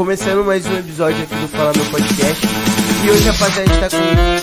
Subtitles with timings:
[0.00, 2.46] Começando mais um episódio aqui do Fala Meu Podcast.
[3.04, 3.98] E hoje, rapaziada, a gente tá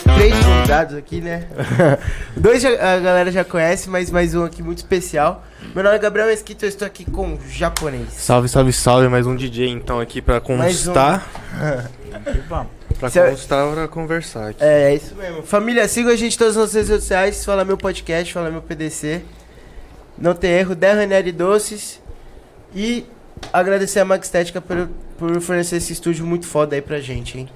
[0.06, 1.48] com três convidados aqui, né?
[2.38, 5.44] Dois já- a galera já conhece, mas mais um aqui muito especial.
[5.74, 8.10] Meu nome é Gabriel Mesquita, eu estou aqui com o japonês.
[8.14, 10.94] Salve, salve, salve, mais um DJ então aqui pra Mais um.
[10.94, 11.28] constar.
[12.48, 12.68] Vamos.
[13.00, 14.64] Pra Cê- constar, pra conversar aqui.
[14.64, 15.42] É, é isso mesmo.
[15.42, 17.44] Família, siga a gente em todas as nossas redes sociais.
[17.44, 19.24] Fala meu podcast, fala meu PDC.
[20.20, 22.00] Não tem erro, Der Ranieri Doces.
[22.76, 23.08] E
[23.52, 24.88] agradecer a Max Estética por,
[25.18, 27.50] por fornecer esse estúdio muito foda aí pra gente, hein?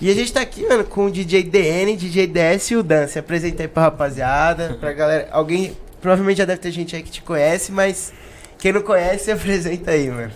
[0.00, 3.06] E a gente tá aqui, mano, com o DJ DN, DJ DS e o Dan.
[3.06, 5.28] Se apresenta aí pra rapaziada, pra galera.
[5.30, 8.12] Alguém, provavelmente já deve ter gente aí que te conhece, mas
[8.58, 10.32] quem não conhece, se apresenta aí, mano.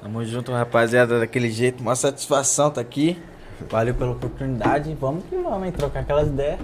[0.00, 1.80] Tamo junto, rapaziada, daquele jeito.
[1.80, 3.16] Uma satisfação tá aqui.
[3.70, 4.96] Valeu pela oportunidade.
[5.00, 5.72] Vamos que vamos, hein?
[5.72, 6.58] Trocar aquelas ideias.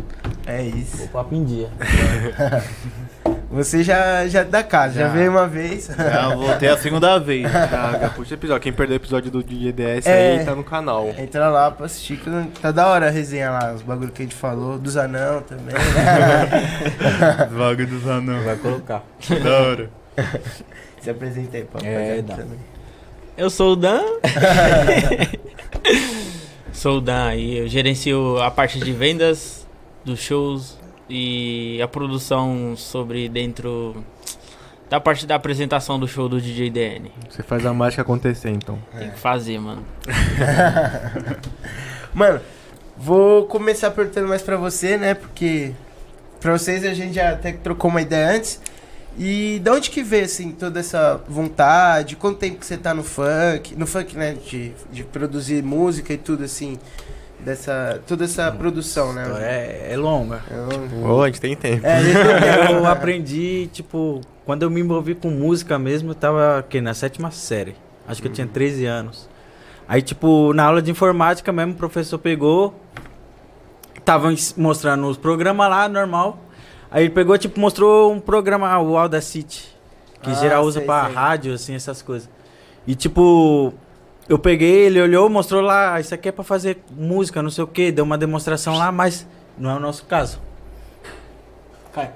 [0.47, 1.09] É O isso.
[1.09, 1.69] papo em dia.
[3.51, 5.09] Você já, já é da casa, já, Já.
[5.09, 5.87] veio uma vez.
[5.97, 7.43] Já voltei a segunda vez.
[7.51, 8.63] Já, puxa episódio.
[8.63, 10.39] Quem perdeu o episódio do DJ DS É.
[10.39, 11.09] aí tá no canal.
[11.19, 14.25] Entra lá pra assistir, que tá da hora a resenha lá, os bagulho que a
[14.25, 15.75] gente falou, dos anão também.
[17.51, 18.43] Vaga dos anão.
[18.43, 19.03] Vai colocar.
[19.43, 19.91] Da hora.
[21.01, 22.35] Se apresenta aí pra É, dá.
[22.37, 22.59] também.
[23.37, 24.03] Eu sou o Dan.
[26.73, 27.59] sou o Dan aí.
[27.59, 29.67] Eu gerencio a parte de vendas
[30.05, 30.78] dos shows
[31.09, 34.05] e a produção sobre dentro
[34.89, 37.11] da parte da apresentação do show do DJ DN.
[37.29, 38.79] Você faz a mágica acontecer então.
[38.97, 39.85] Tem que fazer, mano.
[42.15, 42.41] Mano,
[42.97, 45.15] vou começar perguntando mais pra você, né?
[45.15, 45.73] Porque
[46.41, 48.61] pra vocês a gente já até trocou uma ideia antes.
[49.19, 52.17] E de onde que veio, assim, toda essa vontade?
[52.17, 53.77] Quanto tempo que você tá no funk?
[53.77, 54.35] No funk, né?
[54.35, 56.79] De, de produzir música e tudo, assim.
[57.41, 59.25] Dessa, toda essa produção, né?
[59.41, 60.43] É, é longa.
[60.51, 61.87] Eu- Ô, a gente tem tempo.
[61.87, 62.01] É,
[62.73, 66.95] eu- Eu aprendi, tipo, quando eu me envolvi com música mesmo, eu tava aqui na
[66.95, 67.77] sétima série.
[68.07, 69.29] Acho que eu tinha 13 anos.
[69.87, 72.75] Aí, tipo, na aula de informática mesmo, o professor pegou.
[74.05, 76.39] Tava mostrando os programas lá, normal.
[76.91, 79.77] Aí ele pegou, tipo, mostrou um programa, o Audacity.
[80.23, 81.15] Que Ah, geral usa sei, pra sei.
[81.15, 82.29] rádio, assim, essas coisas.
[82.87, 83.73] E, tipo,
[84.29, 87.65] eu peguei, ele olhou, mostrou lá, "Ah, isso aqui é pra fazer música, não sei
[87.65, 90.41] o que, deu uma demonstração lá, mas não é o nosso caso.
[91.93, 92.11] Cai.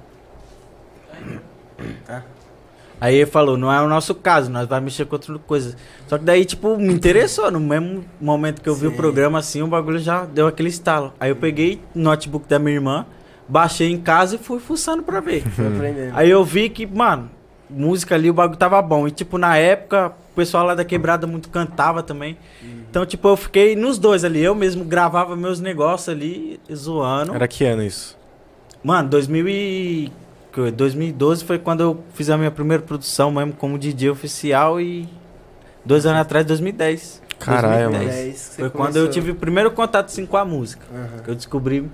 [3.00, 5.74] Aí ele falou, não é o nosso caso, nós vamos mexer com outra coisa.
[6.06, 7.50] Só que daí, tipo, me interessou.
[7.50, 8.92] No mesmo momento que eu vi Sim.
[8.92, 11.12] o programa, assim, o bagulho já deu aquele estalo.
[11.18, 13.04] Aí eu peguei o notebook da minha irmã,
[13.48, 15.42] baixei em casa e fui fuçando pra ver.
[16.14, 17.28] Aí eu vi que, mano,
[17.68, 19.08] música ali, o bagulho tava bom.
[19.08, 22.36] E, tipo, na época, o pessoal lá da quebrada muito cantava também.
[22.90, 24.42] Então, tipo, eu fiquei nos dois ali.
[24.42, 27.34] Eu mesmo gravava meus negócios ali, zoando.
[27.34, 28.16] Era que ano isso?
[28.82, 30.12] Mano, 2000 e...
[30.52, 35.08] que- 2012 foi quando eu fiz a minha primeira produção mesmo como DJ oficial e
[35.84, 37.22] dois anos atrás, 2010.
[37.38, 37.92] Caralho, 2010.
[37.92, 38.12] mano.
[38.18, 39.02] É isso que você Foi quando começou.
[39.02, 41.22] eu tive o primeiro contato assim, com a música, Aham.
[41.24, 41.88] que eu descobri.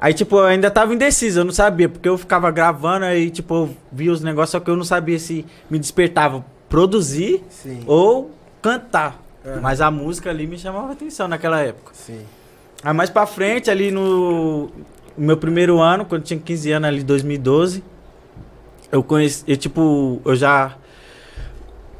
[0.00, 3.52] Aí, tipo, eu ainda tava indeciso, eu não sabia, porque eu ficava gravando aí, tipo,
[3.54, 7.80] eu via os negócios, só que eu não sabia se me despertava produzir Sim.
[7.86, 8.30] ou
[8.62, 9.22] cantar.
[9.46, 9.60] Aham.
[9.62, 11.92] Mas a música ali me chamava atenção naquela época.
[11.94, 12.20] Sim.
[12.82, 14.70] Aí mais pra frente, ali no
[15.16, 17.82] meu primeiro ano, quando eu tinha 15 anos, ali 2012,
[18.92, 20.76] eu conheci, eu tipo, eu já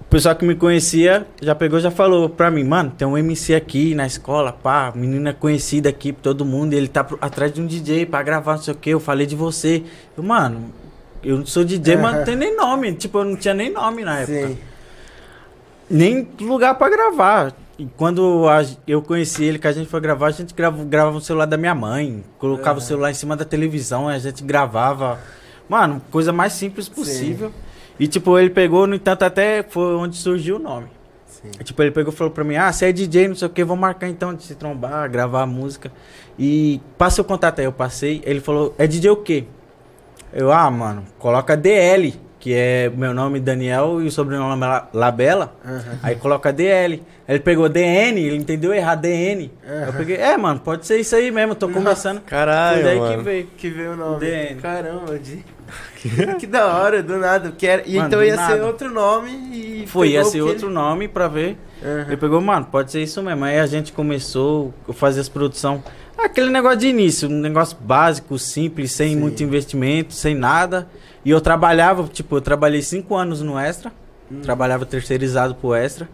[0.00, 3.54] o pessoal que me conhecia já pegou, já falou pra mim, mano, tem um MC
[3.54, 7.60] aqui na escola, pá, menina conhecida aqui pra todo mundo, ele tá pro- atrás de
[7.60, 9.82] um DJ pra gravar, não sei o que, eu falei de você.
[10.16, 10.72] Eu, mano,
[11.22, 14.02] eu não sou DJ, mas não tem nem nome, tipo, eu não tinha nem nome
[14.04, 14.58] na época Sim.
[15.90, 17.52] Nem lugar pra gravar.
[17.78, 21.14] E quando a- eu conheci ele, que a gente foi gravar, a gente grava, gravava
[21.14, 25.18] no celular da minha mãe, colocava o celular em cima da televisão, a gente gravava.
[25.68, 27.52] Mano, coisa mais simples possível.
[28.00, 30.86] E tipo, ele pegou, no entanto, até foi onde surgiu o nome.
[31.26, 31.50] Sim.
[31.60, 33.50] E, tipo, ele pegou e falou pra mim, ah, você é DJ, não sei o
[33.50, 35.92] que, vamos marcar então de se trombar, gravar a música.
[36.36, 39.44] E passa o contato aí, eu passei, ele falou, é DJ o quê?
[40.32, 42.14] Eu, ah, mano, coloca DL,
[42.48, 45.52] que é meu nome Daniel e o sobrenome é La- Labela.
[45.62, 45.98] Aham.
[46.02, 47.02] Aí coloca DL.
[47.26, 49.50] Aí ele pegou DN, ele entendeu errado, DN.
[49.86, 52.22] Eu peguei, é, mano, pode ser isso aí mesmo, tô começando.
[52.22, 53.22] Caralho, Foi daí que mano.
[53.22, 53.46] veio.
[53.58, 54.20] Que veio o nome.
[54.20, 54.60] DN.
[54.62, 55.44] Caramba, de...
[56.40, 57.52] que da hora, do nada.
[57.52, 57.82] Que era...
[57.84, 58.66] E Mano, então ia ser nada.
[58.66, 59.84] outro nome e.
[59.86, 61.58] Foi, ia ser outro nome pra ver.
[61.82, 62.04] ele- Aham.
[62.06, 63.44] Ele pegou, mano, pode ser isso mesmo.
[63.44, 65.82] Aí a gente começou a fazer as produções.
[66.16, 69.16] Aquele negócio de início, um negócio básico, simples, sem Sim.
[69.16, 70.88] muito investimento, sem nada.
[71.28, 73.92] E eu trabalhava, tipo, eu trabalhei cinco anos no Extra.
[74.32, 74.40] Hum.
[74.40, 76.08] Trabalhava terceirizado pro Extra.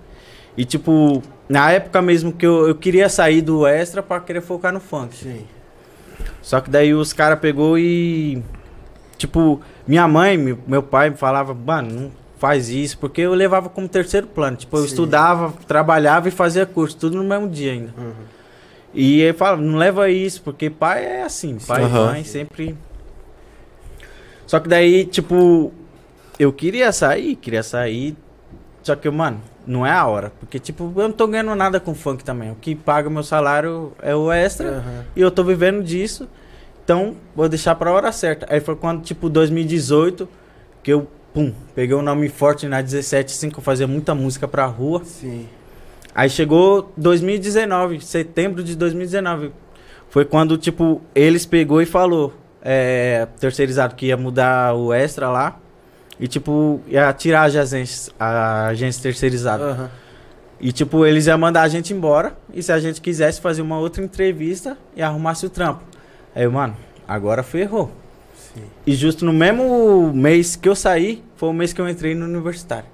[0.56, 4.72] E, tipo, na época mesmo que eu, eu queria sair do Extra pra querer focar
[4.72, 5.14] no funk.
[5.14, 5.44] Sim.
[6.43, 8.43] Só que daí os caras pegou e.
[9.16, 13.88] Tipo, minha mãe, meu, pai me falava, mano, não faz isso, porque eu levava como
[13.88, 14.56] terceiro plano.
[14.56, 14.88] Tipo, eu Sim.
[14.88, 17.94] estudava, trabalhava e fazia curso, tudo no mesmo dia ainda.
[17.96, 18.12] Uhum.
[18.93, 22.06] E ele fala, não leva isso, porque pai é assim, pai e Aham.
[22.06, 22.76] mãe sempre.
[24.46, 25.73] Só que daí, tipo,
[26.38, 28.17] eu queria sair, queria sair.
[28.82, 30.32] Só que, mano, não é a hora.
[30.38, 32.50] Porque, tipo, eu não tô ganhando nada com funk também.
[32.50, 34.79] O que paga meu salário é o extra.
[34.79, 35.05] Aham.
[35.17, 36.29] E eu tô vivendo disso.
[36.85, 38.46] Então, vou deixar pra hora certa.
[38.50, 40.29] Aí foi quando, tipo, 2018,
[40.82, 44.47] que eu, pum, peguei um nome forte na 17, assim, que eu fazia muita música
[44.47, 45.02] pra rua.
[45.05, 45.49] Sim.
[46.14, 49.50] Aí chegou 2019, setembro de 2019.
[50.11, 55.61] Foi quando, tipo, eles pegou e falou, é, terceirizado, que ia mudar o extra lá.
[56.19, 59.64] E, tipo, ia tirar a agência, a agência terceirizada.
[59.64, 59.90] Aham.
[60.61, 62.32] E, tipo, eles iam mandar a gente embora.
[62.52, 65.82] E se a gente quisesse fazer uma outra entrevista e arrumasse o trampo.
[66.34, 66.75] Aí, mano,
[67.06, 67.93] agora ferrou.
[68.34, 68.62] Sim.
[68.87, 72.25] E justo no mesmo mês que eu saí, foi o mês que eu entrei no
[72.25, 72.94] universitário.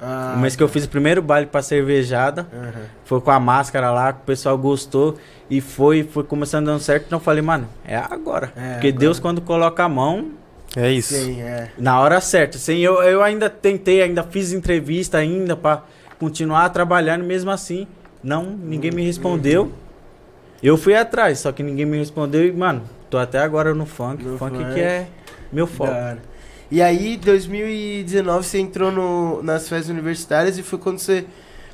[0.00, 2.46] Ah, o mês que eu fiz o primeiro baile pra cervejada.
[2.52, 2.84] aham.
[3.04, 5.16] Foi com a máscara lá, que o pessoal gostou.
[5.50, 7.06] E foi, foi começando dando certo.
[7.06, 8.52] Então eu falei, mano, é agora.
[8.56, 9.00] É Porque agora.
[9.00, 10.30] Deus, quando coloca a mão,
[10.76, 11.14] É isso.
[11.14, 11.70] Sim, é.
[11.78, 12.56] na hora certa.
[12.58, 15.82] Assim, eu, eu ainda tentei, ainda fiz entrevista ainda pra
[16.18, 17.86] continuar trabalhando, mesmo assim,
[18.22, 19.72] não, ninguém me respondeu.
[20.62, 24.24] Eu fui atrás, só que ninguém me respondeu e, mano, tô até agora no funk.
[24.24, 24.74] No funk funk.
[24.74, 25.06] que é
[25.52, 25.92] meu foco.
[26.70, 31.24] E aí, 2019, você entrou no, nas festas universitárias e foi quando você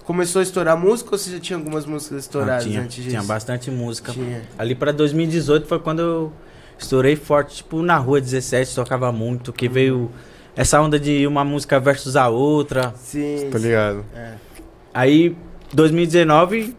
[0.04, 3.08] começou a estourar música ou você já tinha algumas músicas Não, estouradas tinha, antes disso?
[3.08, 4.12] tinha bastante música.
[4.12, 4.42] Tinha.
[4.56, 6.32] Ali pra 2018 foi quando eu
[6.78, 10.10] estourei forte, tipo, na rua 17 tocava muito, que veio
[10.54, 12.94] essa onda de uma música versus a outra.
[12.96, 13.48] Sim.
[13.50, 13.64] Tá sim.
[13.64, 14.04] ligado?
[14.14, 14.34] É.
[14.92, 15.36] Aí
[15.72, 16.76] 2019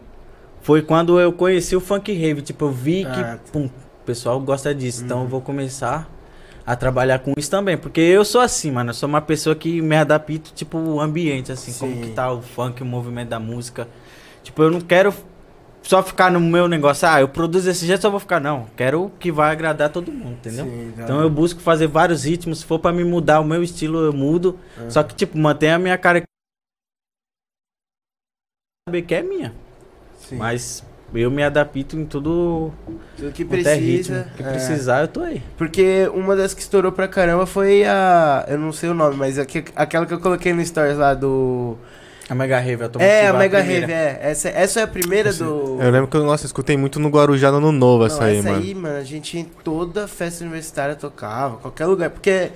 [0.62, 3.40] foi quando eu conheci o funk rave, tipo, eu vi Ah, que tá.
[3.52, 5.24] pum, o pessoal gosta disso, então Uhum.
[5.24, 6.10] eu vou começar
[6.66, 9.82] a trabalhar com isso também, porque eu sou assim, mano, eu sou uma pessoa que
[9.82, 12.02] me adapto, tipo, o ambiente, assim, como Sim.
[12.02, 13.88] que tá o funk, o movimento da música.
[14.44, 15.14] Tipo, eu não quero
[15.84, 18.66] só ficar no meu negócio, ah, eu produzo desse jeito, só vou ficar, não.
[18.76, 20.66] Quero que vai agradar todo mundo, entendeu?
[20.66, 23.62] Sim, da Então eu busco fazer vários ritmos, se for pra me mudar o meu
[23.62, 24.60] estilo, eu mudo.
[24.78, 24.90] Aham.
[24.90, 26.24] Só que, tipo, mantém a minha cara.
[28.90, 29.54] Saber que é minha.
[30.18, 30.38] Sim.
[30.38, 30.84] Mas
[31.22, 32.72] eu me adapto em tudo
[33.18, 33.50] Tudo que é ritmo.
[33.50, 34.28] precisa.
[34.36, 34.52] que é.
[34.52, 35.42] precisar, eu tô aí.
[35.58, 38.46] Porque uma das que estourou pra caramba foi a.
[38.48, 41.78] Eu não sei o nome, mas aque- aquela que eu coloquei no Stories lá do.
[42.28, 44.18] A Mega Rave, eu tô É, a Mega Rave, é.
[44.20, 45.78] Essa, essa é a primeira do.
[45.80, 48.38] Eu lembro que eu, nossa, escutei muito no Guarujá no Ano Novo Não, essa aí,
[48.38, 48.64] essa mano.
[48.64, 52.10] aí, mano, a gente em toda festa universitária tocava, qualquer lugar.
[52.10, 52.50] Porque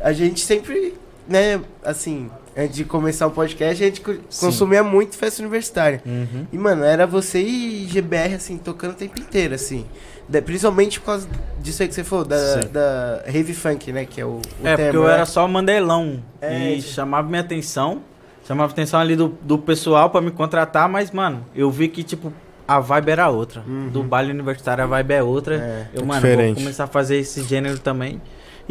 [0.00, 0.94] a gente sempre,
[1.28, 4.46] né, assim, antes de começar o podcast, a gente Sim.
[4.46, 6.02] consumia muito festa universitária.
[6.04, 6.46] Uhum.
[6.52, 9.86] E, mano, era você e GBR, assim, tocando o tempo inteiro, assim.
[10.28, 11.28] Da- principalmente por causa
[11.60, 12.68] disso aí que você falou, da, Sim.
[12.72, 15.14] da Rave Funk, né, que é o, o É, porque termo, eu né?
[15.14, 16.22] era só mandelão.
[16.40, 16.92] É, e isso.
[16.94, 18.02] chamava minha atenção.
[18.46, 22.02] Chamava a atenção ali do, do pessoal pra me contratar, mas, mano, eu vi que,
[22.02, 22.32] tipo,
[22.66, 23.62] a vibe era outra.
[23.66, 23.88] Uhum.
[23.88, 25.56] Do baile universitário a vibe é outra.
[25.56, 25.86] É.
[25.94, 26.54] Eu, É mano, diferente.
[26.54, 28.20] vou começar a fazer esse gênero também.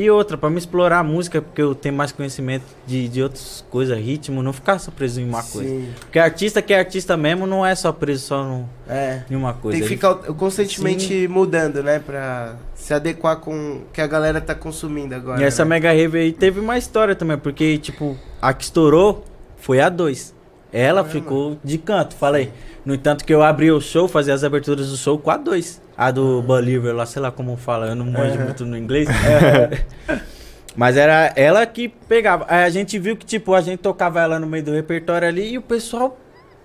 [0.01, 3.65] E outra, pra me explorar a música, porque eu tenho mais conhecimento de, de outras
[3.69, 5.67] coisas, ritmo, não ficar só preso em uma coisa.
[5.69, 9.23] Sim, Porque artista que é artista mesmo não é só preso só no- é.
[9.29, 9.77] em uma coisa.
[9.77, 11.99] Tem que ficar constantemente mudando, né?
[11.99, 15.41] Pra se adequar com o que a galera tá consumindo agora.
[15.41, 15.69] E essa né?
[15.71, 19.25] Mega Rave aí teve uma história também, porque, tipo, a que estourou
[19.57, 20.33] foi a 2.
[20.71, 21.09] Ela Caramba.
[21.09, 22.51] ficou de canto, falei.
[22.85, 25.81] No entanto que eu abri o show, fazia as aberturas do show com a 2.
[26.01, 28.45] A do Believer lá, sei lá como fala, eu não manjo Aham.
[28.45, 29.09] muito no inglês.
[30.75, 32.45] Mas era ela que pegava.
[32.47, 35.51] Aí a gente viu que, tipo, a gente tocava ela no meio do repertório ali
[35.53, 36.17] e o pessoal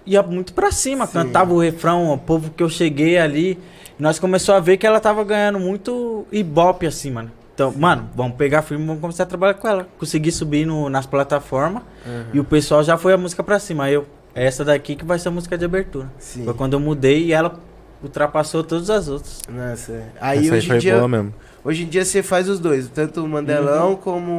[0.06, 1.14] ia muito pra cima, Sim.
[1.14, 3.58] cantava o refrão, o povo que eu cheguei ali.
[3.98, 7.30] Nós começou a ver que ela tava ganhando muito ibope, assim, mano.
[7.54, 9.88] Então, mano, vamos pegar firme, vamos começar a trabalhar com ela.
[9.98, 12.24] Consegui subir no, nas plataformas Uhum.
[12.34, 13.84] e o pessoal já foi a música pra cima.
[13.84, 16.08] Aí eu, é essa daqui que vai ser a música de abertura.
[16.18, 16.44] Sim.
[16.44, 17.58] Foi quando eu mudei e ela
[18.04, 19.40] ultrapassou todas as outras.
[19.49, 20.06] Nossa, é.
[20.20, 21.34] aí essa aí hoje em foi dia, boa mesmo.
[21.64, 23.96] hoje em dia você faz os dois, tanto o Mandelão Uhum.
[23.96, 24.30] como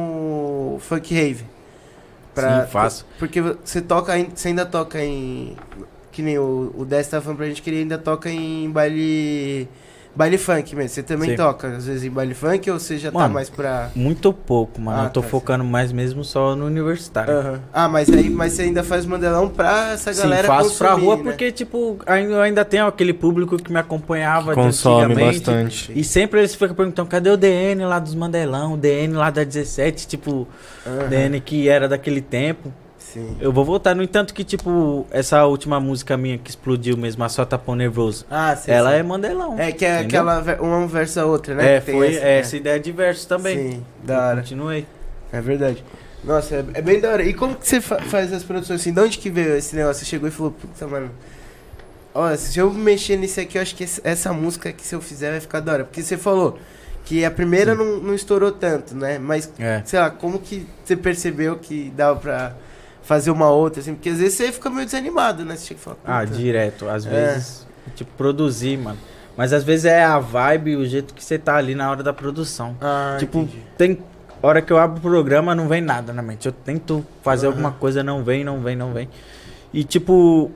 [0.76, 1.44] o Funk Rave.
[2.34, 3.06] Sim, faço.
[3.18, 5.56] Porque você toca, você ainda toca em
[6.12, 9.68] que nem o, o Dez tava falando pra gente que ele ainda toca em baile
[10.16, 10.88] baile funk mesmo.
[10.88, 11.36] Você também Sim.
[11.36, 14.80] toca às vezes em baile funk ou você já tá Mano, mais pra Muito pouco,
[14.80, 15.02] mano.
[15.02, 17.32] Ah, eu tô tá, focando mais mesmo só no universitário.
[17.34, 17.60] Aham.
[17.72, 21.04] Ah, mas aí mas você ainda faz Mandelão pra essa Sim, galera faço pra consumir,
[21.06, 21.22] rua né?
[21.24, 25.38] porque, tipo, ainda, eu ainda tenho aquele público que me acompanhava de Consome antigamente.
[25.38, 25.92] bastante.
[25.94, 29.44] E sempre eles ficam perguntando, cadê o DN lá dos Mandelão, o DN lá da
[29.44, 30.48] 17, tipo,
[30.86, 31.08] Aham.
[31.08, 32.72] DN que era daquele tempo.
[33.16, 33.36] Sim.
[33.40, 37.28] Eu vou voltar, no entanto que, tipo, essa última música minha que explodiu mesmo, a
[37.30, 38.70] Só Tapão Nervoso, Ah, sim.
[38.70, 38.96] ela sim.
[38.98, 39.58] é Mandelão.
[39.58, 40.28] É que é entendeu?
[40.28, 41.76] aquela uma versa a outra, né?
[41.76, 43.56] É, Que foi essa, essa ideia de verso também.
[43.72, 44.40] Sim, da hora.
[44.42, 44.86] Continuei.
[45.32, 45.82] É verdade.
[46.22, 47.22] Nossa, é, é bem da hora.
[47.24, 48.92] E como que você fa- faz as produções assim?
[48.92, 50.00] De onde que veio esse negócio?
[50.04, 51.10] Você chegou e falou, puta, mano.
[52.14, 55.30] Ó, se eu mexer nisso aqui, eu acho que essa música aqui, se eu fizer,
[55.32, 55.84] vai ficar da hora.
[55.84, 56.58] Porque você falou
[57.04, 59.18] que a primeira não, não estourou tanto, né?
[59.18, 59.82] Mas, É.
[59.84, 62.54] sei lá, como que você percebeu que dava pra
[63.06, 63.94] fazer uma outra, assim?
[63.94, 65.56] Porque às vezes você fica meio desanimado, né?
[65.56, 66.88] Você chega e fala, Ah, direto.
[66.88, 67.10] Às É.
[67.10, 68.98] vezes, tipo, produzir, mano.
[69.36, 72.02] Mas às vezes é a vibe e o jeito que você tá ali na hora
[72.02, 72.76] da produção.
[72.80, 73.62] Ah, tipo, entendi.
[73.78, 73.98] tem
[74.42, 76.46] hora que eu abro o programa, não vem nada na mente.
[76.46, 77.54] Eu tento fazer Aham.
[77.54, 79.08] alguma coisa, não vem, não vem, não vem.
[79.74, 80.50] E tipo,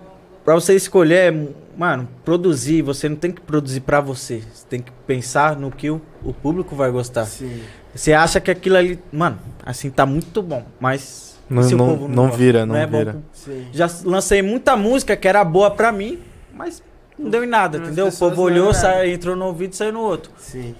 [0.44, 1.32] pra você escolher,
[1.76, 4.42] mano, produzir, você não tem que produzir pra você.
[4.52, 7.26] Você tem que pensar no que o, o público vai gostar.
[7.26, 7.60] Sim.
[7.94, 11.88] Você acha que aquilo ali, mano, assim tá muito bom, mas Não- se o não-
[11.88, 12.38] povo não gosta?
[12.38, 13.12] vira, não é bom vira.
[13.12, 13.66] pro- Sim.
[13.72, 16.18] já lancei muita música que era boa pra mim,
[16.54, 16.82] mas
[17.18, 18.06] não deu em nada, As entendeu?
[18.08, 18.78] O povo não olhou, é nada.
[18.78, 20.30] sa- entrou no ouvido e saiu no outro.
[20.38, 20.74] Sim.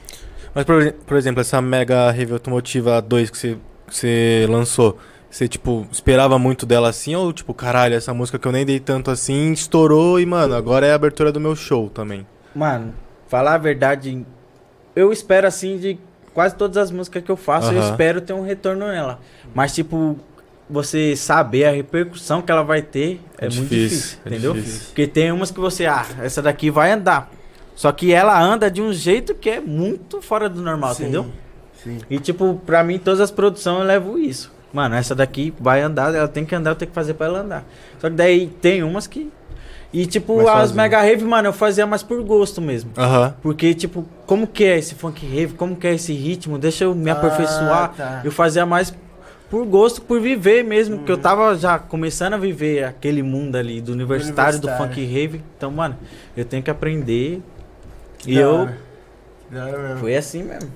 [0.54, 4.98] Mas, por, por exemplo, essa Mega Review Automotiva 2 que você, que você lançou,
[5.30, 7.14] você, tipo, esperava muito dela assim?
[7.14, 10.86] Ou, tipo, caralho, essa música que eu nem dei tanto assim, estourou e, mano, agora
[10.86, 12.26] é a abertura do meu show também.
[12.54, 12.94] Mano,
[13.28, 14.26] falar a verdade,
[14.96, 15.98] eu espero assim de
[16.34, 17.90] quase todas as músicas que eu faço, eu Aham.
[17.90, 19.20] espero ter um retorno nela.
[19.54, 20.16] Mas, tipo,
[20.70, 24.54] você saber a repercussão que ela vai ter é, muito difícil, é entendeu?
[24.54, 24.86] difícil.
[24.86, 27.30] Porque tem umas que você, ah, essa daqui vai andar.
[27.74, 31.04] Só que ela anda de um jeito que é muito fora do normal, Sim.
[31.04, 31.26] entendeu?
[31.82, 31.98] Sim.
[32.10, 34.52] E tipo, pra mim, todas as produções eu levo isso.
[34.72, 37.40] Mano, essa daqui vai andar, ela tem que andar, eu tenho que fazer pra ela
[37.40, 37.64] andar.
[37.98, 39.32] Só que daí tem umas que.
[39.92, 40.76] E tipo, Mais as sozinho.
[40.76, 42.92] Mega Rave, mano, eu fazia mais por gosto mesmo.
[42.96, 43.34] Aham.
[43.42, 45.54] Porque, tipo, como que é esse funk rave?
[45.54, 46.58] Como que é esse ritmo?
[46.58, 47.84] Deixa eu me aperfeiçoar.
[47.84, 48.20] Ah, tá.
[48.24, 48.94] Eu fazia mais
[49.50, 50.99] por gosto, por viver mesmo.
[50.99, 51.23] Porque eu Uhum.
[51.23, 54.95] tava já começando a viver aquele mundo ali do universitário, do, universitário.
[54.95, 55.42] funk rave.
[55.57, 55.97] Então, mano,
[56.37, 57.42] eu tenho que aprender.
[58.19, 58.50] Que E da eu.
[58.50, 58.78] hora.
[59.49, 59.99] Que da hora mesmo.
[59.99, 60.71] Foi assim mesmo.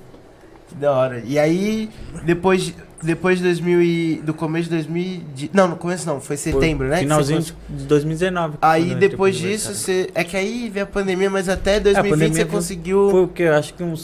[0.69, 1.23] Que da hora.
[1.25, 1.89] E aí,
[2.25, 6.07] depois, de- depois de 2000 e, do começo de 2000 e de- Não, no começo
[6.07, 6.97] não, foi setembro, né?
[6.97, 8.57] que Finalzinho você de 2019.
[8.63, 10.11] Aí eu depois disso, você...
[10.15, 13.09] É que aí veio a pandemia, mas até 2020 pandemia você foi- conseguiu...
[13.11, 13.43] Foi o que?
[13.45, 14.01] Acho que uns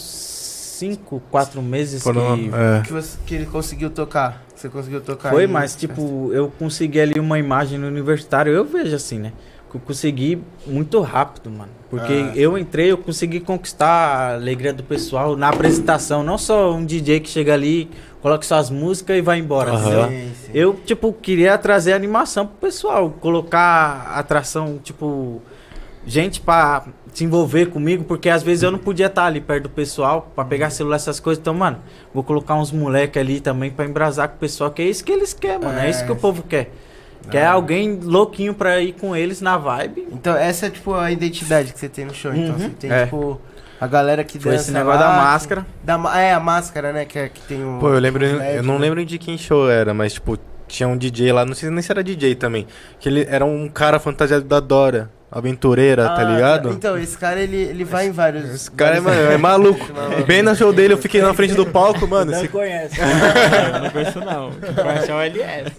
[0.79, 2.51] 5, 4 meses Foram- que.
[2.55, 2.83] é.
[2.83, 4.45] Que, você- que ele conseguiu tocar.
[4.61, 8.95] Você conseguiu tocar Foi, mas tipo, eu consegui ali uma imagem no universitário, eu vejo
[8.95, 9.33] assim, né?
[9.71, 11.71] Que eu consegui muito rápido, mano.
[11.89, 12.37] Porque Ah.
[12.37, 16.23] eu entrei, eu consegui conquistar a alegria do pessoal na apresentação.
[16.23, 17.89] Não só um DJ que chega ali,
[18.21, 20.09] coloca suas músicas e vai embora, entendeu?
[20.09, 20.51] Sim, sim.
[20.53, 25.41] Eu, tipo, queria trazer animação pro pessoal, colocar atração, tipo,
[26.07, 29.69] gente pra se envolver comigo, porque às vezes eu não podia estar ali perto do
[29.71, 31.41] pessoal pra pegar celular, essas coisas.
[31.41, 31.79] Então, mano,
[32.15, 35.13] vou colocar uns moleque ali também pra embrasar com o pessoal, que é isso que
[35.13, 35.79] eles querem, mano.
[35.79, 35.91] É, É.
[35.91, 36.71] isso que o povo quer.
[37.31, 37.53] Quer Ah.
[37.53, 40.09] alguém louquinho pra ir com eles na vibe.
[40.11, 42.33] Então essa é tipo a identidade que você tem no show.
[42.33, 42.59] Então Uhum.
[42.59, 43.05] você tem É.
[43.05, 43.39] tipo
[43.79, 45.67] a galera que Foi dança esse negócio lá, da máscara.
[45.85, 47.05] Da, é, a máscara, né?
[47.05, 47.79] Que, é, que tem o.
[47.79, 48.81] Pô, eu lembro, eu não né?
[48.81, 51.91] lembro de quem show era, mas, tipo, tinha um DJ lá, não sei nem se
[51.93, 52.67] era DJ também,
[52.99, 56.71] que ele era um cara fantasiado da Dora, aventureira, tá Ah, ligado?
[56.71, 58.51] Então, esse cara ele, ele vai em vários.
[58.53, 59.87] Esse cara é, vários mano, é maluco.
[60.27, 62.33] Bem no show dele, eu fiquei na frente do palco, mano.
[62.33, 62.97] Não esse- conhece.
[63.75, 64.51] eu não conheço não.
[64.53, 65.73] Conhece o LS.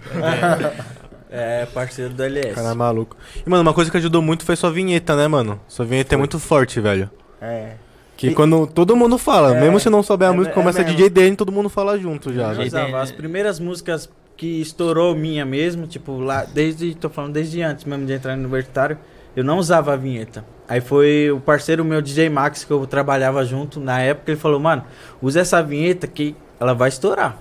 [1.29, 2.55] é, parceiro do LS.
[2.55, 3.15] cara é maluco.
[3.45, 5.59] E, mano, uma coisa que ajudou muito foi sua vinheta, né, mano?
[5.67, 7.09] Sua vinheta é muito forte, velho.
[7.41, 7.71] É.
[8.17, 10.55] Que E- quando todo mundo fala, É, mesmo se não souber a é música, é
[10.55, 10.93] começa mesmo.
[10.95, 12.51] DJ dele, todo mundo fala junto já.
[12.51, 17.85] Usava as primeiras músicas que estourou minha mesmo, tipo, lá, desde, tô falando desde antes
[17.85, 18.97] mesmo de entrar no universitário,
[19.35, 20.43] eu não usava a vinheta.
[20.67, 24.59] Aí foi o parceiro meu, DJ Max, que eu trabalhava junto, na época, ele falou,
[24.59, 24.83] mano,
[25.21, 27.37] usa essa vinheta que ela vai estourar.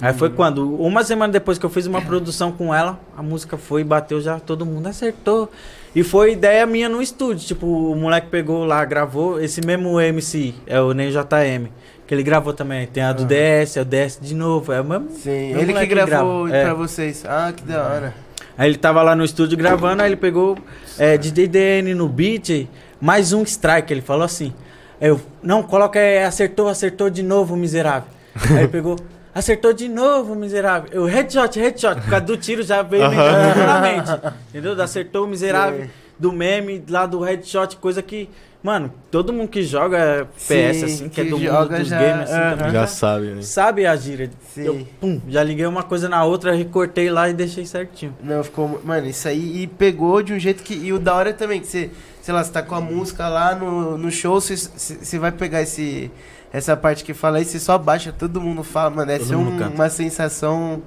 [0.00, 3.56] Aí foi quando, uma semana depois que eu fiz uma produção com ela, a música
[3.56, 5.50] foi e bateu já, todo mundo acertou.
[5.94, 10.52] E foi ideia minha no estúdio, tipo, o moleque pegou lá, gravou, esse mesmo MC,
[10.66, 11.68] é o Ney JM,
[12.06, 13.26] que ele gravou também, tem a do Ah.
[13.26, 16.64] DS, é o DS de novo, é o mesmo Sim, ele que gravou grava, é.
[16.64, 17.24] pra vocês.
[17.24, 18.23] Ah, que da hora.
[18.56, 20.56] Aí ele tava lá no estúdio gravando, aí ele pegou
[20.98, 22.68] é, DJ DN no beat,
[23.00, 24.52] mais um strike, ele falou assim.
[25.00, 28.08] Eu, não, coloca é, acertou, acertou de novo, miserável.
[28.50, 28.96] Aí ele pegou,
[29.34, 30.88] acertou de novo, miserável.
[30.92, 34.10] Eu, headshot, headshot, por causa do tiro já veio meio na mente.
[34.50, 34.80] Entendeu?
[34.80, 38.30] Acertou o miserável do meme, lá do headshot, coisa que,
[38.64, 40.42] mano, todo mundo que joga PS,
[40.78, 42.56] Sim, assim, que, é que do mundo dos já- games, assim, aham.
[42.56, 43.42] também, Já sabe, né?
[43.42, 44.30] sabe a gíria.
[44.54, 44.62] Sim.
[44.64, 48.16] Eu, pum, já liguei uma coisa na outra, recortei lá e deixei certinho.
[48.22, 48.80] Não, ficou.
[48.82, 50.74] Mano, isso aí e pegou de um jeito que.
[50.74, 51.90] E o da hora também, que você,
[52.22, 55.60] sei lá, você tá com a música lá no, no show, você, você vai pegar
[55.62, 56.10] esse,
[56.52, 59.62] essa parte que fala aí, você só baixa, todo mundo fala, mano, Todo ser mundo
[59.62, 60.82] um- uma sensação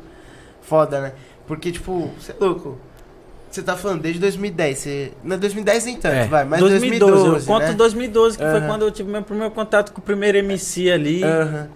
[0.61, 1.13] foda, né?
[1.45, 2.77] Porque, tipo, você é louco.
[3.49, 4.77] Você tá falando desde 2010.
[4.77, 5.11] Você...
[5.23, 7.47] Não, 2010 nem tanto, É, vai, mas 2012, 2012.
[7.47, 7.73] eu conto né?
[7.73, 11.21] 2012, que foi quando eu tive meu primeiro contato com o primeiro MC ali.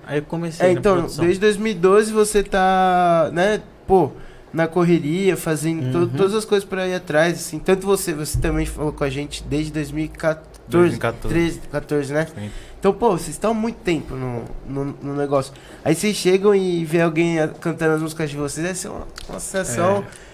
[0.05, 4.11] Aí eu comecei É, então, desde 2012 você tá, né, pô,
[4.53, 6.09] na correria, fazendo to- Uhum.
[6.09, 7.57] todas as coisas pra ir atrás, assim.
[7.57, 11.33] Tanto você, você também falou com a gente desde 2014, 2014.
[11.33, 12.27] 13, 14, né?
[12.35, 12.49] Sim.
[12.79, 15.53] Então, pô, vocês estão há muito tempo no, no, no negócio.
[15.85, 20.03] Aí vocês chegam e vê alguém cantando as músicas de vocês, ser uma, uma sensação.
[20.27, 20.30] É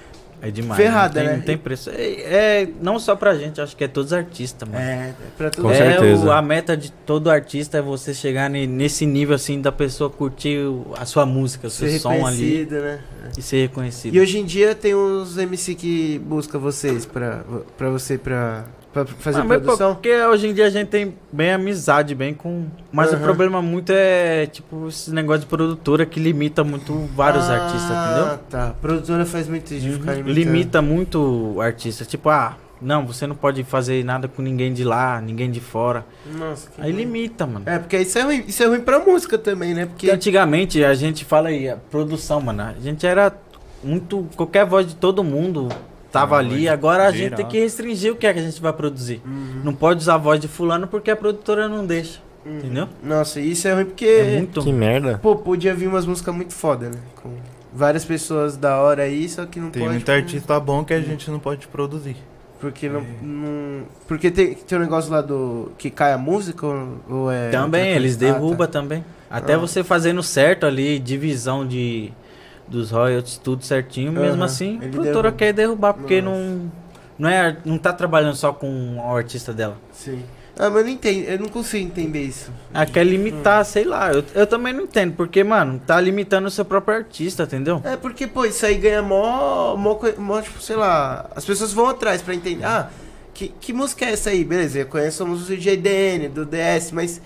[0.51, 0.79] demais.
[0.82, 1.38] ferrada, não tem, né?
[1.38, 1.89] Não tem preço.
[1.89, 4.79] É, é não só pra gente, acho que é todos os artistas, mano.
[4.84, 6.25] É, é pra todo Com é certeza.
[6.25, 10.10] o- a meta de todo artista é você chegar ne- nesse nível assim da pessoa
[10.10, 10.60] curtir
[10.96, 12.20] a sua música, o seu ser som ali
[12.65, 13.00] reconhecido, né?
[13.38, 14.15] e ser reconhecido.
[14.15, 17.44] E hoje em dia tem uns MC que buscam vocês pra,
[17.77, 18.65] pra você pra,
[19.06, 19.94] pra fazer Ah, produção.
[19.96, 22.66] porque hoje em dia a gente tem bem amizade, bem com.
[22.92, 23.24] Mas o Aham.
[23.24, 28.39] problema muito é, tipo, esse negócio de produtora que limita muito vários Ah, artistas, entendeu?
[28.50, 28.68] Tá.
[28.70, 30.18] A produtora faz muito isso de ficar Uhum.
[30.24, 30.34] limitando.
[30.34, 32.06] Limita muito o artista.
[32.06, 36.06] Tipo, ah, não, você não pode fazer nada com ninguém de lá, ninguém de fora.
[36.38, 37.01] Nossa, que Aí ruim.
[37.06, 37.63] limita, mano.
[37.66, 39.86] É, porque isso é ruim, isso é ruim pra música também, né?
[39.88, 40.12] Porque Porque.
[40.16, 42.62] antigamente a gente fala aí, a produção, mano.
[42.63, 43.34] A gente era
[43.84, 44.27] muito.
[44.36, 45.70] Qualquer voz de todo mundo
[46.20, 46.56] tava Ah, ali.
[46.56, 49.22] hoje Agora a gente tem que restringir o que é que a gente vai produzir.
[49.26, 52.20] Uhum, Não pode usar a voz de fulano porque a produtora não deixa.
[52.46, 52.58] uhum.
[52.58, 52.88] Entendeu?
[53.04, 54.06] Nossa, isso é ruim porque.
[54.06, 54.62] É muito.
[54.64, 55.20] Que merda.
[55.22, 56.98] Pô, podia vir umas músicas muito foda, né?
[57.22, 57.32] Com
[57.74, 59.94] várias pessoas da hora aí, só que não Tem pode.
[59.94, 62.16] muito por- artista bom que a gente não pode produzir.
[62.60, 63.02] Porque não.
[63.02, 63.04] É.
[63.22, 65.72] não- porque tem, tem um negócio lá do.
[65.78, 67.50] que cai a música ou, ou é.
[67.50, 68.16] Também, eles?
[68.16, 68.68] Ah, derrubam tá.
[68.68, 69.06] também.
[69.30, 69.58] Até Ah.
[69.58, 72.12] você fazendo certo ali, divisão de
[72.68, 75.32] dos royalties, tudo certinho, mesmo Aham, assim, a produtora derruba.
[75.32, 76.38] quer derrubar, porque Nossa.
[76.38, 76.72] não.
[77.20, 79.76] Não, é, não tá trabalhando só com o artista dela.
[79.91, 80.24] Sim.
[80.56, 82.52] Ah, mas eu não entendo, eu não consigo entender isso.
[82.74, 83.10] Ah, quer Hum.
[83.10, 84.12] limitar, sei lá.
[84.12, 87.82] Eu, eu também não entendo, porque, mano, tá limitando o seu próprio artista, entendeu?
[87.84, 91.88] É porque, pô, isso aí ganha mó, mó, mó, tipo, sei lá, as pessoas vão
[91.88, 92.65] atrás pra entender.
[92.65, 92.89] Ah,
[93.34, 94.44] que, que música é essa aí?
[94.44, 97.22] Beleza, eu conheço a música do JDN, do DS, mas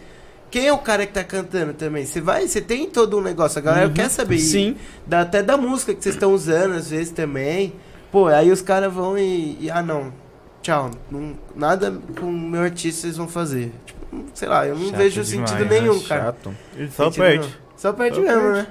[0.51, 2.05] quem é o cara que tá cantando também?
[2.05, 3.93] Você vai, você tem todo um negócio, a galera Uhum.
[3.93, 4.37] quer saber.
[4.37, 4.75] Sim.
[5.07, 7.73] dá até da música que vocês estão usando, às vezes, também.
[8.11, 10.13] Pô, aí os caras vão e, e, ah, não,
[10.61, 13.71] tchau, não- nada com o meu artista vocês vão fazer.
[13.85, 15.79] Tipo, sei lá, eu não Chato vejo demais, sentido né?
[15.79, 16.23] nenhum, cara.
[16.25, 16.55] Chato.
[16.91, 17.59] Só Sentido perde.
[17.77, 18.57] Só perde Só mesmo, perde.
[18.59, 18.67] né?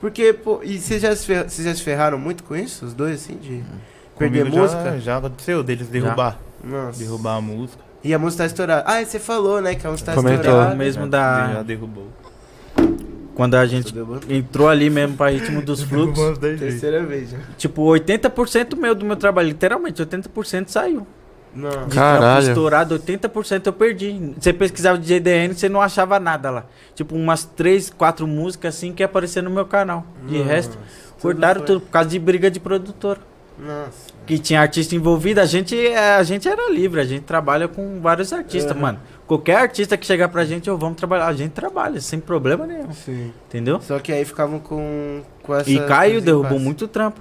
[0.00, 2.92] Porque, pô, e vocês já, se fer- vocês já se ferraram muito com isso, os
[2.92, 3.64] dois, assim, de
[4.18, 4.82] perder Comigo música?
[4.82, 6.38] Já, já aconteceu deles derrubar.
[6.62, 6.98] Nossa.
[6.98, 7.85] Derrubar a música.
[8.06, 8.84] E a música tá estourada.
[8.86, 10.40] Ah, você falou, né, que a música tá Comentou.
[10.44, 10.74] estourada.
[10.74, 12.06] O mesmo já, da- Já derrubou.
[13.34, 13.92] Quando a gente
[14.30, 16.38] entrou ali mesmo pra ritmo dos fluxos.
[16.38, 17.38] Terceira vez já.
[17.58, 21.06] tipo, 80% meu do meu trabalho, literalmente, 80% saiu.
[21.54, 21.88] Não.
[21.88, 22.46] De Caralho.
[22.48, 24.32] estourado, 80% eu perdi.
[24.38, 26.64] Você pesquisava de JDN, você não achava nada lá.
[26.94, 30.06] Tipo, umas 3, 4 músicas assim que ia aparecer no meu canal.
[30.26, 30.48] De Nossa.
[30.50, 30.78] resto,
[31.20, 31.66] cortaram foi.
[31.66, 33.20] tudo por causa de briga de produtora.
[33.58, 34.15] Nossa.
[34.26, 38.00] Que tinha artista envolvido, a gente, é, a gente era livre, a gente trabalha com
[38.00, 38.82] vários artistas, Uhum.
[38.82, 38.98] mano.
[39.26, 42.92] Qualquer artista que chegar pra gente, eu vamos trabalhar, a gente trabalha, sem problema nenhum.
[42.92, 43.32] Sim.
[43.48, 43.80] Entendeu?
[43.80, 45.70] Só que aí ficavam com, com essa...
[45.70, 46.64] E caiu, derrubou impasse.
[46.64, 47.20] muito trampo.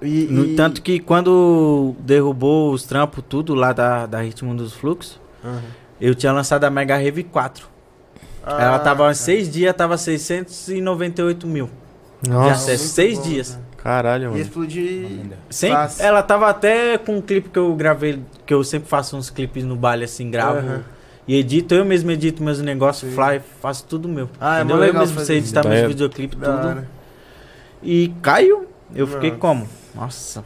[0.00, 4.72] E, No e- tanto que quando derrubou os trampos, tudo lá da, da Ritmo dos
[4.72, 5.62] Fluxos, Aham.
[6.00, 7.66] eu tinha lançado a Mega Rev 4.
[8.44, 9.10] Ah, Ela tava tá.
[9.12, 11.70] em seis dias, tava 698 mil.
[12.26, 12.68] Nossa.
[12.70, 13.56] Muito seis bom, dias.
[13.56, 13.61] né?
[13.82, 14.40] Caralho, mano.
[14.40, 15.08] explodir...
[15.50, 16.04] Sem, Fácil.
[16.04, 19.64] ela tava até com um clipe que eu gravei, que eu sempre faço uns clipes
[19.64, 20.58] no baile assim, gravo.
[20.58, 20.82] Aham.
[21.26, 23.16] E edito, eu mesmo edito meus negócios, Sim.
[23.16, 24.28] fly, faço tudo meu.
[24.40, 25.46] Ah, é mó eu legal mesmo fazer sei isso.
[25.54, 25.86] editar meus é.
[25.88, 26.68] videoclipes, Da tudo.
[26.68, 26.88] hora.
[27.82, 29.40] E caiu, eu fiquei Nossa.
[29.40, 29.68] como?
[29.94, 30.44] Nossa,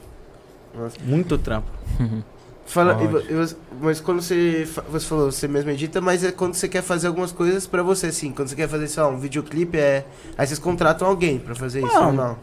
[0.75, 0.97] Nossa.
[1.05, 1.69] muito trampo.
[2.67, 3.33] Fala, e vo- Pode.
[3.33, 6.69] e você- mas quando você, fa- você falou, você mesmo edita, mas é quando você
[6.69, 8.33] quer fazer algumas coisas pra você, assim.
[8.33, 10.05] Quando você quer fazer, sei lá, um videoclipe, é...
[10.37, 12.37] Aí vocês contratam alguém pra fazer isso, Não, ou não?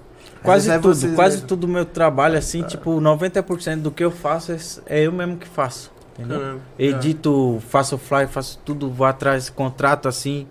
[0.43, 1.47] Quase é tudo, quase mesmo.
[1.47, 5.47] tudo meu trabalho, assim, tipo, 90% do que eu faço é, é eu mesmo que
[5.47, 5.91] faço.
[6.13, 6.39] Entendeu?
[6.39, 6.61] Caramba.
[6.77, 10.47] Edito, faço fly, faço tudo, vou atrás, contrato assim.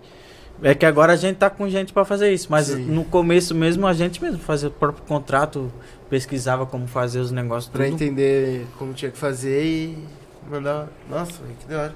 [0.61, 2.85] É que agora a gente tá com gente pra fazer isso, mas Sim.
[2.85, 5.71] no começo mesmo a gente mesmo fazia o próprio contrato,
[6.09, 7.95] pesquisava como fazer os negócios Pra tudo.
[7.95, 9.97] entender como tinha que fazer e
[10.49, 10.87] mandar.
[11.09, 11.93] Nossa, que da hora.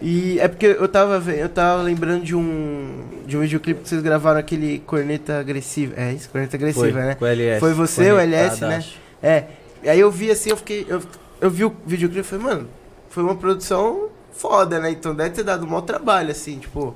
[0.00, 4.00] E é porque eu tava, eu tava lembrando de um de um videoclipe que vocês
[4.00, 5.94] gravaram aquele corneta agressiva.
[5.96, 7.14] É isso, corneta agressiva, Foi, né?
[7.16, 7.60] com o LS.
[7.60, 8.84] Foi você, o LS, né?
[9.22, 9.44] É.
[9.82, 10.86] E aí eu vi assim, eu fiquei.
[10.88, 11.02] Eu,
[11.40, 12.68] eu vi o videoclipe e falei, mano,
[13.10, 14.90] foi uma produção foda, né?
[14.90, 16.94] Então deve ter dado um mau trabalho, assim, tipo.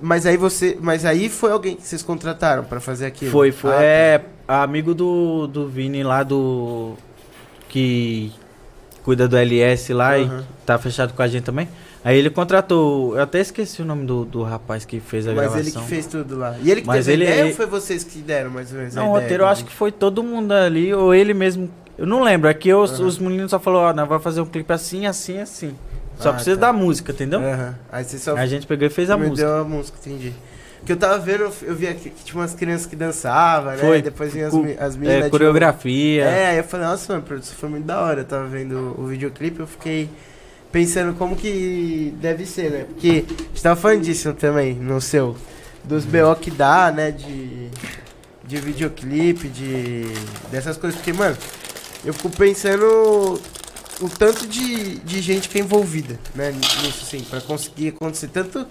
[0.00, 0.76] Mas aí você.
[0.80, 3.30] Mas aí foi alguém que vocês contrataram pra fazer aquilo.
[3.30, 3.70] Foi, foi.
[3.70, 3.82] Ah, tá.
[3.82, 6.94] é amigo do, do Vini lá do.
[7.68, 8.32] Que
[9.02, 10.44] cuida do LS lá Aham.
[10.44, 11.68] e tá fechado com a gente também.
[12.04, 13.16] Aí ele contratou.
[13.16, 15.60] Eu até esqueci o nome do, do rapaz que fez a Mas gravação.
[15.60, 16.56] ele que fez tudo lá.
[16.62, 18.70] E ele que Mas teve ele- a ideia ele- ou foi vocês que deram mais
[18.72, 21.34] ou menos a Não, o roteiro eu acho que foi todo mundo ali, ou ele
[21.34, 24.40] mesmo Eu não lembro, é que os, os meninos só falaram, ó, nós vamos fazer
[24.40, 25.74] um clipe assim, assim, assim.
[26.16, 26.68] Só Ah, precisa tá.
[26.68, 27.40] da música, entendeu?
[27.40, 27.74] Aham.
[27.90, 29.48] Aí você só a gente pegou e fez a me música.
[29.48, 30.32] deu a música, entendi.
[30.78, 33.78] Porque eu tava vendo, eu vi aqui que tinha umas crianças que dançavam, né?
[33.78, 34.00] Foi.
[34.00, 35.26] Depois vinha as, as meninas.
[35.26, 36.22] É, coreografia.
[36.24, 38.20] É, aí eu falei, nossa, mano, produção foi muito da hora.
[38.20, 40.08] Eu tava vendo o videoclipe, eu fiquei
[40.70, 42.84] pensando como que deve ser, né?
[42.84, 45.36] Porque a gente tava falando disso também, no seu.
[45.84, 47.10] Dos BO que dá, né?
[47.10, 47.68] De,
[48.44, 50.04] de videoclipe, de.
[50.50, 50.98] dessas coisas.
[50.98, 51.36] Porque, mano,
[52.04, 53.40] eu fico pensando
[54.00, 56.52] o tanto de, de gente que é envolvida, né?
[56.52, 58.28] Nisso, assim, pra conseguir acontecer.
[58.28, 58.66] Tanto.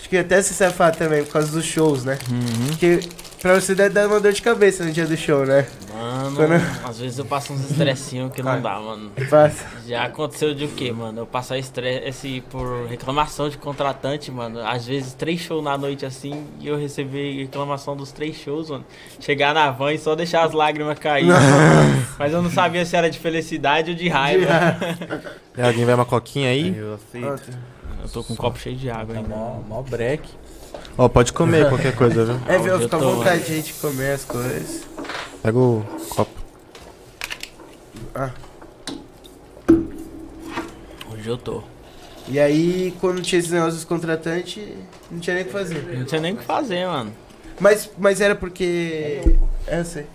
[0.00, 2.18] Acho que até você sabe falar também, por causa dos shows, né?
[2.30, 2.68] Uhum.
[2.68, 3.00] Porque
[3.42, 5.66] pra você deve dar uma dor de cabeça no dia do show, né?
[5.94, 9.10] Mano, Quando- às vezes eu passo uns estressinhos que não dá, mano.
[9.28, 9.66] Passa.
[9.86, 11.20] Já aconteceu de o quê, mano?
[11.20, 14.66] Eu passar estresse por reclamação de contratante, mano.
[14.66, 18.84] Às vezes três shows na noite assim e eu receber reclamação dos três shows, mano.
[19.20, 21.26] Chegar na van e só deixar as lágrimas cair.
[22.18, 24.46] Mas eu não sabia se era de felicidade ou de raiva.
[25.56, 26.74] E alguém vai uma coquinha aí?
[26.74, 27.58] Eu aceito.
[28.02, 29.34] Eu tô com um copo cheio de água Tá ainda.
[29.34, 30.28] mó, mó break.
[30.96, 32.40] Ó, pode comer qualquer coisa, viu?
[32.48, 32.78] É, viu?
[32.80, 34.82] Fica à vontade de gente comer as coisas.
[35.42, 36.40] Pega o copo.
[41.12, 41.62] Hoje eu tô.
[42.28, 44.62] E aí, quando tinha esses negócios dos contratantes,
[45.10, 45.98] não tinha nem o que fazer.
[45.98, 47.12] Não tinha nem o que fazer, mano.
[47.58, 49.20] Mas, mas era porque.
[49.66, 50.06] É, eu sei.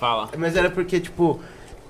[0.00, 0.28] Fala.
[0.36, 1.40] Mas era porque, tipo,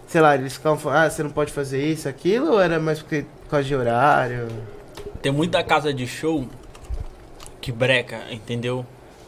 [0.07, 2.99] sei lá, eles ficavam falando, ah, você não pode fazer isso, aquilo, ou era mais
[3.01, 4.49] porque por causa de horário?
[5.23, 6.47] Tem muita casa de show
[7.61, 8.85] que breca, entendeu?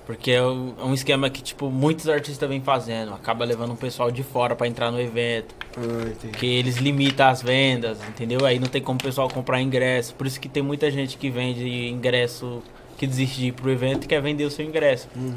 [0.07, 3.15] Porque é um é um esquema que, tipo, muitos artistas vêm fazendo.
[3.15, 5.55] Acaba levando um pessoal de fora pra entrar no evento.
[5.79, 6.29] Ah.
[6.39, 8.45] Que eles limitam as vendas, entendeu?
[8.45, 10.15] Aí não tem como o pessoal comprar ingresso.
[10.15, 12.63] Por isso que tem muita gente que vende ingresso,
[12.99, 15.09] que desiste de ir pro evento e quer vender o seu ingresso.
[15.17, 15.35] Uhum.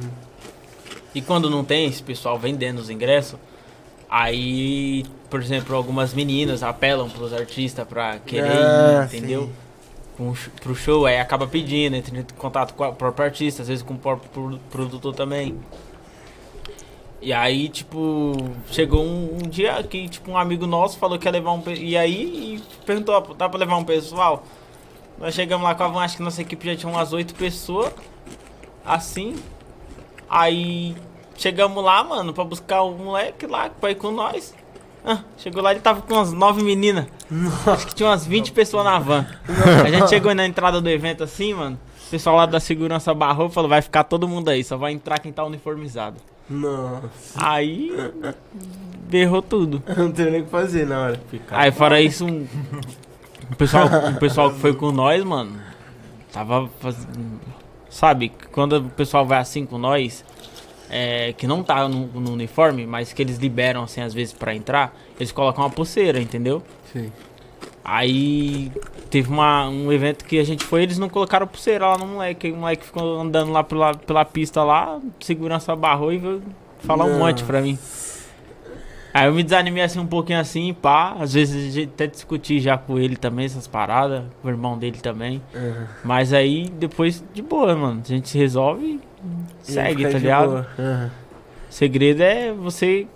[1.15, 3.39] E quando não tem esse pessoal vendendo os ingressos,
[4.09, 9.43] aí, por exemplo, algumas meninas apelam pros artistas pra querer Ah, ir, entendeu?
[9.43, 9.66] sim.
[10.35, 13.83] Sh- pro show, aí acaba pedindo, entra em contato com o próprio artista, às vezes
[13.83, 15.57] com o próprio pro- produtor também.
[17.21, 18.33] E aí, tipo,
[18.71, 21.63] chegou um, um dia que, tipo, um amigo nosso falou que ia levar um...
[21.75, 24.43] E aí, e perguntou, dá pra levar um pessoal?
[25.17, 27.91] Nós chegamos lá com a van, acho que nossa equipe já tinha umas oito pessoas,
[28.85, 29.35] assim.
[30.29, 30.95] Aí,
[31.35, 34.53] chegamos lá, mano, pra buscar o moleque lá, pra ir com nós.
[35.09, 37.05] Ah, chegou lá, ele tava com umas nove meninas.
[37.65, 39.25] Acho que tinha umas 20 pessoas na van.
[39.85, 41.79] A gente chegou na entrada do evento assim, mano.
[42.07, 44.91] O pessoal lá da segurança barrou e falou: vai ficar todo mundo aí, só vai
[44.91, 46.17] entrar quem tá uniformizado.
[46.49, 47.01] Nossa,
[47.35, 47.91] Aí.
[49.09, 49.81] Berrou tudo.
[49.97, 51.19] não tenho nem o que fazer na hora.
[51.51, 52.45] Aí fora isso, um,
[53.51, 55.57] o, pessoal, o pessoal que foi com nós, mano,
[56.31, 57.39] tava fazendo.
[57.89, 60.23] Sabe, quando o pessoal vai assim com nós,
[60.89, 64.55] é, que não tá no, no uniforme, mas que eles liberam assim às vezes pra
[64.55, 66.63] entrar, eles colocam uma pulseira, entendeu?
[66.91, 67.11] Sim.
[67.83, 68.69] Aí
[69.09, 72.47] teve uma, um evento que a gente foi, eles não colocaram pulseira lá no moleque.
[72.47, 76.43] Aí o moleque ficou andando lá pela, pela pista lá, segurança barrou e veio
[76.79, 77.79] falar um monte pra mim.
[79.13, 81.15] Aí eu me desanimei assim um pouquinho assim, pá.
[81.19, 84.77] Às vezes a gente até discuti já com ele também essas paradas, com o irmão
[84.77, 85.41] dele também.
[85.55, 85.85] Uhum.
[86.03, 88.01] Mas aí depois de boa, mano.
[88.03, 88.99] A gente se resolve
[89.61, 90.65] segue, tá ligado?
[90.77, 91.09] Uhum.
[91.69, 93.07] Segredo é você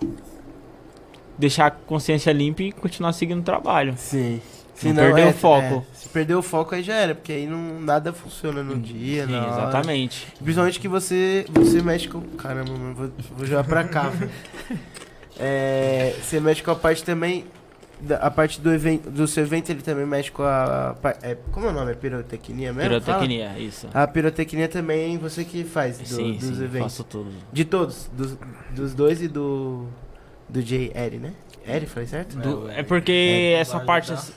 [1.38, 3.94] deixar a consciência limpa e continuar seguindo o trabalho.
[3.96, 4.40] Sim.
[4.84, 5.86] Não perder o foco.
[5.92, 9.26] é, se perder o foco aí já era, porque aí não, nada funciona no dia,
[9.26, 9.62] Sim, na hora.
[9.62, 10.26] exatamente.
[10.42, 12.20] Principalmente que você, você mexe com.
[12.36, 14.10] Caramba, mano, vou, vou jogar pra cá.
[15.38, 17.46] É, você mexe com a parte também.
[18.20, 19.10] A parte do evento.
[19.10, 20.96] Do seu evento ele também mexe com a.
[21.22, 21.92] é, como é o nome?
[21.92, 22.88] É pirotecnia mesmo?
[22.90, 23.88] Pirotecnia, isso.
[23.88, 24.04] Fala?
[24.04, 26.92] A pirotecnia também você que faz do- sim, dos sim, eventos.
[26.92, 27.30] faço tudo.
[27.52, 28.10] De todos.
[28.12, 28.36] Dos,
[28.70, 29.86] dos dois e do.
[30.48, 30.92] Do J.
[30.94, 31.32] Eri, né?
[31.66, 32.36] Eri, falei certo?
[32.36, 34.32] Do- É, é porque é, essa parte assim,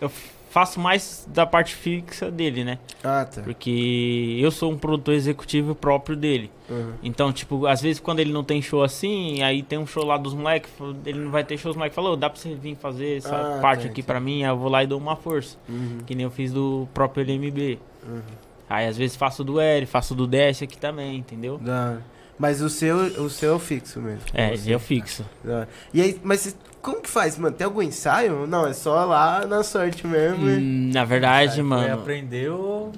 [0.00, 0.10] eu
[0.50, 2.78] faço mais da parte fixa dele, né?
[3.02, 3.40] Ah, tá.
[3.40, 6.50] Porque eu sou um produtor executivo próprio dele.
[6.68, 6.92] Uhum.
[7.02, 10.16] Então, tipo, às vezes quando ele não tem show assim, aí tem um show lá
[10.18, 10.70] dos moleques,
[11.06, 13.58] ele não vai ter show, os moleques falou, dá pra você vir fazer essa Ah,
[13.62, 14.02] parte tá, aqui entendi.
[14.06, 15.56] pra mim, aí eu vou lá e dou uma força.
[15.68, 15.98] Uhum.
[16.04, 17.78] Que nem eu fiz do próprio LMB.
[18.06, 18.20] Uhum.
[18.68, 21.58] Aí às vezes faço do Eri, faço do Dash aqui também, entendeu?
[21.58, 21.98] Da.
[22.40, 24.22] Mas o seu, o seu é o fixo mesmo.
[24.32, 24.74] É, Você.
[24.74, 25.26] eu fixo.
[25.44, 25.68] Da hora.
[25.92, 27.54] E aí, mas você- como que faz, mano?
[27.54, 28.46] Tem algum ensaio?
[28.46, 30.48] Não, é só lá na sorte mesmo.
[30.48, 32.92] e- Hum, Na verdade, Aí mano, aprendeu.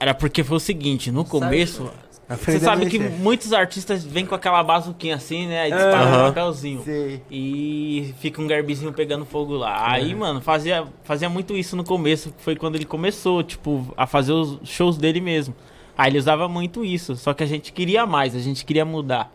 [0.00, 1.88] era porque foi o seguinte, no começo,
[2.26, 3.18] Você Aprender sabe a que mexer.
[3.18, 5.68] muitos artistas vêm com aquela bazuquinha assim, né?
[5.68, 5.82] E Aham.
[5.82, 6.82] dispara um papelzinho.
[6.82, 7.20] Sim.
[7.30, 9.92] E fica um garbizinho pegando fogo lá.
[9.92, 12.32] Aí, mano, fazia, fazia muito isso no começo.
[12.38, 15.54] Foi quando ele começou, tipo, a fazer os shows dele mesmo.
[15.96, 17.14] Aí ele usava muito isso.
[17.16, 19.32] Só que a gente queria mais, a gente queria mudar.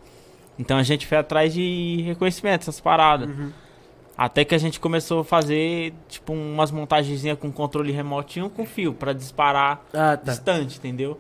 [0.58, 3.30] Então a gente foi atrás de reconhecimento, essas paradas.
[3.30, 3.52] Uhum.
[4.18, 8.94] Até que a gente começou a fazer, tipo, umas montagenzinhas com controle remotinho com fio,
[8.94, 10.32] pra disparar Ah, tá.
[10.34, 11.18] distante, entendeu?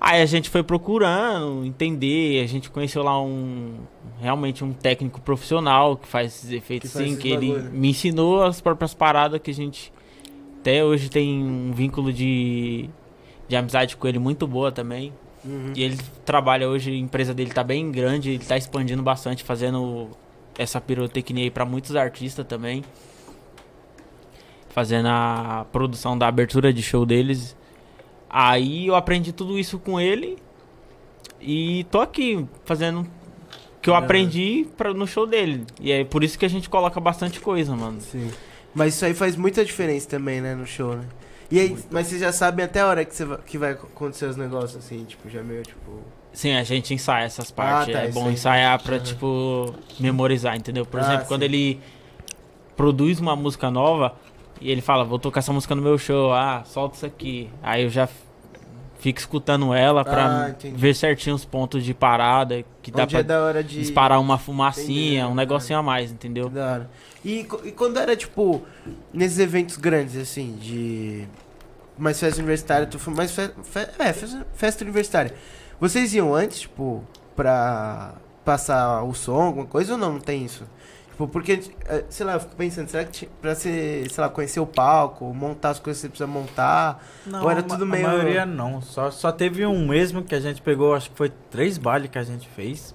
[0.00, 3.74] Aí a gente foi procurando, entender, a gente conheceu lá um
[4.20, 7.70] realmente um técnico profissional que faz esses efeitos Que assim, esses que ele bagulho.
[7.72, 9.92] me ensinou as próprias paradas que a gente
[10.60, 12.88] até hoje tem um vínculo de,
[13.48, 15.12] de amizade com ele muito boa também.
[15.44, 15.72] Uhum.
[15.76, 20.08] E ele trabalha hoje, a empresa dele tá bem grande, ele tá expandindo bastante, fazendo
[20.58, 22.82] essa pirotecnia aí pra muitos artistas também.
[24.70, 27.56] Fazendo a produção da abertura de show deles.
[28.28, 30.36] Aí eu aprendi tudo isso com ele
[31.40, 33.06] e tô aqui fazendo o
[33.80, 34.00] que eu Uhum.
[34.00, 35.64] aprendi pra, no show dele.
[35.80, 38.00] E é por isso que a gente coloca bastante coisa, mano.
[38.00, 38.30] Sim.
[38.74, 41.04] Mas isso aí faz muita diferença também, né, no show, né?
[41.50, 44.36] E aí, mas vocês já sabem até a hora que, vai, que vai acontecer os
[44.36, 46.00] negócios, assim, tipo, já meio, tipo...
[46.32, 47.94] Sim, a gente ensaia essas partes.
[47.94, 48.32] tá, é bom aí.
[48.34, 50.84] ensaiar pra, tipo, memorizar, entendeu?
[50.84, 51.46] Por Ah, exemplo, quando sim.
[51.46, 51.80] ele
[52.76, 54.14] produz uma música nova
[54.60, 57.48] e ele fala, vou tocar essa música no meu show, ah, solta isso aqui.
[57.62, 58.08] Aí eu já
[58.98, 60.76] fico escutando ela pra Ah, entendi.
[60.76, 63.78] ver certinho os pontos de parada, que dá Onde pra é da hora de...
[63.78, 65.36] disparar uma Entendi, fumacinha, um né?
[65.36, 66.48] negocinho a mais, entendeu?
[66.48, 66.90] Que da hora.
[67.28, 68.62] E, e quando era, tipo,
[69.12, 71.26] nesses eventos grandes, assim, de...
[71.98, 73.48] Mais festa universitária, tu foi mais fe...
[73.64, 75.34] fe- É, festa, festa universitária.
[75.80, 77.02] Vocês iam antes, tipo,
[77.34, 80.12] pra passar o som, alguma coisa, ou não?
[80.14, 80.64] Não tem isso?
[81.10, 84.60] Tipo, porque, eh, sei lá, eu fico pensando, será que pra você, sei lá, conhecer
[84.60, 87.02] o palco, montar as coisas que você precisa montar...
[87.26, 88.82] Não, Ou era tudo meio- A maioria não.
[88.82, 92.18] Só, só teve um mesmo que a gente pegou, acho que foi três bailes que
[92.18, 92.94] a gente fez.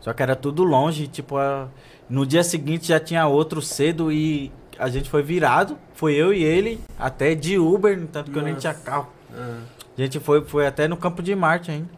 [0.00, 1.68] Só que era tudo longe, tipo, a-
[2.10, 5.78] no dia seguinte já tinha outro cedo e a gente foi virado.
[5.94, 8.72] Foi eu e ele, até de Uber, tanto que eu nem Nossa.
[8.72, 9.08] tinha carro.
[9.34, 9.58] Ah,
[9.96, 11.88] A gente foi, foi até no campo de Marte ainda.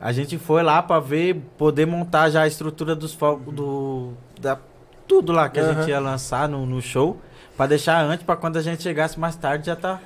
[0.00, 4.12] A gente foi lá pra ver, poder montar já a estrutura dos fogos, do.
[4.40, 4.58] Da,
[5.06, 5.74] tudo lá que a Aham.
[5.74, 7.16] gente ia lançar no, no show.
[7.56, 10.00] Pra deixar antes, pra quando a gente chegasse mais tarde já tá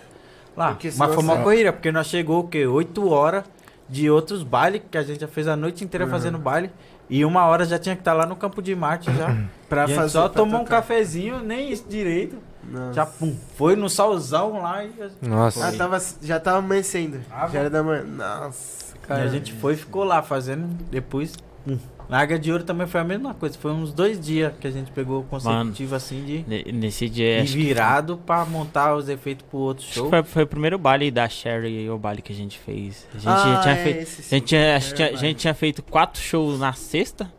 [0.57, 0.77] lá.
[0.97, 2.67] Mas foi uma corrida, porque nós chegou o quê?
[2.67, 3.45] 8 horas
[3.89, 6.11] de outros bailes, que a gente já fez a noite inteira Uhum.
[6.11, 6.71] fazendo baile.
[7.13, 9.37] E uma hora já tinha que estar lá no campo de Marte já.
[9.69, 10.09] pra fazer...
[10.09, 12.39] só pra tomou um cafezinho, nem isso direito.
[12.65, 12.95] Nossa.
[12.95, 15.69] Já pum, foi no solzão lá e Nossa.
[15.69, 17.21] Ah, tava, já tava amanhecendo.
[17.31, 18.03] Ah, já era da manhã.
[18.05, 19.25] Nossa, E cara.
[19.25, 20.67] a gente foi e ficou lá fazendo.
[20.91, 21.35] Depois,
[21.67, 21.77] hum.
[22.13, 23.57] Na Águia de Ouro também foi a mesma coisa.
[23.59, 27.43] Foi uns dois dias que a gente pegou consecutivo assim de, Ne- Nesse dia, de
[27.43, 30.11] acho que- virado pra montar os efeitos pro outro show.
[30.11, 33.07] foi, foi o primeiro baile da Sherry, o baile que a gente fez.
[33.15, 33.99] A gente Ah, tinha é feito...
[34.01, 37.33] A gente, tinha, a, gente tinha, a gente tinha feito quatro shows na sexta.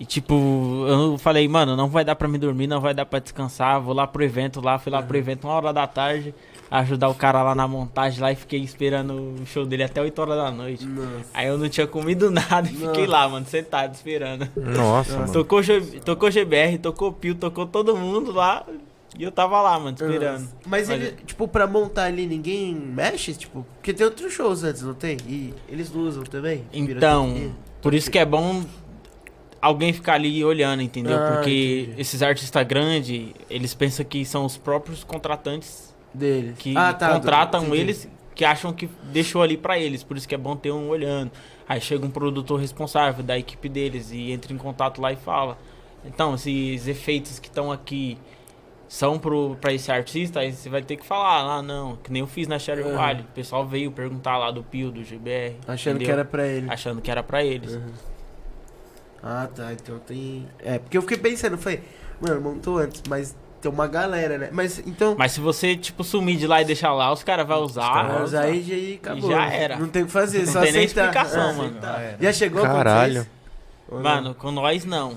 [0.00, 0.34] E tipo,
[0.88, 3.80] eu falei, mano, não vai dar pra me dormir, não vai dar pra descansar.
[3.80, 6.34] Vou lá pro evento lá, fui lá pro evento uma hora da tarde,
[6.70, 10.18] ajudar o cara lá na montagem lá e fiquei esperando o show dele até 8
[10.20, 10.84] horas da noite.
[10.86, 11.30] Nossa.
[11.32, 13.10] Aí eu não tinha comido nada e fiquei Nossa.
[13.12, 14.48] lá, mano, sentado esperando.
[14.56, 15.32] Nossa, mano.
[15.32, 18.64] Tocou, G- tocou GBR, tocou Pio, tocou todo mundo lá.
[19.16, 20.40] E eu tava lá, mano, esperando.
[20.40, 20.56] Nossa.
[20.66, 23.32] Mas ele, tipo, pra montar ali, ninguém mexe?
[23.34, 25.16] Tipo, porque tem outros shows antes, não tem?
[25.28, 26.64] E eles usam também?
[26.72, 28.64] Então, por isso que é bom
[29.62, 31.16] alguém ficar ali olhando, entendeu?
[31.16, 32.00] Ah, Porque entendi.
[32.00, 36.56] esses artistas grandes, eles pensam que são os próprios contratantes Deles.
[36.58, 37.80] que Ah, tá, contratam entendi.
[37.80, 40.02] eles, que acham que deixou ali pra eles.
[40.02, 41.30] Por isso que é bom ter um olhando.
[41.68, 45.58] Aí chega um produtor responsável da equipe deles e entra em contato lá e fala:
[46.04, 48.16] Então, esses efeitos que estão aqui
[48.86, 52.20] são pro, pra esse artista, aí você vai ter que falar, ah, não, que nem
[52.20, 52.82] eu fiz na Sherry.
[52.82, 53.22] Wiley.
[53.22, 55.56] O pessoal veio perguntar lá do Pio, do GBR.
[55.66, 56.12] Achando que entendeu?
[56.20, 56.70] era pra ele.
[56.70, 57.72] Achando que era pra eles.
[57.74, 57.92] Uhum.
[59.22, 59.72] Ah, tá.
[59.72, 60.46] Então tem.
[60.60, 61.80] É, porque eu fiquei pensando, foi,
[62.20, 64.48] mano, montou antes, mas tem uma galera, né?
[64.52, 65.14] Mas então.
[65.18, 68.04] Mas se você, tipo, sumir de lá e deixar lá, os caras vão usar.
[68.20, 69.30] mas aí já aí acabou.
[69.30, 69.78] já era.
[69.78, 71.04] Não tem o que fazer, Não só tem nem aceitar.
[71.10, 71.76] explicação, É, mano.
[72.20, 73.26] Já chegou a Caralho.
[73.90, 75.16] Mano, com nós não.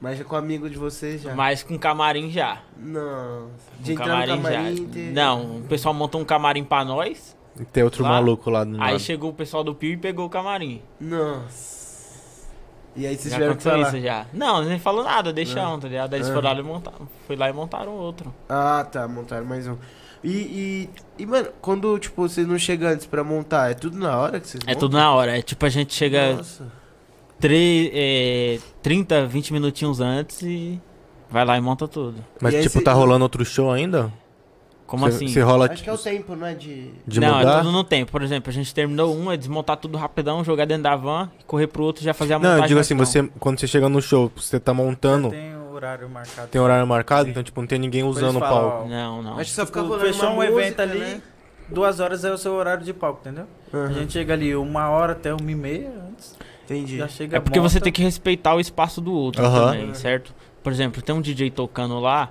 [0.00, 1.34] Mas com amigo de vocês já.
[1.34, 2.60] Mas com camarim já.
[2.76, 3.48] Não.
[3.76, 4.42] Com De no camarim.
[4.42, 4.84] já.
[4.92, 7.36] ter- Não, o pessoal montou um camarim pra nós.
[7.60, 8.08] E tem outro Lá.
[8.10, 8.98] maluco lá do Aí lado.
[9.00, 10.82] chegou o pessoal do Pio e pegou o camarim.
[11.00, 11.81] Nossa.
[12.94, 13.88] E aí vocês já tiveram que falar.
[13.88, 14.26] isso já.
[14.34, 15.80] Não, nem falou nada, deixamos, Não.
[15.80, 16.12] tá ligado?
[16.12, 16.34] Aí eles Ah.
[16.34, 17.08] foram lá e montaram.
[17.26, 18.34] Foi lá e montaram outro.
[18.48, 19.76] Ah, tá, montaram mais um.
[20.22, 20.90] E, e,
[21.22, 24.46] e, mano, quando, tipo, vocês não chegam antes pra montar, é tudo na hora que
[24.46, 24.80] vocês É montam?
[24.80, 25.36] tudo na hora.
[25.38, 26.70] É tipo, a gente chega Nossa.
[27.94, 30.80] é, 30, 20 minutinhos antes e
[31.30, 32.24] vai lá e monta tudo.
[32.40, 34.12] Mas, E tipo, cê- tá rolando outro show ainda?
[34.86, 35.28] Como Cê- assim?
[35.28, 36.90] Você rola Acho que é o tempo, não é de...
[37.06, 37.50] de não, mudar?
[37.52, 38.12] é tudo no tempo.
[38.12, 41.66] Por exemplo, a gente terminou um, é desmontar tudo rapidão, jogar dentro da van, correr
[41.66, 42.64] pro outro e já fazer a Não, montagem.
[42.64, 45.72] eu digo assim, você, quando você chega no show, você tá montando, tem, Tem o
[45.72, 46.58] horário marcado.
[46.60, 47.30] horário marcado, Sim.
[47.30, 48.88] então, tipo, não tem ninguém usando o palco.
[48.88, 49.38] Não, não.
[49.38, 51.22] Acho que só fica rolando fechou um evento música, ali, né?
[51.68, 53.46] duas horas é o seu horário de palco, entendeu?
[53.72, 56.36] A Aham, gente chega ali uma hora até uma e meia antes.
[56.64, 56.98] Entendi.
[56.98, 59.66] Já chega É porque você tem que respeitar o espaço do outro Aham.
[59.72, 60.34] também, certo?
[60.62, 62.30] por exemplo, tem um DJ tocando lá,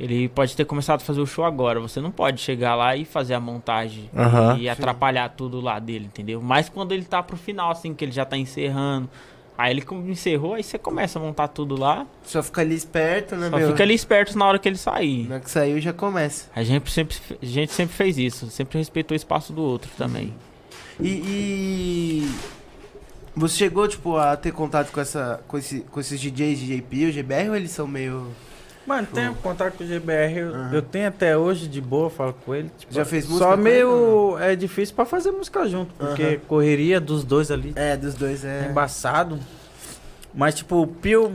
[0.00, 1.78] ele pode ter começado a fazer o show agora.
[1.78, 4.56] Você não pode chegar lá e fazer a montagem Aham.
[4.58, 6.40] e atrapalhar tudo lá dele, entendeu?
[6.40, 9.10] Mas quando ele tá pro final, assim, que ele já tá encerrando.
[9.58, 12.06] Aí ele como encerrou, aí você começa a montar tudo lá.
[12.22, 13.68] Só fica ali esperto, né, Só meu?
[13.68, 15.28] fica ali esperto na hora que ele sair.
[15.28, 16.48] Na hora que saiu já começa.
[16.56, 20.32] A gente sempre, a gente sempre fez isso, sempre respeitou o espaço do outro também.
[20.98, 22.34] E, e
[23.36, 27.12] você chegou, tipo, a ter contato com, essa, com, esse, com esses DJs, DJ Pio,
[27.12, 28.28] GBR, ou eles são meio...
[28.86, 30.70] Mano, tenho contato com o GBR, eu, Aham.
[30.72, 32.70] eu tenho até hoje de boa, falo com ele.
[32.78, 36.38] tipo, Já fez música Só meio é difícil pra fazer música junto, porque Aham.
[36.48, 39.38] correria dos dois ali É, dos dois é embaçado.
[40.34, 41.32] Mas tipo, o Pio,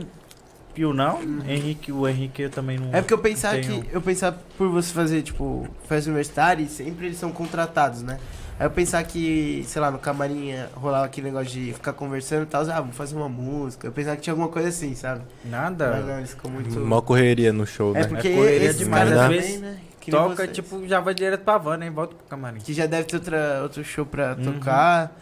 [0.74, 2.88] Pio não, Henrique, o Henrique eu também não.
[2.92, 3.94] É porque eu pensava tenho- que.
[3.94, 8.18] Eu pensava por você fazer, tipo, festa universitária e sempre eles são contratados, né?
[8.58, 12.46] Aí eu pensava que, sei lá, no camarim rolar aquele negócio de ficar conversando e
[12.46, 13.86] tal, ah, vamos fazer uma música.
[13.86, 15.22] Eu pensava que tinha alguma coisa assim, sabe?
[15.44, 15.90] Nada.
[15.90, 16.80] Mas não, eles ficam muito.
[16.80, 18.06] Mó correria no show, É né?
[18.08, 19.16] porque É correria demais, né?
[19.16, 19.78] também, Às vezes né?
[20.00, 20.50] que Toca, vocês.
[20.52, 21.90] tipo, já vai direto pra van, né?
[21.90, 22.60] Volta pro camarim.
[22.60, 24.54] Que já deve ter outra, outro show pra Uhum.
[24.54, 25.14] tocar.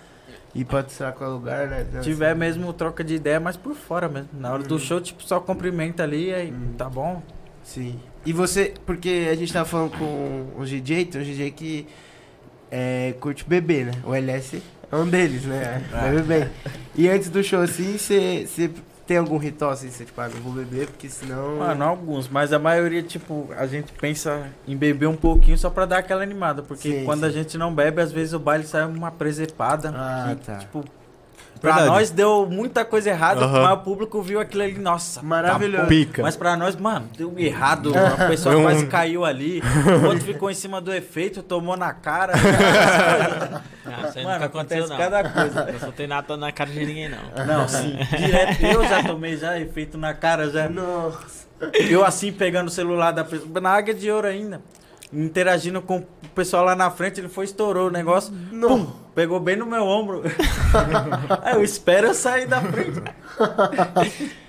[0.55, 1.85] E pode ser qual lugar, né?
[1.95, 4.29] Se tiver mesmo troca de ideia, mas por fora mesmo.
[4.35, 4.81] Na hora do Uhum.
[4.81, 6.75] show, tipo, só cumprimenta ali, aí Uhum.
[6.79, 7.21] tá bom.
[7.65, 7.99] Sim.
[8.25, 11.89] E você, porque a gente tava falando com um DJ, tem um DJ que
[12.77, 13.93] é, curte beber, né?
[14.05, 14.61] O LS
[14.91, 15.81] é um deles, né?
[15.93, 16.51] Bebe bem.
[16.97, 18.69] E antes do show, assim, você você
[19.07, 19.89] tem algum ritual assim?
[19.89, 21.59] Você, tipo, ah, não vou beber, porque senão.
[21.59, 25.87] Mano, alguns, mas a maioria, tipo, a gente pensa em beber um pouquinho só pra
[25.87, 26.63] dar aquela animada.
[26.63, 27.27] Porque Sim, quando sim.
[27.27, 29.93] a gente não bebe, às vezes o baile sai uma presepada.
[29.95, 30.57] Ah, que, tá.
[30.57, 30.85] Tipo,
[31.65, 31.97] pra Verdade.
[31.97, 33.63] nós deu muita coisa errada, Aham.
[33.63, 35.77] mas o público viu aquilo ali, nossa, Maravilhoso.
[35.79, 35.89] tá bom.
[35.89, 36.23] Pica.
[36.23, 37.93] Mas pra nós, mano, deu errado.
[37.97, 39.63] A pessoa quase caiu ali,
[40.03, 42.35] o outro ficou em cima do efeito, tomou na cara.
[43.85, 44.97] Não, isso aí Mano, nunca aconteceu, acontece não.
[44.97, 45.71] cada coisa.
[45.71, 47.45] Eu só tenho nada na cara de ninguém, não.
[47.47, 47.97] Não, sim.
[48.17, 50.69] Direto, eu já tomei já efeito na cara, já.
[50.71, 51.45] Nossa.
[51.75, 54.61] Eu assim pegando o celular da pessoa, na águia de ouro ainda.
[55.13, 56.03] Interagindo com
[56.35, 58.33] pessoal lá na frente, ele foi estourou o negócio.
[58.51, 60.23] Pum, pegou bem no meu ombro.
[61.43, 63.01] Aí eu espero eu sair da frente.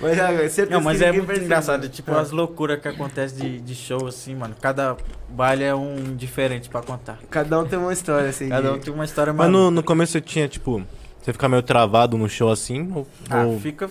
[0.00, 0.16] Mas,
[0.52, 1.46] certeza Não, mas que é muito percebeu.
[1.46, 2.20] engraçado, tipo, Ah.
[2.20, 4.54] as loucuras que acontecem de, de show, assim, mano.
[4.58, 4.96] Cada
[5.28, 7.18] baile é um diferente pra contar.
[7.28, 8.48] Cada um tem uma história, assim.
[8.48, 9.52] Cada um tem uma história Mas mais.
[9.52, 10.82] no, no começo você tinha, tipo,
[11.20, 12.90] você ficar meio travado no show assim?
[12.94, 13.90] Ou, Ah, ou- fica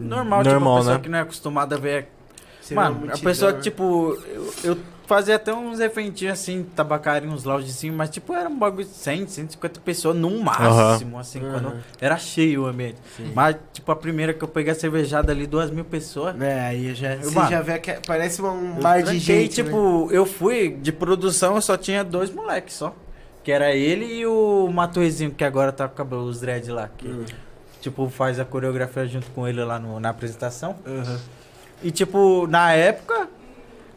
[0.00, 1.00] normal, tipo, Normal, a pessoa né?
[1.02, 2.08] que não é acostumada a ver
[2.60, 3.60] ser uma Mano, a pessoa né?
[3.60, 8.58] tipo, eu, eu fazia até uns eventinhos assim, tabacaria, uns loungezinhos, mas, tipo, era um
[8.58, 11.50] bagulho de 100, 150 pessoas no máximo, assim, Aham.
[11.52, 12.96] quando era cheio o ambiente.
[13.34, 16.40] Mas, tipo, a primeira que eu peguei a cervejada ali, duas mil pessoas.
[16.40, 19.62] É, aí já, você Mano, já vê que parece um eu mar de tranquei, gente,
[19.62, 19.68] né?
[19.68, 22.94] tipo, eu fui de produção, eu só tinha dois moleques só.
[23.42, 26.88] Que era ele e o Matuezinho, que agora tá com cabelo, os dread lá.
[26.96, 27.24] Que, Hum.
[27.82, 30.74] tipo, faz a coreografia junto com ele lá no- na apresentação.
[31.82, 33.28] E, tipo, na época,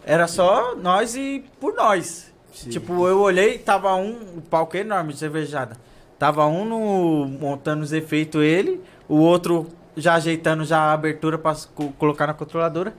[0.08, 2.32] era só nós e por nós.
[2.54, 2.70] Sim.
[2.70, 5.78] Tipo, eu olhei, tava um, o palco é enorme de cervejada.
[6.18, 11.56] Tava um no, montando os efeitos ele, o outro já ajeitando já a abertura pra
[11.76, 12.94] co- colocar na controladora.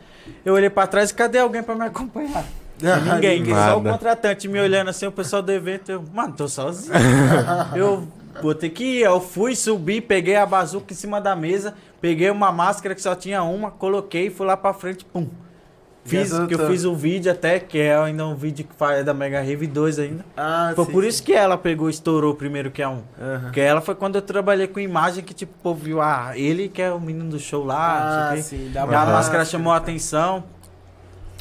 [0.45, 2.45] Eu olhei pra trás e cadê alguém pra me acompanhar?
[2.81, 3.91] Ah, Ninguém, só o Nada.
[3.91, 6.95] contratante me olhando assim, o pessoal do evento, eu, mano, tô sozinho.
[7.75, 8.07] eu
[8.41, 9.01] vou ter que ir.
[9.03, 13.17] Eu fui, subi, peguei a bazuca em cima da mesa, peguei uma máscara que só
[13.17, 15.27] tinha uma, coloquei e fui lá pra frente, pum.
[16.09, 19.13] Fiz, que eu fiz um vídeo até, que é ainda um vídeo que faz da
[19.15, 20.25] Mega Rave 2 ainda.
[20.37, 21.09] Ah, Foi sim, por sim.
[21.09, 23.03] isso que ela pegou estourou primeiro que a um.
[23.21, 23.41] Aham.
[23.45, 26.69] Porque ela foi quando eu trabalhei com imagem que, tipo, o povo viu, ah, ele
[26.69, 28.65] que é o menino do show lá, Ah, não sei quê.
[28.67, 30.45] sim, dá E a máscara chamou a atenção.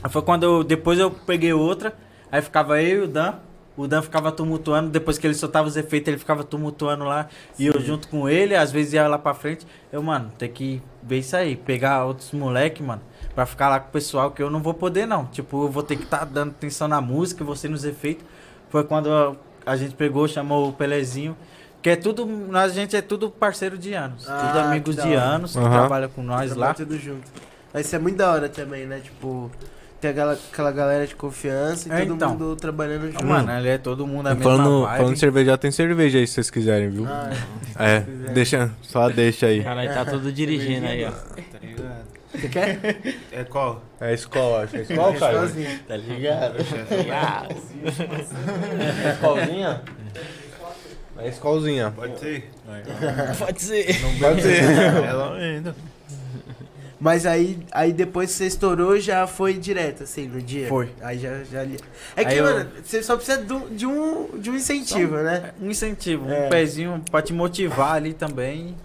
[0.04, 1.94] Aí Foi quando eu, depois eu peguei outra,
[2.32, 3.34] aí ficava eu e o Dan.
[3.76, 7.28] O Dan ficava tumultuando, depois que ele soltava os efeitos, ele ficava tumultuando lá.
[7.60, 9.68] E eu junto com ele, às vezes ia lá pra frente.
[9.92, 13.02] Eu, mano, tem que ver isso aí, pegar outros moleque, mano,
[13.38, 15.26] pra ficar lá com o pessoal, que eu não vou poder não.
[15.26, 18.26] Tipo, eu vou ter que estar dando atenção na música, você nos efeitos.
[18.72, 21.38] Foi quando a, a gente pegou, chamou o Pelezinho.
[21.80, 24.28] Que é tudo, a gente é tudo parceiro de anos.
[24.28, 25.70] Ah, tudo amigos que de anos, que Aham.
[25.70, 26.74] trabalha com nós Trabalha lá.
[26.74, 27.32] tudo junto.
[27.72, 29.00] Mas isso é muito da hora também, né?
[29.04, 29.52] Tipo,
[30.02, 32.32] tem aquela, aquela galera de confiança e É, todo então.
[32.32, 33.24] mundo trabalhando junto.
[33.24, 34.98] Mano, ali é todo mundo a mesma falando, vibe.
[34.98, 37.06] falando de cerveja, tem cerveja aí se vocês quiserem, viu?
[37.08, 37.30] Ah,
[37.78, 38.34] é, quiser.
[38.34, 39.64] deixa, só deixa aí.
[39.64, 41.12] Caralho, tá todo dirigindo aí, ó.
[41.12, 42.17] Tá ligado?
[42.32, 42.80] Você quer?
[43.32, 43.82] É qual?
[44.00, 44.78] É escola, acho.
[44.78, 45.40] É escola, cara?
[45.40, 45.80] Sozinho.
[45.88, 46.58] Tá ligado?
[46.58, 46.62] É
[49.12, 49.82] escolzinha?
[51.20, 51.92] É escolzinha.
[51.96, 52.50] Pode ser?
[53.40, 53.86] Pode ser.
[54.20, 54.64] Pode ser.
[54.64, 55.76] Ela ainda.
[57.00, 60.68] Mas aí, aí depois que você estourou, já foi direto, assim, no dia?
[60.68, 60.90] Foi.
[61.02, 61.62] Aí já, já.
[62.16, 65.52] É que, Aí eu- mano, você só precisa do- de um, de um incentivo, né?
[65.62, 66.46] Um incentivo, É.
[66.48, 68.76] um pezinho pra te motivar ali também.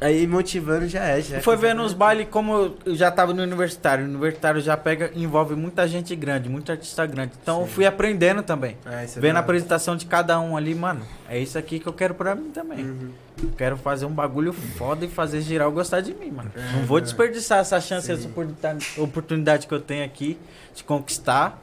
[0.00, 1.40] Aí motivando já é, já.
[1.40, 2.54] Foi vendo os bailes como
[2.86, 4.04] eu- já tava no universitário.
[4.04, 7.32] O universitário já pega, envolve muita gente grande, muito artista grande.
[7.42, 8.76] Então eu fui aprendendo também.
[9.04, 11.02] Isso é Vendo a apresentação de cada um ali, mano.
[11.28, 12.84] É isso aqui que eu quero pra mim também.
[12.84, 13.10] Uhum.
[13.56, 16.50] Quero fazer um bagulho foda e fazer geral gostar de mim, mano.
[16.54, 18.28] É, Não vou desperdiçar essa chance, essa
[18.98, 20.38] oportunidade, que eu tenho aqui
[20.74, 21.58] de conquistar.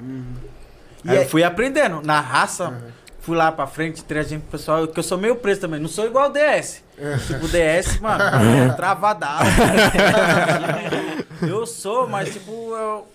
[1.03, 2.01] E Aí é- eu fui aprendendo.
[2.01, 2.81] Na raça,
[3.19, 5.79] fui lá pra frente, interagindo com o pessoal, que eu sou meio preso também.
[5.79, 6.83] Não sou igual o DS.
[7.27, 8.23] tipo, o DS, mano,
[8.71, 9.45] é travadado.
[11.47, 13.07] eu sou, mas tipo, eu-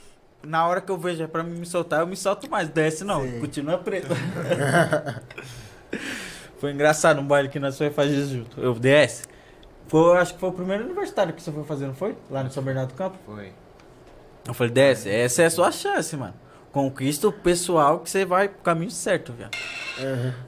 [0.43, 2.69] na hora que eu vejo é pra mim me soltar, eu me solto mais.
[2.69, 3.41] DS não, Sim.
[3.41, 4.09] continua preto.
[6.61, 8.61] foi engraçado um baile que nós foi fazer junto.
[8.61, 9.25] Eu, DS.
[9.89, 12.15] Foi, acho que foi o primeiro aniversário que você foi fazer, não foi?
[12.31, 13.17] Lá no São Bernardo do Campo?
[13.27, 13.53] Foi.
[14.47, 16.35] Eu falei, desce, essa é a sua chance, mano.
[16.73, 19.57] Conquista o pessoal que você vai pro caminho certo, viado.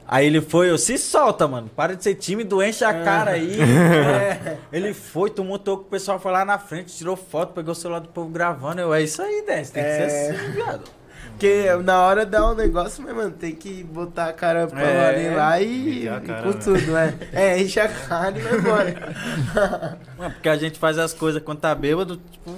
[0.07, 1.69] Aí ele foi, eu se solta, mano.
[1.75, 3.57] Para de ser tímido, enche a cara aí.
[3.59, 4.57] É.
[4.71, 7.99] Ele foi, tumultuou com o pessoal foi lá na frente, tirou foto, pegou o celular
[7.99, 8.79] do povo gravando.
[8.79, 10.09] Eu, é isso aí, desce, tem que É.
[10.09, 10.83] ser assim, viado.
[11.31, 15.35] Porque na hora dá um negócio, mas, mano, tem que botar a cara pra É.
[15.35, 16.59] lá e, e cara, com né?
[16.63, 17.19] tudo, né?
[17.33, 19.13] É, enche a cara e vai embora.
[20.17, 22.55] Mano, porque a gente faz as coisas quando tá bêbado, tipo,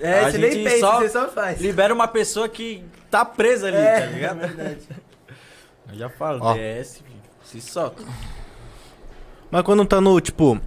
[0.00, 1.60] É, A você nem gente pensa, só você só faz.
[1.60, 4.42] libera uma pessoa que tá presa ali, é, tá ligado?
[4.44, 4.88] É verdade.
[5.92, 6.54] Eu já falo, Ó.
[6.54, 7.00] desce,
[7.44, 8.02] se solta.
[9.50, 10.60] Mas quando tá no, tipo.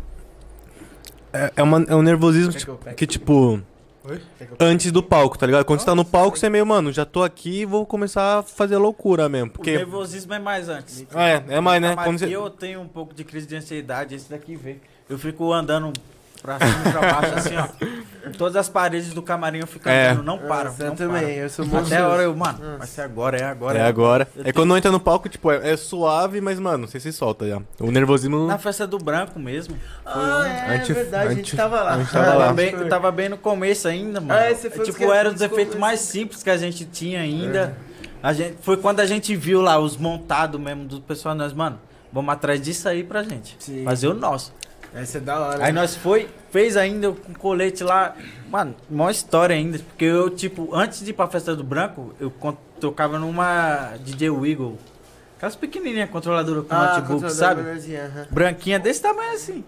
[1.32, 3.62] É, é, uma- é um nervosismo que tipo, que, tipo.
[4.10, 4.22] Oi?
[4.60, 5.66] Antes do palco, tá ligado?
[5.66, 8.40] Quando você tá no palco, você é meio, mano, já tô aqui e vou começar
[8.40, 9.50] a fazer loucura mesmo.
[9.50, 9.78] O Porque.
[9.78, 11.06] nervosismo é mais antes.
[11.14, 11.94] Ah, é, é mais, né?
[11.96, 12.36] Mas Quando você...
[12.36, 14.78] eu tenho um pouco de crise de ansiedade, esse daqui vê.
[15.08, 15.94] Eu fico andando
[16.42, 17.68] pra cima e pra baixo, assim, ó.
[18.38, 20.10] Todas as paredes do camarim eu fico É.
[20.10, 20.66] andando, não para.
[20.70, 21.32] Nossa, eu não também, para.
[21.34, 23.80] eu sou Até a hora eu, mano, vai ser agora, é agora.
[23.80, 24.28] É agora.
[24.36, 27.12] Eu É tenho- quando entra no palco, tipo, é, é suave, mas, mano, você se
[27.12, 27.62] solta já.
[27.80, 28.46] O nervosismo.
[28.48, 29.76] Na festa do branco mesmo.
[30.06, 31.94] Ah, é, A gente- verdade, a a gente tava lá.
[31.96, 32.54] a gente Eu tava lá.
[32.54, 34.40] bem, eu tava bem no começo ainda, mano.
[34.40, 36.58] Ah, esse foi um dos tipo, que- era os dos efeitos mais simples que a
[36.58, 37.76] gente tinha ainda.
[38.22, 41.80] A gente, foi quando a gente viu lá os montados mesmo do pessoal, nós, mano,
[42.12, 43.56] vamos atrás disso aí pra gente.
[43.60, 43.84] Sim.
[43.86, 44.54] Fazer o nosso.
[44.94, 45.66] Essa é da hora.
[45.66, 48.16] Aí nós foi, fez ainda com colete lá.
[48.50, 49.80] Mano, maior história ainda.
[49.80, 52.34] Porque eu, tipo, antes de ir pra festa do branco, eu
[52.80, 54.78] tocava numa DJ Wiggle.
[55.38, 57.62] Aquelas pequenininhas controladoras com ah, notebook, sabe?
[57.62, 58.28] aham.
[58.30, 59.64] Branquinha desse tamanho assim.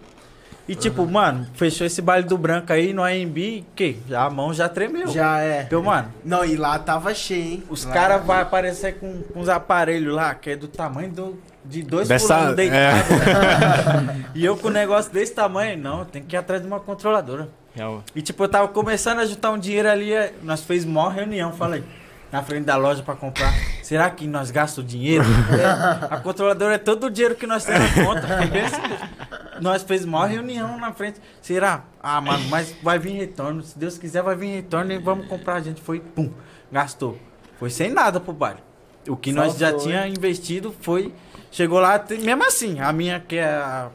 [0.68, 4.70] E tipo, mano, fechou esse baile do branco aí no AMB, que a mão já
[4.70, 5.08] tremeu.
[5.08, 5.64] Já é.
[5.64, 7.64] Então, mano, Não, e lá tava cheio, hein?
[7.70, 11.84] os caras vão aparecer com, com uns aparelhos lá, que é do tamanho do, de
[11.84, 12.56] dois Dessa- fulanos é.
[12.56, 14.26] deitados.
[14.36, 17.50] e eu com um negócio desse tamanho, não, tem que ir atrás de uma controladora.
[17.74, 18.04] Real.
[18.16, 21.54] E tipo, eu tava começando a juntar um dinheiro ali, eh, nós fez maior reunião,
[21.54, 21.84] falei,
[22.32, 23.54] na frente da loja pra comprar.
[23.82, 25.24] Será que nós gastamos dinheiro?
[25.52, 28.28] É, a controladora é todo o dinheiro que nós temos na conta.
[28.28, 29.62] Foi.
[29.62, 31.20] Nós fez maior reunião na frente.
[31.42, 31.84] Será?
[32.02, 33.62] Ah, mano, mas vai vir retorno.
[33.62, 35.56] Se Deus quiser, vai vir retorno e vamos comprar.
[35.56, 36.32] A gente foi, pum,
[36.72, 37.18] gastou.
[37.60, 38.60] Foi sem nada pro baile.
[39.08, 41.14] O que nós já Saltou, tinha investido foi.
[41.52, 43.90] Chegou lá, tem- mesmo assim, a minha que é a,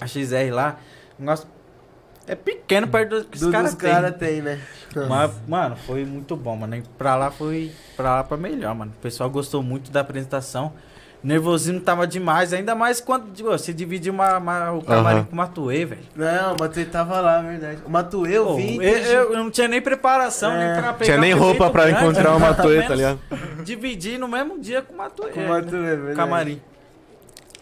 [0.00, 0.78] a XR lá,
[1.18, 1.48] negócio
[2.26, 3.90] é pequeno perto do que os caras dos têm.
[3.90, 4.60] caras tem, né?
[5.08, 6.76] Mas, mano, foi muito bom, mano.
[6.76, 8.92] E pra lá foi pra lá pra melhor, mano.
[8.96, 10.72] O pessoal gostou muito da apresentação.
[11.22, 15.24] Nervosismo tava demais, ainda mais quando tipo, você divide uma, uma- o camarim Aham.
[15.24, 16.00] com o Matuê, velho.
[16.14, 17.80] Não, o Matuê tava lá, verdade.
[17.84, 18.76] O Matuê, eu vi.
[18.76, 20.58] eu, eu- eu não tinha nem preparação, É.
[20.74, 22.46] nem pra pegar Tinha nem roupa pra grande, encontrar o né?
[22.48, 23.18] Matuê, tá ligado?
[23.64, 25.30] Dividir no mesmo dia com o Matuê.
[25.30, 26.14] Com o Matuê, verdade.
[26.16, 26.60] Camarim.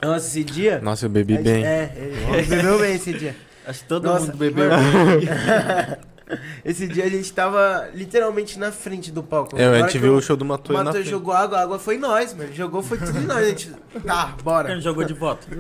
[0.03, 0.79] Nossa, esse dia.
[0.83, 1.65] Nossa, eu bebi a- bem.
[1.65, 1.93] É,
[2.35, 3.35] ele bebeu bem esse dia.
[3.67, 4.69] Acho que todo Nossa, mundo bebeu.
[6.65, 9.57] Esse dia a gente tava literalmente na frente do palco.
[9.59, 11.09] É, a gente que viu o- o show do O na Matuê frente.
[11.09, 12.53] jogou água, a água foi nós, mano.
[12.53, 13.37] Jogou, foi tudo nós.
[13.39, 13.71] A gente.
[14.05, 14.81] Tá, bora.
[14.81, 15.47] jogou de volta?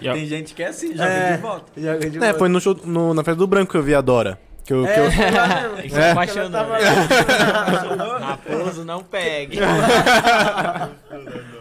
[0.00, 1.36] Tem gente que é assim, joga É.
[1.36, 1.66] de volta.
[1.80, 2.38] Joga de É, volta.
[2.38, 4.38] foi no show, no- na festa do branco que eu vi a Dora.
[4.64, 5.78] Que eu, que É, eu- mesmo.
[5.78, 6.78] Ele se Ela apaixonou, tava.
[8.18, 9.58] Raposo não pegue.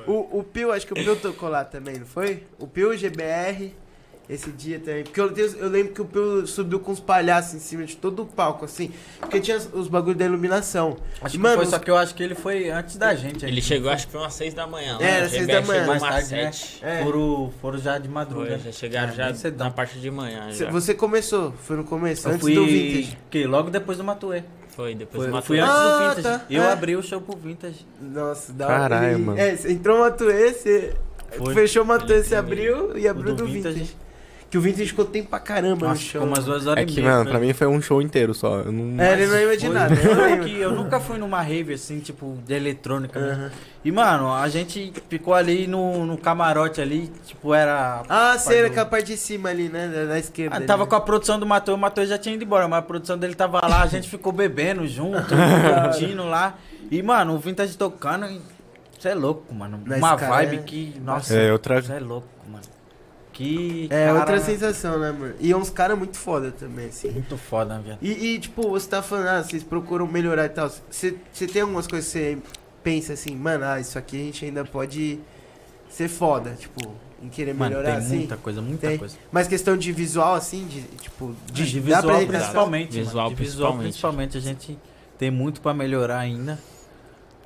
[0.08, 2.44] O, o Pio, acho que o Pio tocou lá também, não foi?
[2.60, 3.74] O Pio, o GBR,
[4.30, 5.04] esse dia também.
[5.04, 7.96] Porque eu, tenho- eu lembro que o Pio subiu com os palhaços em cima de
[7.98, 8.92] todo o palco, assim.
[9.20, 10.96] Porque tinha os, os bagulhos da iluminação.
[11.22, 13.44] Acho que Mano, foi, os- só que eu acho que ele foi antes da gente.
[13.44, 13.62] Ele ainda.
[13.62, 14.98] chegou, acho que foi umas 6 da manhã.
[15.00, 15.12] É, né?
[15.18, 15.88] era O seis GBR da manhã.
[15.88, 16.52] mais tarde, né?
[16.52, 16.80] 7.
[16.84, 17.04] É.
[17.04, 18.58] Foram, foram já de Foi, madrugada.
[18.60, 20.52] já chegaram É, já na parte de manhã.
[20.52, 20.70] Já.
[20.72, 23.18] Você começou, foi no começo, Eu antes fui do Vintage.
[23.30, 24.44] que logo depois do Matuê.
[24.76, 25.48] Foi, depois Foi, eu matou.
[25.48, 26.40] fui antes Ah, do Vintage.
[26.40, 26.46] tá.
[26.50, 26.72] Eu É.
[26.72, 27.86] abri o show pro Vintage.
[28.02, 29.38] Nossa, da Caralho, ele- mano.
[29.40, 30.94] É, você entrou o Matuê, você
[31.38, 31.54] Foi.
[31.54, 33.76] fechou o Matuê, você abriu e O abriu do do Vintage.
[33.80, 33.96] Vintage.
[34.54, 36.22] Que o Vintage ficou tempo pra caramba Nossa, no show.
[36.22, 37.12] ficou umas duas horas É e que, meia.
[37.14, 37.30] mano, né?
[37.32, 38.60] pra mim foi um show inteiro só.
[38.60, 39.04] Eu não...
[39.04, 39.98] É, ele não ia Foi imaginar, né?
[40.06, 40.46] Eu lembro.
[40.46, 43.18] que eu nunca fui numa rave assim, tipo, de eletrônica?
[43.20, 43.50] Aham.
[43.84, 48.04] E, mano, a gente ficou ali no, no camarote ali, tipo, era.
[48.08, 49.88] Ah, sei, era do- com a parte de cima ali, né?
[49.88, 50.54] Da, da esquerda.
[50.56, 50.90] Ah, ali, tava né?
[50.92, 53.34] com a produção do Matheus, o Matheus já tinha ido embora, mas a produção dele
[53.34, 55.34] tava lá, a gente ficou bebendo junto,
[55.84, 56.54] curtindo lá.
[56.92, 58.28] E, mano, o Vintage tocando,
[59.00, 59.82] você é louco, mano.
[59.84, 61.82] Na Uma escala, vibe é- que, nossa, É, outra...
[61.82, 62.28] você é louco.
[63.34, 65.34] Que É, cara outra sensação, né, mano?
[65.40, 67.10] E uns caras muito foda também, assim.
[67.10, 67.98] muito foda, velho.
[68.02, 70.72] E, e, tipo, você tá falando, ah, vocês procuram melhorar e tal.
[70.90, 71.16] Você
[71.52, 72.38] tem algumas coisas que você
[72.84, 75.20] pensa assim, mano, ah, isso aqui a gente ainda pode
[75.90, 78.18] ser foda, tipo, em querer Mano, melhorar tem assim.
[78.18, 78.98] muita coisa, muita Tem.
[78.98, 79.16] coisa.
[79.32, 83.36] Mas questão de visual, assim, de, tipo, de, De, visual principalmente, Visual mano.
[83.36, 83.84] De visual principalmente.
[83.84, 84.78] principalmente, a gente
[85.18, 86.60] tem muito pra melhorar ainda.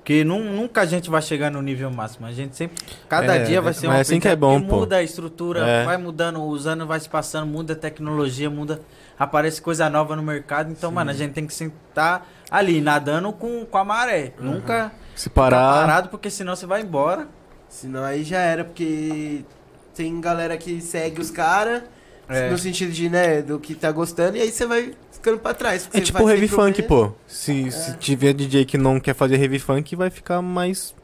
[0.07, 2.25] Porque nun- nunca a gente vai chegar no nível máximo.
[2.25, 2.81] A gente sempre.
[3.09, 4.79] Cada É, dia vai é, ser mas uma assim que é bom, porque pô.
[4.79, 5.83] Muda a estrutura, É.
[5.83, 8.79] vai mudando, os anos vai se passando, muda a tecnologia, muda.
[9.19, 10.71] Aparece coisa nova no mercado.
[10.71, 14.31] Então, mano, a gente tem que sentar ali, nadando com, com a maré.
[14.39, 15.73] Nunca Se parar...
[15.81, 17.27] parado, porque senão você vai embora.
[17.67, 19.43] Senão aí já era, porque
[19.93, 21.83] tem galera que segue os caras,
[22.29, 22.49] É.
[22.49, 25.89] no sentido de, né, do que tá gostando, e aí você vai ficando pra trás.
[25.93, 27.11] É tipo heavy funk, pô.
[27.27, 30.95] Se, se tiver DJ que não quer fazer heavy funk, vai ficar mais.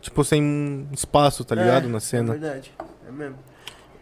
[0.00, 1.86] Tipo, sem espaço, tá ligado?
[1.86, 2.32] É, Na É cena.
[2.32, 2.72] verdade,
[3.08, 3.36] é mesmo.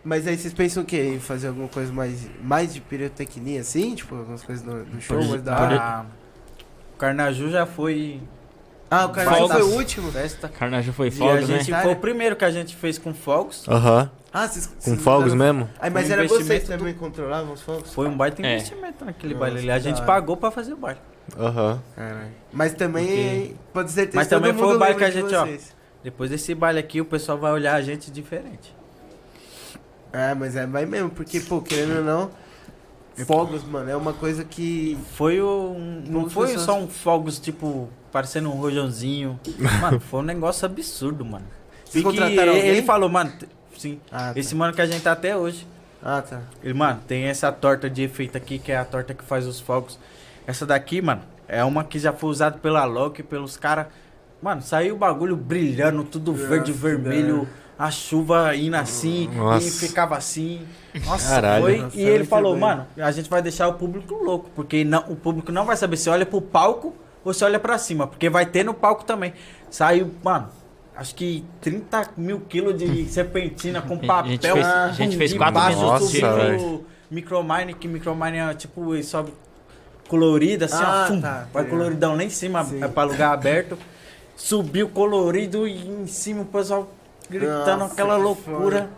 [0.05, 1.03] Mas aí vocês pensam o quê?
[1.15, 3.95] Em fazer alguma coisa mais, mais de pirotecnia, assim?
[3.95, 5.57] Tipo, algumas coisas no, no show, Pode- da?
[5.57, 6.05] Ah,
[6.95, 8.21] o Carnaju já foi
[8.91, 9.53] Ah, o Fogos.
[9.53, 10.13] foi o último?
[10.13, 10.49] festa.
[10.49, 11.43] Carnage foi E a fogo, né?
[11.43, 11.83] gente né?
[11.83, 13.67] foi o primeiro que a gente fez com fogos.
[13.69, 14.09] Aham.
[14.39, 14.67] Ah, vocês...
[14.67, 15.71] Com vocês fogos usaram- mesmo?
[15.79, 17.95] Aí, mas Foi um era vocês investimento que também controlavam os fogos?
[17.95, 18.55] Foi um baita É.
[18.57, 19.71] investimento naquele Nossa, baile ali.
[19.71, 20.07] A gente da hora.
[20.07, 21.01] pagou pra fazer o baile.
[21.39, 21.83] Aham.
[21.97, 22.29] Caralho.
[22.53, 25.49] Mas também, Porque- pode ser Mas também foi o baile que a gente, ó.
[26.05, 28.75] Depois desse baile aqui, o pessoal vai olhar a gente diferente.
[30.13, 32.31] Ah, mas é, vai mesmo, porque, pô, querendo ou não,
[33.27, 34.97] fogos, mano, é uma coisa que...
[35.15, 35.73] Foi o.
[35.77, 39.41] um- Não Poucas foi pessoas- só um fogos, tipo, parecendo um rojãozinho.
[39.81, 41.45] Mano, foi um negócio absurdo, mano.
[41.85, 42.67] Vocês E que contrataram ele, alguém?
[42.77, 43.47] ele falou, mano, t-
[43.81, 44.01] sim.
[44.11, 44.41] Ah, tá.
[44.41, 45.67] Esse mano que a gente tá até hoje.
[46.03, 46.41] Ah, tá.
[46.63, 49.61] Ele, mano, tem essa torta de efeito aqui, que é a torta que faz os
[49.61, 49.99] fogos.
[50.47, 53.87] Essa daqui, mano, é uma que já foi usada pela Loki, pelos caras.
[54.41, 57.49] Mano, saiu o bagulho brilhando, tudo verde, Nossa, vermelho,
[57.79, 59.67] a chuva indo assim, Nossa.
[59.67, 60.67] e ficava assim.
[61.05, 61.65] Nossa, Caralho.
[61.65, 61.77] foi.
[61.79, 62.61] Nossa, e é ele falou, bem.
[62.61, 65.97] mano, a gente vai deixar o público louco, porque não, o público não vai saber
[65.97, 69.33] se olha pro palco ou se olha pra cima, porque vai ter no palco também.
[69.71, 70.49] Saiu, mano.
[70.97, 74.31] Acho que 30 mil quilos de serpentina com A papel.
[74.33, 76.81] gente fez- a gente fez quatro minutos.
[77.11, 79.33] Micromine, que Micromine é tipo, ele sobe
[80.09, 81.09] colorido, assim, Ah, ó.
[81.13, 82.83] fum, tá, vai tá coloridão lá em cima, Sim.
[82.83, 83.79] é pra lugar aberto.
[84.37, 86.91] Subiu colorido e em cima o pessoal
[87.31, 88.91] gritando Nossa, aquela que loucura.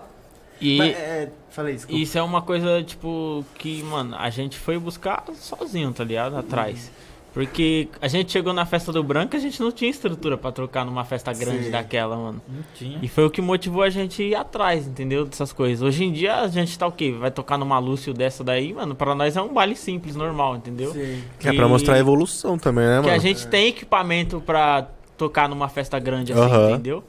[0.61, 1.87] E Mas, é, falei isso.
[1.91, 6.37] isso é uma coisa, tipo, que, mano, a gente foi buscar sozinho, tá ligado?
[6.37, 6.91] Atrás.
[7.33, 10.85] Porque a gente chegou na festa do branco, a gente não tinha estrutura pra trocar
[10.85, 11.71] numa festa grande Sim.
[11.71, 12.43] daquela, mano.
[12.49, 12.99] Não tinha.
[13.03, 15.25] E foi o que motivou a gente ir atrás, entendeu?
[15.25, 15.83] Dessas coisas.
[15.83, 17.13] Hoje em dia a gente tá o quê?
[17.13, 18.95] Vai tocar numa Lúcio dessa daí, mano.
[18.95, 20.93] Pra nós é um baile simples, normal, entendeu?
[20.93, 21.23] Sim.
[21.39, 23.15] É pra Que- mostrar a evolução também, né, Que mano?
[23.15, 26.71] a gente tem equipamento pra tocar numa festa grande assim, Aham.
[26.73, 27.05] entendeu?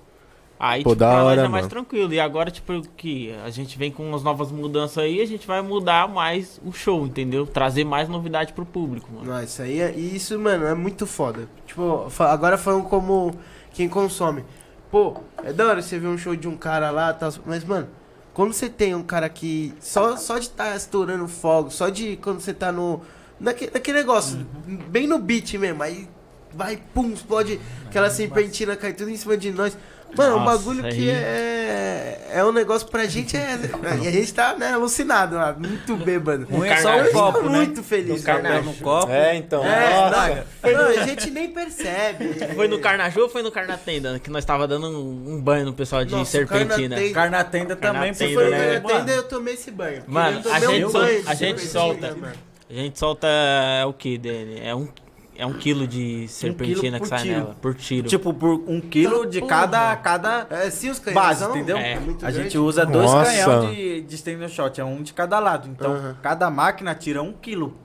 [0.60, 1.70] Aí, Pô, tipo, da pra nós hora, é mais mano.
[1.70, 2.14] tranquilo.
[2.14, 5.62] E agora, tipo, que a gente vem com umas novas mudanças aí, a gente vai
[5.62, 7.48] mudar mais o show, entendeu?
[7.48, 9.32] Trazer mais novidade pro público, mano.
[9.32, 11.48] Não, isso aí é, e isso, mano, é muito foda.
[11.66, 13.34] Tipo, agora falando como
[13.74, 14.44] quem consome.
[14.92, 17.88] Pô, é da hora você ver um show de um cara lá, tal, mas, mano,
[18.34, 22.42] quando você tem um cara que só, só de estar estourando fogo, só de quando
[22.42, 23.00] você tá no.
[23.40, 24.46] Naquele, naquele negócio,
[24.90, 26.06] bem no beat mesmo, aí
[26.54, 29.78] vai, pum, explode aquela serpentina, cai tudo em cima de nós.
[30.18, 32.16] Mano, é um Nossa, bagulho aí- que é.
[32.32, 33.36] É um negócio pra gente.
[33.36, 33.58] É,
[34.04, 36.48] e a gente tá, né, alucinado lá, muito bêbado.
[36.52, 37.30] Um é só carnaval.
[37.30, 37.58] o copo, né?
[37.58, 38.22] muito feliz.
[38.22, 39.12] Um carnal no copo.
[39.12, 39.66] É, então.
[39.66, 40.46] É, Nossa.
[40.64, 42.36] não, não, a gente nem percebe.
[42.56, 44.20] Foi no Carnaju ou foi no Carnatenda?
[44.20, 46.96] Que nós tava dando um, um banho no pessoal de Nossa, serpentina.
[46.96, 48.80] Carnatenda- Carnatenda também, Se foi no né?
[48.80, 49.96] Carnatenda, eu tomei esse banho.
[49.98, 52.18] porque Mano, a gente um banho a gente solta.
[52.70, 54.62] A gente solta é, o que, Dani?
[54.64, 54.88] É um,
[55.40, 57.36] é um quilo de serpentina por que sai tiro.
[57.40, 58.08] nela, por tiro.
[58.08, 59.50] Tipo, por um quilo de Porra.
[59.50, 61.16] cada, cada É, sim, os canhões.
[61.16, 61.78] base, são- entendeu?
[61.78, 61.98] É.
[62.00, 62.44] muito A grande.
[62.50, 63.32] gente usa dois Nossa.
[63.32, 65.68] canhão de, de stand shot, é um de cada lado.
[65.70, 67.76] Então, cada máquina tira um quilo.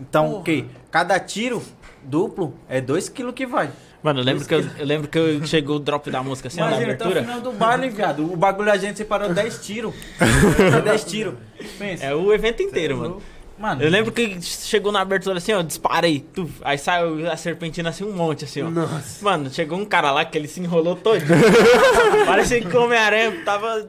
[0.00, 0.40] Então, porra.
[0.40, 0.64] o quê?
[0.90, 1.62] Cada tiro
[2.04, 3.70] duplo é dois quilos que vai.
[4.02, 6.60] Mano, eu lembro que eu, eu lembro que eu chegou o drop da música assim,
[6.60, 7.34] ó, na Imagina, até o abertura.
[7.34, 8.32] final do baile, viado.
[8.32, 9.94] O bagulho a gente separou 10 tiros.
[10.84, 11.34] 10 tiros.
[11.78, 12.04] Pensa.
[12.06, 13.22] É o evento inteiro, mano.
[13.62, 16.18] Mano, Eu lembro que chegou na abertura assim, ó, disparei.
[16.34, 18.68] tuf, aí saiu a serpentina assim, um monte assim, ó.
[18.68, 19.24] Nossa.
[19.24, 21.22] Mano, chegou um cara lá que ele se enrolou todo.
[22.26, 23.86] Parecia que o Homem-Aranha tava.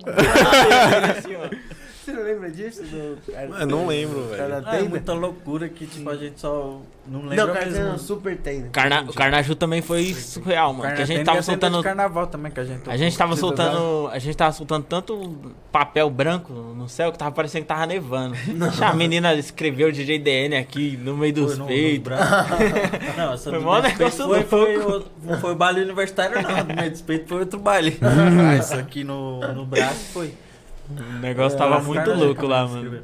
[1.17, 1.72] assim, ó.
[2.03, 2.83] Você não lembra disso?
[2.83, 3.17] Do...
[3.59, 4.61] Eu não lembro, velho.
[4.65, 7.99] Ah, é muita loucura que, tipo, a gente só não lembra Não, Carna mesmo.
[7.99, 8.69] Super Tenda.
[8.73, 9.01] Carna...
[9.03, 10.93] O Carnaju também foi surreal, mano.
[10.95, 11.81] Que a gente tava soltando.
[11.81, 14.09] carnaval também que a gente A gente tava soltando.
[14.11, 18.35] A gente tava soltando tanto papel branco no céu que tava parecendo que tava nevando.
[18.83, 22.03] A menina escreveu DJ DN aqui no meio dos Foi no- no peitos.
[22.03, 22.49] braço.
[23.17, 26.65] Não, essa Foi mó negócio foi, foi, não foi o baile universitário, não.
[26.65, 27.97] Do meio dos peitos foi outro baile.
[28.59, 30.33] Isso aqui no, no braço foi.
[31.01, 33.01] O negócio tava Os muito louco lá, mano.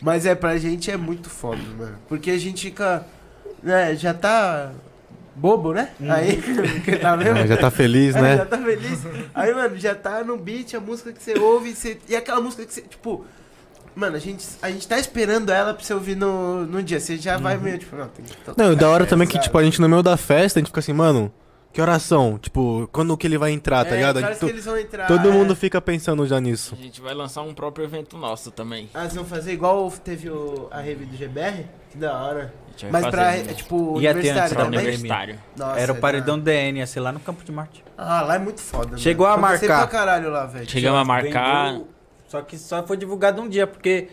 [0.00, 1.96] Mas é, pra gente é muito foda, mano.
[2.08, 3.04] Porque a gente fica.
[3.62, 4.72] Né, já tá.
[5.34, 5.90] Bobo, né?
[6.08, 6.42] Aí,
[6.84, 7.38] que tá vendo?
[7.38, 8.36] É, já tá feliz, É, né?
[8.38, 9.06] já tá feliz.
[9.32, 11.96] Aí, mano, já tá no beat, a música que você ouve, você...
[12.08, 13.24] e aquela música que você, tipo.
[13.94, 17.00] Mano, a gente, a gente tá esperando ela pra você ouvir no, no dia.
[17.00, 19.34] Você já vai meio, tipo, não, tem que Não, e da hora essa, também que,
[19.34, 19.44] sabe?
[19.44, 21.32] tipo, a gente no meio da festa, a gente fica assim, mano,
[21.72, 22.38] que oração?
[22.38, 24.20] Tipo, quando que ele vai entrar, tá É, ligado?
[24.38, 25.32] To- que eles vão entrar, Todo é.
[25.32, 26.76] mundo fica pensando já nisso.
[26.78, 28.88] A gente vai lançar um próprio evento nosso também.
[28.94, 31.66] Ah, vocês vão fazer igual teve o, a rave do GBR?
[31.90, 32.52] Que da hora.
[32.92, 35.38] Mas pra, é, tipo, Ia ter universitário antes da universitário.
[35.56, 37.82] Nossa, Era o é paredão DN, ia ser lá no Campo de Marte.
[37.96, 39.38] Ah, lá é muito foda, Chegou mano.
[39.38, 39.78] a marcar.
[39.78, 40.70] pra caralho lá, velho.
[40.70, 41.72] Chegamos a marcar.
[41.72, 41.88] Vendeu,
[42.28, 44.08] só que só foi divulgado um dia, porque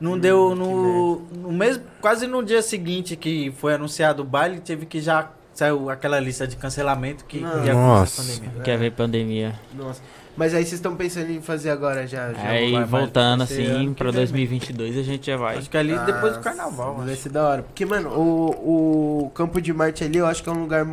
[0.00, 1.84] não deu no, no mesmo.
[2.00, 5.30] Quase no dia seguinte que foi anunciado o baile, teve que já.
[5.56, 7.64] Saiu aquela lista de cancelamento que Não.
[7.64, 8.22] ia Nossa.
[8.22, 8.62] pandemia.
[8.62, 9.54] Quer ver pandemia.
[9.74, 10.02] Nossa.
[10.36, 12.30] Mas aí vocês estão pensando em fazer agora já?
[12.30, 14.16] já Aí voltando assim que pra vem.
[14.20, 15.56] 2022 a gente já vai.
[15.56, 16.96] Acho que ali depois do Ah, carnaval.
[16.96, 17.62] Vai ser da hora.
[17.62, 20.86] Porque, mano, o, o Campo de Marte ali eu acho que é um lugar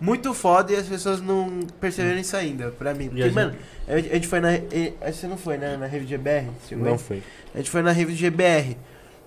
[0.00, 3.08] muito foda e as pessoas não perceberam isso ainda, pra mim.
[3.08, 3.54] Porque, mano,
[3.86, 4.56] a gente foi na.
[4.56, 5.76] e- que você não foi, né?
[5.76, 6.48] Na rave de GBR?
[6.72, 6.98] Aí?
[6.98, 7.22] foi.
[7.54, 8.76] A gente foi na rave de GBR.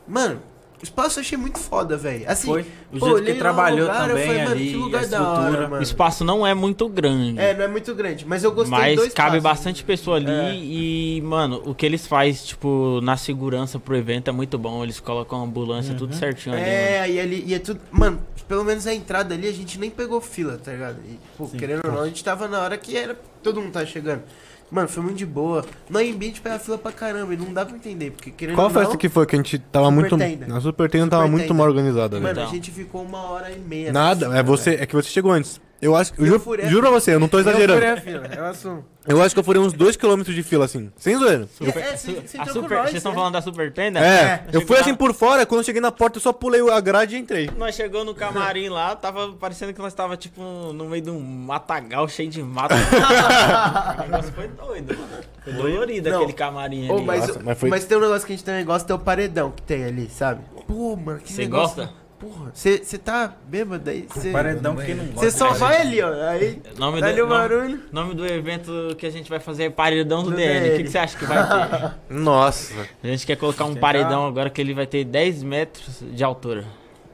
[0.05, 0.41] Mano,
[0.85, 2.23] espaço eu achei muito foda, velho.
[2.29, 2.65] Assim, Foi.
[2.93, 5.75] O pô, jeito que trabalhou lugar, também falei, ali, que lugar a da hora, mano.
[5.77, 7.37] O espaço não é muito grande.
[7.39, 9.41] É, não é muito grande, mas eu gostei Mas do cabe espaço.
[9.41, 10.55] bastante pessoa ali É.
[10.55, 14.83] e, mano, o que eles fazem, tipo, na segurança pro evento é muito bom.
[14.83, 16.63] Eles colocam ambulância, tudo certinho ali.
[16.63, 17.79] É, e ali, e é tudo.
[17.91, 20.97] Mano, pelo menos a entrada ali a gente nem pegou fila, tá ligado?
[21.07, 21.57] E, pô, Sim.
[21.57, 23.17] querendo ou não, a gente tava na hora que era.
[23.43, 24.23] Todo mundo tava chegando.
[24.71, 25.63] Mano, foi muito de boa.
[25.89, 28.55] No ambiente a gente pega fila pra caramba e não dá pra entender, porque querendo
[28.55, 28.81] Qual ou não.
[28.81, 30.17] festa que foi que a gente tava Super muito.
[30.17, 30.47] Tenda.
[30.47, 31.53] Na Super Tenda tava Super muito Tenda.
[31.53, 32.39] mal organizada, Mano, velho.
[32.39, 32.53] a Então.
[32.53, 33.93] gente ficou uma hora e meia.
[33.93, 35.61] na Nada, é você, é que você chegou antes.
[35.81, 37.73] Eu acho, eu Eu juro, furei a juro pra você, eu não tô Eu exagerando.
[37.73, 38.85] furei a fila, eu assumo.
[39.07, 40.91] Eu acho que eu furei uns 2km de fila, assim.
[40.97, 41.47] Sem zoeira.
[41.61, 43.15] É, você, você A entrou com super, nós, vocês estão né?
[43.17, 43.99] falando da Super Tenda?
[43.99, 46.33] É, eu Chegou fui lá- assim por fora, quando eu cheguei na porta eu só
[46.33, 47.51] pulei a grade e entrei.
[47.55, 51.19] Nós chegou no camarim lá, tava parecendo que nós tava, tipo, no meio de um
[51.19, 52.73] matagal cheio de mato.
[53.99, 55.23] o negócio foi doido, mano.
[55.43, 56.17] Foi dolorido Não.
[56.17, 57.05] aquele camarim Ô, ali.
[57.05, 58.99] mas, Nossa, mas, mas foi- tem um negócio que a gente também gosta, é o
[58.99, 60.41] paredão que tem ali, sabe?
[60.67, 61.75] Pô, mano, que Você negócio.
[61.75, 61.93] gosta?
[62.25, 64.07] Porra, você tá bêbado aí?
[64.15, 64.31] Cê...
[64.31, 65.19] Paredão que não gosta.
[65.29, 66.11] Você só vai ali, ó.
[66.27, 67.79] Aí, Nome dá ali do, o nome, barulho.
[67.91, 70.69] nome do evento que a gente vai fazer é Paredão do, Do DN.
[70.69, 71.91] O que, você acha que vai ter?
[72.09, 72.73] Nossa.
[73.03, 76.65] A gente quer colocar um paredão agora que ele vai ter 10 metros de altura.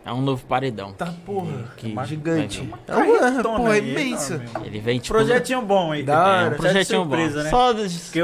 [0.04, 0.94] É um novo paredão.
[0.94, 1.72] Tá, porra.
[1.78, 2.62] Que Gigante.
[2.62, 4.16] vai É uma Carretona porra, é vir.
[4.66, 5.14] Ele vem tipo.
[5.14, 6.02] Projetinho bom aí.
[6.02, 7.16] Da é, um projetinho bom.
[7.16, 7.50] surpresa, né?
[7.52, 7.74] Só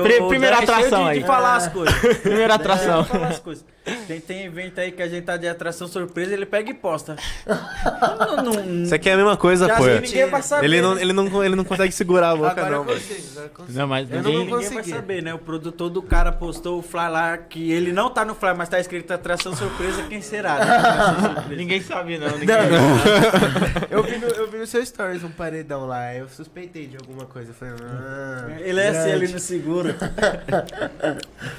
[0.02, 1.20] pri- o primeira é atração de, aí.
[1.20, 1.94] de falar as coisas.
[2.24, 3.02] Primeira atração.
[3.02, 3.66] É, falar as coisas.
[4.08, 7.16] Tem, tem evento aí que a gente tá de atração surpresa, ele pega e posta.
[7.48, 9.86] Não, não, Isso aqui é a mesma coisa, pô.
[9.86, 10.30] ninguém.
[10.64, 11.02] Ele não, né?
[11.02, 13.52] ele, não, ele não consegue segurar a boca, Agora não, eu velho.
[13.70, 14.48] Não, mas Eu não ninguém.
[14.50, 14.96] vou Ninguém vai conseguir.
[14.96, 15.34] saber, né?
[15.34, 18.70] O produtor do cara postou o fly lá que ele não tá no fly, mas
[18.70, 20.58] tá escrito atração surpresa, quem será?
[20.60, 21.56] Né?
[21.56, 22.38] Ninguém sabe, não.
[22.38, 22.56] Ninguém
[23.90, 27.26] Eu vi, no, eu vi no seu stories um paredão lá, eu suspeitei de alguma
[27.26, 27.52] coisa.
[27.52, 29.96] Eu Falei, ah, Ele é assim, ele não segura.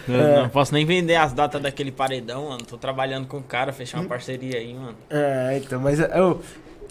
[0.06, 2.64] Não posso nem vender as datas daquele paredão, mano.
[2.64, 4.96] Tô trabalhando com o cara, fechar uma parceria aí, mano.
[5.10, 6.40] É, então, mas eu,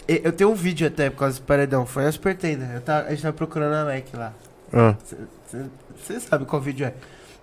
[0.06, 1.84] eu, tenho um vídeo até por causa do paredão.
[1.84, 2.64] Foi na Super Tenda.
[2.74, 4.32] Eu tava, a gente tava procurando a Mac lá.
[4.72, 4.94] Ah.
[5.96, 6.94] Você sabe qual vídeo é.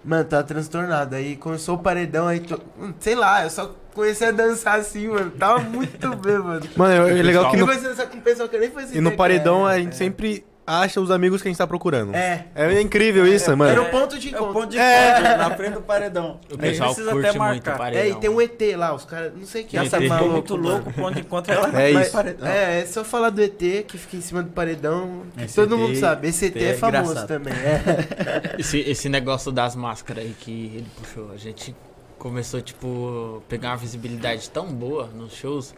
[0.04, 1.16] Mano, tava transtornado.
[1.16, 2.40] Aí começou o paredão, aí.
[2.40, 2.62] To...
[2.80, 5.32] hum, Sei lá, eu só comecei a dançar assim, mano.
[5.32, 6.62] Tava muito bem, mano.
[6.76, 8.70] Mano, é legal que Eu no, comecei a dançar com o pessoal que eu nem
[8.70, 11.68] fazia e no ideia paredão a gente sempre acha os amigos que a gente tá
[11.68, 12.16] procurando.
[12.16, 12.45] É.
[12.55, 13.82] É incrível isso, Era mano.
[13.84, 14.53] o ponto de É o encontro.
[14.53, 15.11] ponto de É.
[15.20, 16.39] encontro, na frente do paredão.
[16.51, 17.78] O pessoal precisa curte até muito o marcar.
[17.78, 18.03] paredão.
[18.03, 19.34] É, e tem um ET lá, os caras.
[19.36, 20.03] Não sei quem Tem Essa ET.
[20.03, 21.82] ficou maluco, muito louco, o ponto de encontro é lá.
[21.82, 22.11] É isso.
[22.11, 22.47] paredão.
[22.47, 23.57] É, é só falar do ET
[23.88, 25.22] que fica em cima do paredão.
[25.38, 26.28] que Esse todo ET mundo sabe.
[26.30, 27.28] Esse ET é, é famoso engraçado.
[27.28, 27.53] também.
[27.53, 28.55] É.
[28.59, 31.76] Esse, esse negócio das máscaras aí que ele puxou, a gente
[32.18, 35.76] começou, tipo, pegar uma visibilidade tão boa nos shows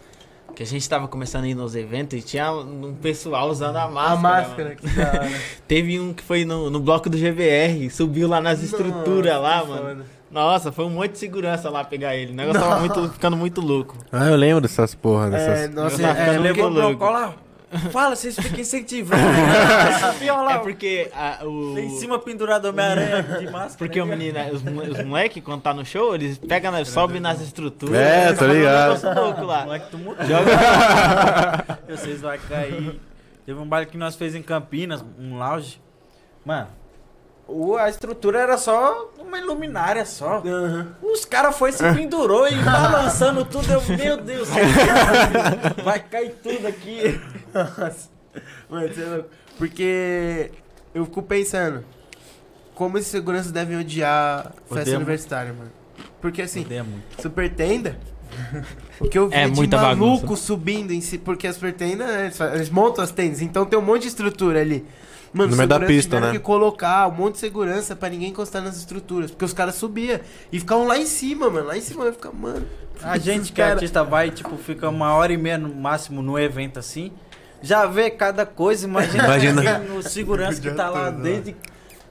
[0.57, 3.87] que a gente tava começando a ir nos eventos e tinha um pessoal usando a
[3.87, 4.13] máscara.
[4.13, 4.75] A máscara, mano.
[4.77, 5.31] que da hora.
[5.67, 9.63] Teve um que foi no, no bloco do GBR, subiu lá nas estruturas Nossa, lá,
[9.65, 9.81] mano.
[9.89, 10.05] foda.
[10.31, 12.31] Nossa, foi um monte de segurança lá pegar ele.
[12.31, 13.97] O negócio tava muito, ficando muito louco.
[14.11, 15.75] Ah, eu lembro dessas porra, É, dessas.
[15.75, 17.05] nossa, Eu tava é, ficando o louco.
[17.91, 19.21] Fala, vocês ficam incentivando.
[19.21, 20.07] né?
[20.53, 21.73] É porque a- o.
[21.73, 23.77] lá em cima pendurado Homem-Aranha de máscara.
[23.77, 24.15] Porque o né?
[24.15, 27.95] menino, os, mo- os moleques, quando tá no show, eles pegam, né, sobem nas estruturas.
[27.97, 28.93] É, um ligado.
[28.93, 29.65] negócio louco lá.
[29.65, 30.45] Moleque tumultuado.
[31.89, 32.99] Vocês vão cair.
[33.45, 35.81] Teve um baile que nós fez em Campinas, um lounge.
[36.45, 36.67] Mano,
[37.47, 40.41] o- a estrutura era só uma luminária só.
[41.01, 43.71] Os caras foi se pendurou e balançando tudo.
[43.71, 44.47] Eu, meu Deus,
[45.83, 47.19] vai cair tudo aqui.
[47.53, 48.09] Nossa.
[48.69, 49.29] Mano, você é louco.
[49.57, 50.51] Porque
[50.93, 51.83] eu fico pensando,
[52.75, 55.71] como esses seguranças devem odiar festa Odeia universitária, mano.
[56.21, 57.21] Porque assim, muito.
[57.21, 57.97] super tenda,
[58.99, 60.43] o que eu vi É de muita maluco bagunça.
[60.43, 63.77] subindo em si, porque as super tendas, né, eles, eles montam as tendas, então tem
[63.79, 64.85] um monte de estrutura ali.
[65.33, 66.31] Mano, No meio da segurança pista, né?
[66.31, 70.19] que colocar um monte de segurança pra ninguém encostar nas estruturas, porque os caras subiam
[70.51, 72.65] e ficavam lá em cima, mano, lá em cima eu ficava, mano...
[73.03, 76.21] A gente que é cara- artista vai, tipo, fica uma hora e meia no máximo
[76.21, 77.11] no evento assim.
[77.61, 79.61] Já vê cada coisa, imagina, Imagina.
[79.79, 81.55] quem no segurança que tá lá desde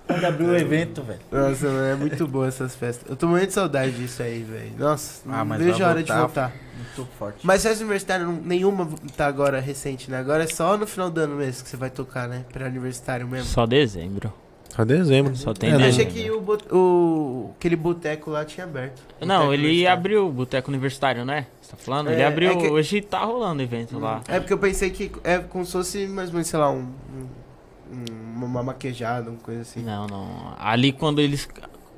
[0.07, 1.19] quando abriu o evento, velho.
[1.33, 3.09] Nossa, mano, é muito boa essas festas.
[3.11, 4.73] Eu tô morrendo de saudade disso aí, velho.
[4.79, 6.49] Nossa, Ah, não vejo a hora de voltar.
[6.49, 6.53] voltar.
[6.77, 7.39] Muito forte.
[7.43, 10.19] Mas festa universitária, nenhuma tá agora recente, né?
[10.19, 12.45] Agora é só no final do ano mesmo que você vai tocar, né?
[12.53, 13.47] Pré-universitário mesmo.
[13.47, 14.33] Só dezembro.
[14.69, 15.35] Só dezembro.
[15.35, 15.89] Só tem É, Eu né?
[15.89, 16.57] achei dezembro.
[16.59, 19.01] que o, o- aquele boteco lá tinha aberto.
[19.23, 19.99] Não, ele universitário.
[19.99, 21.47] abriu o Boteco Universitário, né?
[21.67, 22.11] Você tá falando?
[22.13, 22.51] ele É, abriu.
[22.53, 24.21] é que- Hoje tá rolando evento lá.
[24.29, 26.87] É porque eu pensei que é como se fosse mais ou menos, sei lá, um,
[27.93, 29.83] um- uma maquejada, uma coisa assim.
[29.83, 30.55] Não, não.
[30.59, 31.49] Ali quando eles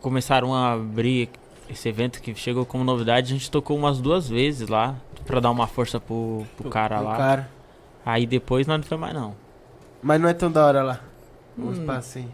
[0.00, 1.28] começaram a abrir
[1.68, 4.94] esse evento que chegou como novidade, a gente tocou umas duas vezes lá.
[5.26, 7.16] Pra dar uma força pro, pro cara Do lá.
[7.16, 7.50] cara.
[8.06, 9.34] Aí depois nós não foi mais não.
[10.02, 11.00] Mas não é tão da hora lá.
[11.58, 11.72] O Hum.
[11.72, 12.28] espaço assim.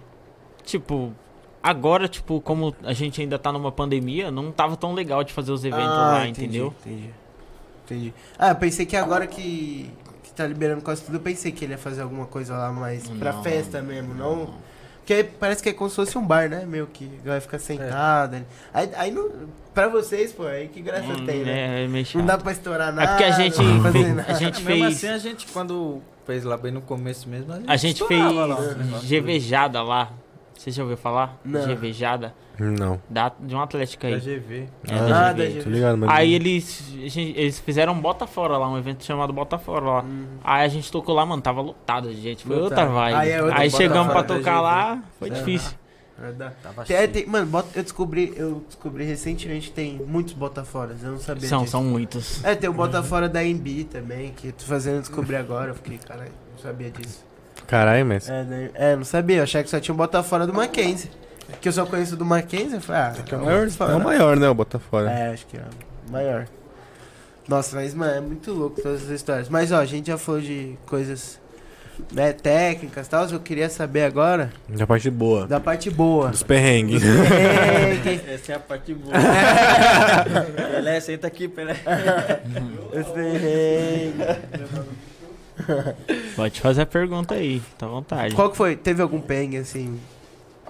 [0.62, 1.12] Tipo,
[1.60, 5.50] agora, tipo, como a gente ainda tá numa pandemia, não tava tão legal de fazer
[5.50, 6.74] os eventos Ah, lá, entendi, entendeu?
[6.86, 7.10] Entendi.
[7.84, 8.14] Entendi.
[8.38, 9.90] Ah, eu pensei que agora que,
[10.22, 13.08] que tá liberando quase tudo, eu pensei que ele ia fazer alguma coisa lá mais
[13.08, 13.42] pra Não.
[13.42, 14.54] festa mesmo, não.
[14.98, 16.64] Porque aí parece que é como se fosse um bar, né?
[16.66, 18.46] Meio que vai ficar sentada.
[18.72, 19.30] Aí, aí não.
[19.74, 21.82] Pra vocês, pô, aí que graça Hum, tem, né?
[21.82, 21.88] É, é.
[22.14, 23.02] Não dá pra estourar nada.
[23.02, 24.32] É porque a gente não fazer fez, nada.
[24.32, 27.56] a gente Mesmo fez, assim, a gente, quando fez lá bem no começo mesmo, a
[27.58, 29.10] gente, a gente fez lá os negócios.
[29.10, 30.10] GVjada lá.
[30.56, 31.38] Você já ouviu falar?
[31.44, 31.66] Não.
[31.66, 33.00] GVjada Não.
[33.10, 34.20] da, de um Atlético Da aí.
[34.20, 34.68] GV.
[34.88, 35.54] É, Ah, da GV.
[35.58, 36.10] da Tô ligado, mas.
[36.10, 40.02] Aí eles, eles fizeram Bota Fora lá, um evento chamado Bota Fora lá.
[40.02, 40.26] Hum.
[40.42, 42.44] Aí a gente tocou lá, mano, tava lotado de gente.
[42.46, 43.14] Foi outra vibe.
[43.16, 44.62] Aí é outra Aí chegamos pra da tocar GV.
[44.62, 45.32] lá, foi É.
[45.32, 45.76] difícil.
[46.38, 51.02] Da- Tava Tem- tem- mano, bota- eu descobri, eu descobri recentemente que tem muitos Botaforas,
[51.02, 51.72] eu não sabia São, disso.
[51.72, 52.42] são muitos.
[52.44, 55.98] É, tem o Botafora da Embi também, que eu tô fazendo descobrir agora, eu fiquei,
[55.98, 57.24] caralho, não sabia disso.
[57.66, 58.28] Caralho, mas.
[58.28, 61.10] É, daí- é, não sabia, eu achava que só tinha um Botafora do Mackenzie.
[61.60, 64.36] Que eu só conheço do Mackenzie, eu falei, ah, É o maior, é o maior,
[64.36, 64.48] né?
[64.48, 65.10] O Botafora.
[65.10, 65.60] É, acho que é
[66.08, 66.46] o maior.
[67.46, 69.48] Nossa, mas, mano, é muito louco todas essas histórias.
[69.50, 71.38] Mas, ó, a gente já falou de coisas
[72.10, 75.46] né, técnicas e tal, eu queria saber agora Da parte boa.
[75.46, 76.30] da parte boa.
[76.30, 77.02] Dos perrengues.
[77.04, 79.12] É, que- Essa é a parte boa.
[80.74, 81.76] Pelé, senta aqui, Pelé.
[82.92, 84.26] Os perrengues.
[86.36, 88.34] Pode fazer a pergunta aí, tá à vontade.
[88.34, 88.76] Qual que foi?
[88.76, 90.00] Teve algum perrengue, assim,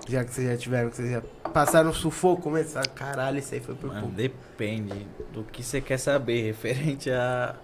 [0.08, 1.22] já que vocês já tiveram, que vocês já
[1.52, 2.52] passaram sufoco?
[2.56, 4.14] Ah, Caralho, isso aí foi por Mano, pouco.
[4.16, 7.54] depende do que você quer saber referente a.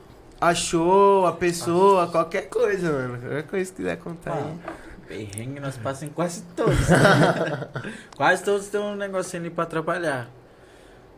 [0.41, 3.19] Achou a pessoa, qualquer coisa, mano.
[3.19, 4.59] Qualquer coisa que quiser contar aí.
[5.07, 6.79] Perrengue nós passamos em quase todos.
[8.17, 10.31] quase todos têm um negocinho ali pra trabalhar.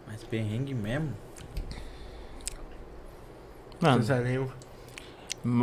[0.08, 1.12] Mas perrengue mesmo?
[3.80, 4.48] Mano, Não sabe nenhum.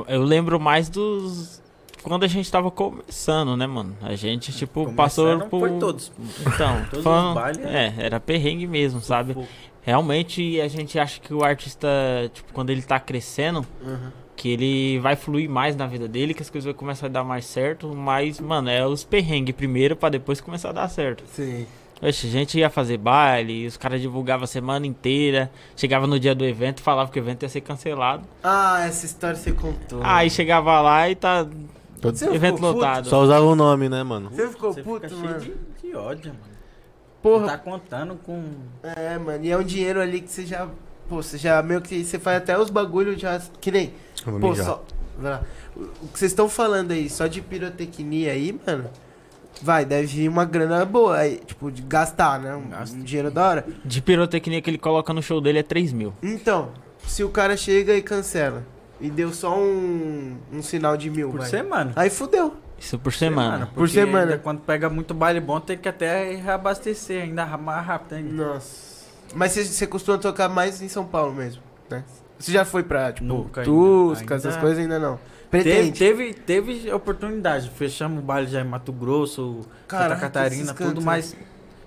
[0.07, 1.61] Eu lembro mais dos.
[2.03, 3.95] Quando a gente tava começando, né, mano?
[4.01, 5.69] A gente, tipo, passou por.
[5.80, 6.11] Todos.
[6.41, 9.34] Então, Todos falando- os bailes É, era perrengue mesmo, sabe?
[9.34, 9.51] Sufoco.
[9.82, 11.88] Realmente a gente acha que o artista,
[12.34, 14.11] tipo, quando ele tá crescendo, Uhum.
[14.36, 17.23] que ele vai fluir mais na vida dele, que as coisas vão começar a dar
[17.23, 21.23] mais certo, mas, mano, é os perrengues primeiro pra depois começar a dar certo.
[21.34, 21.65] Sim.
[22.02, 26.34] Oxe, a gente ia fazer baile, os caras divulgavam a semana inteira, chegava no dia
[26.34, 28.24] do evento, falava que o evento ia ser cancelado.
[28.41, 30.00] Ah, essa história você contou.
[30.04, 31.45] Aí chegava lá e tá
[32.02, 32.68] Você evento puto?
[32.74, 33.10] lotado.
[33.10, 34.30] Só usava o nome, né, mano?
[34.30, 35.41] Você ficou Você puto, fica mano?
[35.41, 36.60] cheio de, de ódio, mano.
[37.22, 38.41] Porra, Tá contando com.
[38.82, 39.43] é, mano.
[39.43, 40.70] E é um dinheiro ali que você já.
[41.10, 42.02] Pô, você já meio que.
[42.06, 43.41] Você faz até os bagulhos já.
[43.60, 43.93] Que nem.
[44.24, 44.66] Pô, mijar.
[44.66, 44.84] só.
[45.78, 48.89] o que vocês estão falando aí, só de pirotecnia aí, mano.
[49.62, 52.55] Vai, deve vir uma grana boa aí, tipo, de gastar, né?
[52.55, 52.95] Um, Gasta.
[52.95, 53.66] um dinheiro da hora.
[53.84, 56.14] De pirotecnia que ele coloca no show dele é 3 mil.
[56.24, 56.70] Então,
[57.05, 58.64] se o cara chega e cancela
[59.01, 61.49] e deu só um, um sinal de mil, Por vai.
[61.49, 61.91] semana.
[61.95, 62.55] Aí fudeu.
[62.80, 63.66] Isso por semana.
[63.68, 64.32] Por porque semana.
[64.32, 68.32] ainda Quando pega muito baile bom, tem que até reabastecer ainda mais rápido ainda.
[68.53, 69.05] Nossa.
[69.36, 72.03] Mas você- você costuma tocar mais em São Paulo mesmo, né?
[72.39, 73.70] Você já foi pra, tipo, Nunca ainda.
[73.72, 75.20] Tusca, essas Ainda- coisas ainda não?
[75.52, 75.97] Teve, Pretende?
[76.00, 77.70] teve, teve oportunidade.
[77.72, 81.36] Fechamos o baile já em Mato Grosso, Caraca, Santa Catarina, tudo, mas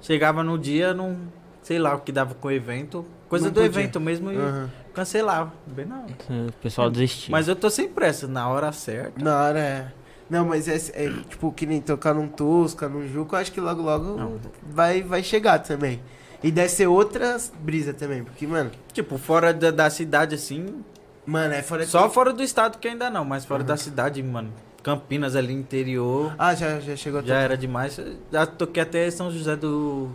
[0.00, 1.16] chegava no dia, não
[1.62, 3.04] sei lá o que dava com o evento.
[3.28, 3.80] Coisa Não do podia.
[3.80, 4.68] evento mesmo e Aham.
[4.92, 5.52] cancelava.
[5.66, 6.04] Bem não.
[6.48, 7.30] O pessoal desistiu.
[7.30, 9.22] Mas eu tô sem pressa, na hora certa.
[9.22, 9.92] Na hora é.
[10.28, 13.60] Não, mas é, é, tipo que nem tocar num Tusca, num Juco, eu acho que
[13.60, 14.40] logo logo Não.
[14.62, 16.00] vai, vai chegar também.
[16.42, 20.82] E deve ser outra brisa também, porque, mano, Tipo, fora da, da cidade assim.
[21.26, 24.52] Mano, é fora Só fora do estado que ainda não, mas fora da cidade, mano.
[24.82, 26.34] Campinas ali interior.
[26.38, 28.00] Ah, já, já chegou Já era demais.
[28.32, 30.10] Já toquei até São José do.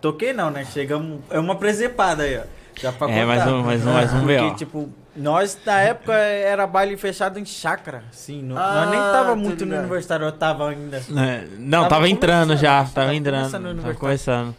[0.00, 0.64] Toquei não, né?
[0.64, 1.20] Chegamos.
[1.28, 2.42] É uma presepada aí, ó.
[2.80, 3.26] Já pra É, contar.
[3.26, 7.44] mais um, mais um, mais um Porque, tipo, nós na época era baile fechado em
[7.44, 8.04] chácara.
[8.12, 9.80] Sim, no- Ah, nós nem tava tô muito no ligado.
[9.80, 10.96] universitário, eu tava ainda.
[10.98, 13.58] É, Não, Tava tava, entrando já, tava tava entrando.
[13.74, 14.54] no Tava começando.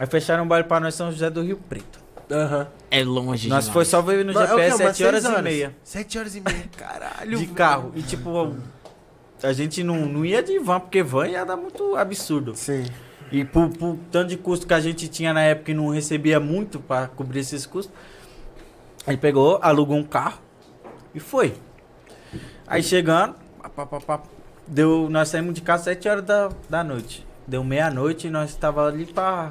[0.00, 2.00] Aí fecharam um baile pra nós São José do Rio Preto.
[2.32, 2.66] Aham.
[2.90, 3.68] É longe nós demais.
[3.68, 4.34] foi só ver no é?
[4.34, 5.76] GPS Umas 7 horas, seis e meia.
[5.84, 7.38] 7 horas e meia, caralho.
[7.38, 7.92] De carro.
[7.94, 8.54] E tipo,
[9.42, 12.54] a gente não, não ia de van, porque van ia dar muito absurdo.
[12.54, 12.84] Sim.
[13.30, 16.38] E por, por tanto de custo que a gente tinha na época e não recebia
[16.38, 17.94] muito pra cobrir esses custos,
[19.06, 20.38] ele pegou, alugou um carro
[21.14, 21.54] e foi.
[22.66, 23.34] Aí chegando,
[23.74, 24.22] pá, pá, pá,
[24.66, 27.26] deu, nós saímos de casa às 7 horas da, da noite.
[27.46, 29.50] Deu meia-noite e nós estava ali pra.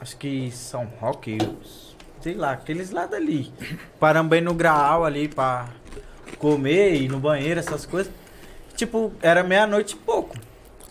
[0.00, 1.36] Acho que São Roque,
[2.20, 3.52] sei lá, aqueles lados ali.
[3.98, 5.68] Paramos bem no graal ali pra
[6.38, 8.12] comer, ir no banheiro, essas coisas.
[8.74, 10.36] Tipo, era meia-noite e pouco.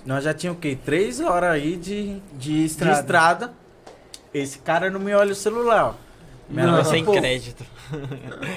[0.06, 0.78] Nós já tínhamos o quê?
[0.84, 2.94] Três horas aí de, De estrada.
[2.96, 3.54] de estrada.
[4.34, 5.94] Esse cara não me olha o celular, ó.
[6.50, 7.20] Não, e sem pouco.
[7.20, 7.64] crédito.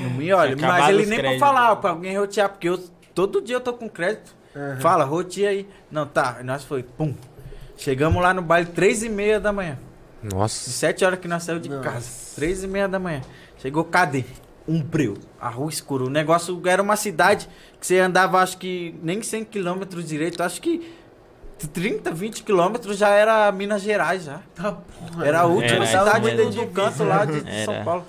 [0.02, 0.54] Não me olha.
[0.56, 1.38] Mas ele nem créditos.
[1.38, 2.78] pra falar, ó, pra alguém rotear, porque eu
[3.14, 4.34] todo dia eu tô com crédito.
[4.54, 4.80] Aham.
[4.80, 5.68] Fala, roteia aí.
[5.90, 6.38] Não, tá.
[6.40, 7.14] E nós foi, pum.
[7.76, 9.78] Chegamos lá no baile três e meia da manhã.
[10.22, 10.70] De Nossa.
[10.70, 11.82] sete horas que nós saímos de Nossa.
[11.82, 12.08] casa.
[12.36, 13.20] Três e meia da manhã.
[13.58, 14.24] Chegou, cadê?
[14.66, 15.16] Um breu.
[15.40, 16.04] A rua escura.
[16.04, 17.48] O negócio era uma cidade
[17.80, 20.42] que você andava, acho que nem 100 quilômetros direito.
[20.42, 20.92] Acho que
[21.72, 24.40] 30, 20 quilômetros já era Minas Gerais já.
[24.54, 25.26] Tá porra.
[25.26, 26.44] Era a última Era, cidade era.
[26.50, 27.64] do canto lá de Era.
[27.64, 28.04] São Paulo.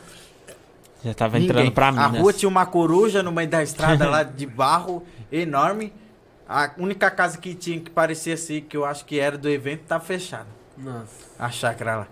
[1.03, 1.49] Já tava Ninguém.
[1.49, 2.21] entrando pra A Minas.
[2.21, 5.91] rua tinha uma coruja no meio da estrada lá de barro enorme.
[6.47, 9.81] A única casa que tinha que parecia assim, que eu acho que era do evento,
[9.87, 10.47] tá fechada.
[10.77, 11.07] Nossa.
[11.37, 12.07] A chácara lá.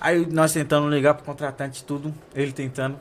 [0.00, 2.96] Aí nós tentando ligar pro contratante tudo, ele tentando.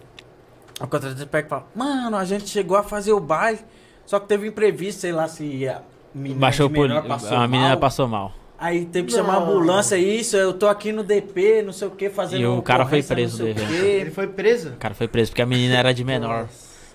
[0.81, 3.59] O contratante pega e fala, mano, a gente chegou a fazer o baile,
[4.05, 5.81] só que teve imprevisto, sei lá se a
[6.13, 6.89] menina Baixou por.
[7.03, 7.77] passou A menina mal.
[7.77, 8.33] passou mal.
[8.57, 9.49] Aí teve que chamar a Não.
[9.51, 12.85] ambulância, isso, eu tô aqui no DP, não sei o que, fazendo E o cara
[12.85, 13.73] foi preso não do o evento.
[13.73, 14.69] Ele foi preso?
[14.71, 16.49] O cara foi preso porque a menina era de menor.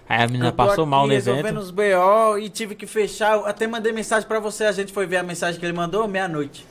[0.07, 1.59] Aí a menina Eu passou mal no evento.
[1.59, 3.37] os BO e tive que fechar.
[3.39, 6.07] Eu até mandei mensagem pra você, a gente foi ver a mensagem que ele mandou
[6.07, 6.67] meia-noite.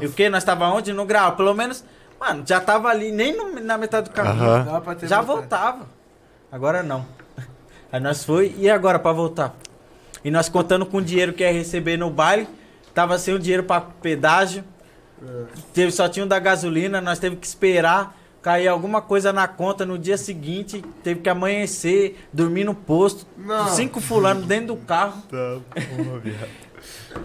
[0.00, 0.28] E o que?
[0.28, 0.92] Nós tava onde?
[0.92, 1.34] No grau.
[1.36, 1.84] Pelo menos,
[2.20, 4.44] mano, já tava ali, nem no- na metade do caminho.
[4.44, 4.64] Aham.
[4.64, 5.86] Dava pra ter Já voltava.
[6.50, 7.06] Agora não.
[7.90, 9.54] Aí nós foi, e agora pra voltar?
[10.24, 12.48] E nós contando com o dinheiro que ia receber no baile,
[12.94, 14.64] tava sem o dinheiro pra pedágio.
[15.72, 19.86] Teve, só tinha o da gasolina, nós teve que esperar cair alguma coisa na conta
[19.86, 23.68] no dia seguinte, teve que amanhecer, dormir no posto, Não.
[23.68, 25.22] cinco fulanos dentro do carro.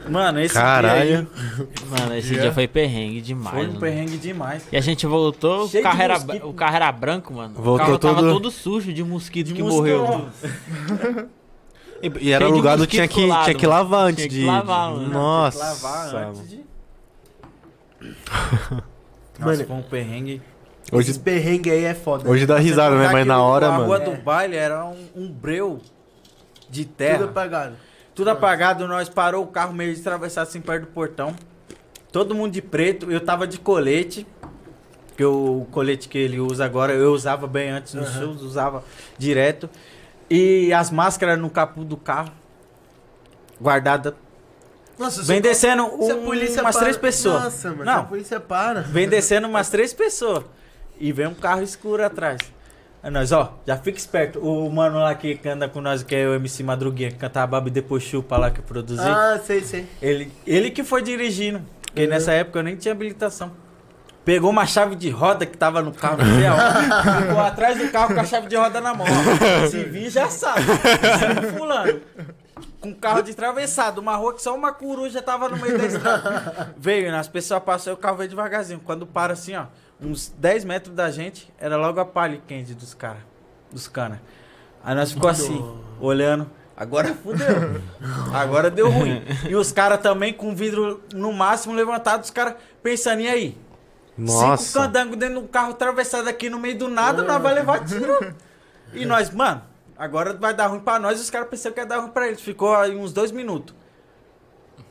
[0.10, 1.04] Mano, esse Caralho.
[1.06, 1.28] dia
[1.90, 3.56] Mano, esse dia foi perrengue aí demais.
[3.56, 3.80] foi um mano.
[3.80, 4.66] perrengue demais.
[4.72, 7.54] E a gente voltou, Cheio o carro, de era, o carro era branco, mano.
[7.56, 9.98] Voltou o carro tava todo- todo sujo de mosquito De que mosquito.
[9.98, 10.30] morreu.
[12.00, 14.30] E, e era Cheio de alugado, mosquito tinha que, colado, tinha que lavar antes Tinha
[14.30, 14.46] que de.
[14.46, 15.10] lavar, mano.
[15.10, 15.58] Nossa.
[15.66, 16.58] Tem que lavar antes de...
[19.40, 20.42] Mano, Nossa, foi um perrengue.
[20.94, 22.30] Esses Hoje, perrengues aí é foda.
[22.30, 23.06] hoje dá risada, né?
[23.06, 24.12] Contar Mas na hora, a rua mano.
[24.12, 25.80] do baile era um, um breu
[26.70, 27.20] de terra.
[27.20, 27.34] Tudo
[28.18, 28.88] Tudo, apagado.
[28.88, 31.36] nós parou o carro meio de atravessar assim perto do portão.
[32.12, 34.26] Todo mundo de preto, eu tava de colete.
[35.16, 38.84] Que o colete que ele usa agora, eu usava bem antes nos shows, usava
[39.18, 39.70] direto.
[40.30, 42.32] E as máscaras no capô do carro.
[43.60, 44.16] Guardada.
[44.98, 47.44] Nossa, Vem descendo um- polícia umas para- três pessoas.
[47.44, 48.00] Nossa, mano, Não.
[48.00, 48.82] a polícia para.
[48.82, 50.44] Vem descendo umas três pessoas.
[51.00, 52.40] E vem um carro escuro atrás.
[53.08, 54.38] Aí nós, ó, já fica esperto.
[54.40, 57.48] O mano lá que anda com nós, que é o MC Madruguinha, que canta a
[57.48, 59.00] Baba e depois chupa lá que eu produzi.
[59.02, 59.88] Ah, sei, sei.
[60.02, 61.62] Ele, ele que foi dirigindo.
[61.86, 62.10] Porque Uhum.
[62.10, 63.54] nessa época eu nem tinha habilitação.
[64.26, 67.28] Pegou uma chave de roda que tava no carro, não sei aonde.
[67.28, 69.08] Ficou atrás do carro com a chave de roda na mão.
[69.08, 69.68] ó.
[69.68, 70.64] Se vir, já sabe.
[71.58, 72.02] Fulano.
[72.82, 76.74] Com carro de atravessado, uma rua que só uma coruja tava no meio da estrada.
[76.78, 77.18] Veio, né?
[77.18, 78.82] as pessoas passaram e o carro veio devagarzinho.
[78.84, 79.66] Quando para assim, ó,
[80.02, 83.22] uns 10 metros da gente, era logo a palha quente dos caras,
[83.72, 84.20] dos canas.
[84.84, 85.64] Aí nós ficou assim,
[86.00, 86.50] olhando.
[86.76, 87.82] Agora fudeu.
[88.34, 89.24] Agora deu ruim.
[89.50, 93.58] E os caras também com o vidro no máximo levantado, os caras pensando, e aí?
[94.16, 94.80] Cinco Nossa.
[94.80, 98.34] candangos dentro do carro atravessado aqui no meio do nada, nós vai levar tiro.
[98.94, 99.62] E nós, mano,
[99.98, 101.20] agora vai dar ruim pra nós.
[101.20, 102.42] Os caras pensaram que ia dar ruim pra eles.
[102.42, 103.76] Ficou aí uns dois minutos.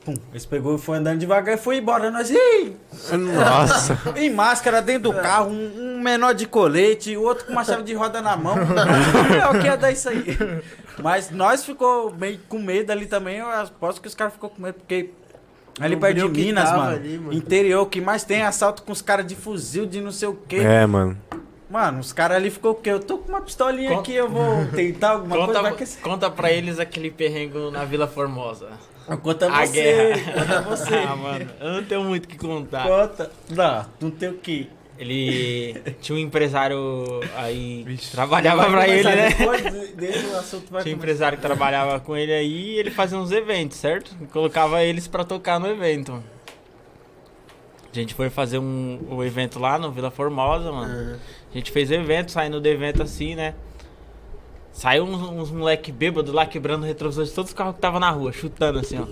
[0.06, 2.12] Pum, eles pegou e foi andando devagar e foi embora.
[2.12, 2.76] Nós, ih,
[3.34, 3.98] Nossa.
[4.16, 7.82] em máscara dentro do carro, um, um menor de colete, o outro com uma chave
[7.82, 8.54] de roda na mão.
[9.36, 10.24] é o que ia dar isso aí.
[11.02, 13.38] Mas nós ficou meio com medo ali também.
[13.38, 15.10] Eu aposto que os caras ficou com medo, porque
[15.80, 17.32] ali O perto de Minas, mano, ali, mano.
[17.36, 20.34] interior, que mais tem é assalto com os caras de fuzil, de não sei o
[20.34, 20.58] quê.
[20.58, 21.18] É, mano.
[21.68, 22.90] Mano, os caras ali ficou o quê?
[22.90, 25.46] Eu tô com uma pistolinha Conta- aqui, eu vou tentar alguma coisa.
[25.48, 25.86] Conta, Vai que...
[25.96, 28.68] conta pra eles aquele perrengo na Vila Formosa.
[29.22, 30.32] Conta A você, guerra.
[30.32, 30.94] conta você.
[31.06, 32.86] ah, mano, eu não tenho muito o que contar.
[32.86, 33.30] Conta.
[33.48, 34.68] Não, não tem o que.
[34.98, 39.28] Ele tinha um empresário aí, trabalhava pra ele, né?
[39.28, 43.76] Depois assunto Tinha um empresário que trabalhava com ele aí e ele fazia uns eventos,
[43.76, 44.16] certo?
[44.22, 46.22] E colocava eles pra tocar no evento.
[47.92, 51.18] A gente foi fazer um, o evento lá no Vila Formosa, mano.
[51.50, 53.54] A gente fez o evento, saindo do evento assim, né?
[54.76, 57.98] Saiu uns, uns moleque bêbado lá quebrando o retrovisor de todos os carros que tava
[57.98, 59.06] na rua, chutando assim, ó.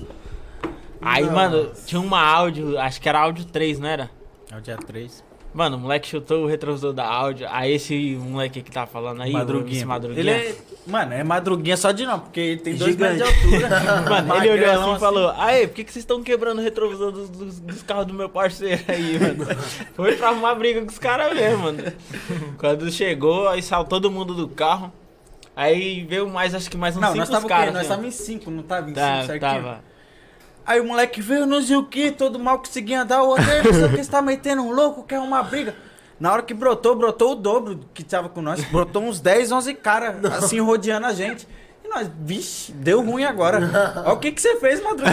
[1.01, 4.11] Aí, mano, tinha uma áudio, acho que era áudio 3, não era?
[4.53, 5.25] É o dia 3.
[5.55, 7.47] Mano, o moleque chutou o retrovisor da áudio.
[7.51, 9.77] Aí esse moleque que tá falando aí, Madruguinha.
[9.77, 10.21] esse Madruguinha.
[10.21, 10.55] Ele é.
[10.87, 13.21] Mano, é madruguinha só de não, porque ele tem dois Gigante.
[13.23, 13.81] metros de altura.
[14.23, 17.11] Mano, ele olhou assim e falou: Aê, por que, que vocês estão quebrando o retrovisor
[17.13, 19.47] dos, dos- dos carros do meu parceiro aí, mano?
[19.95, 21.85] Foi pra arrumar briga com os caras mesmo, mano.
[22.59, 24.93] Quando chegou, aí saiu todo mundo do carro.
[25.57, 27.55] Aí veio mais, acho que mais uns Não, nós cinco tava o quê?
[27.55, 27.73] caras.
[27.75, 29.41] Nós assim, tava em 5, não tava em 5 Tá- certinho?
[29.41, 29.85] tava.
[30.67, 33.63] Aí o moleque veio, não sei o que, todo mal conseguia andar, o outro, "Ei,
[33.63, 35.75] não sei o que, você tá metendo um louco, quer uma briga.
[36.19, 38.65] Na hora que brotou, brotou o dobro que tava com nós.
[38.65, 41.47] Brotou uns 10, 11 caras, assim, rodeando a gente.
[41.85, 43.59] E nós, vixe, deu ruim agora.
[44.07, 45.11] Olha o que que você fez, Madruga.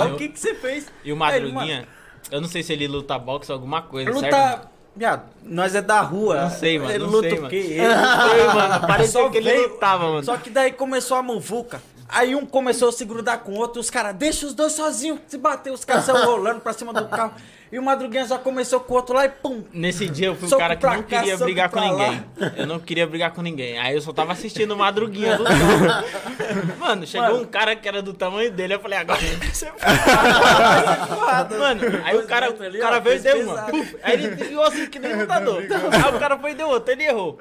[0.00, 0.86] Olha o que que você fez.
[1.04, 1.86] E o Aí Madruguinha,
[2.30, 4.20] eu não sei se ele luta boxe ou alguma coisa, Luta.
[4.30, 4.68] certo?
[4.96, 6.42] Viado, nós é da rua.
[6.42, 7.56] Não sei, mano, Ele luta o quê?
[7.56, 10.24] Ele mano, parecia que ele lutava, mano.
[10.24, 11.82] Só que daí começou a muvuca.
[12.08, 15.20] Aí um começou a se grudar com o outro, os caras, deixa os dois sozinhos,
[15.26, 17.34] se bater, os caras saiu rolando pra cima do carro.
[17.72, 19.64] E o Madruguinha já começou com o outro lá e pum.
[19.72, 22.24] Nesse dia eu fui um cara que não cá, queria brigar com ninguém.
[22.56, 23.78] Eu não queria brigar com ninguém.
[23.80, 25.44] Aí eu só tava assistindo o Madruguinha do.
[26.78, 27.42] Mano, chegou Mano.
[27.42, 28.74] um cara que era do tamanho dele.
[28.74, 29.18] Eu falei, agora
[29.52, 31.58] ser foda.
[31.58, 33.66] Mano, aí o cara, o cara veio e deu uma.
[34.04, 35.62] aí ele desviou assim que nem lutador.
[35.62, 37.40] Aí o cara foi e deu outro, ele errou.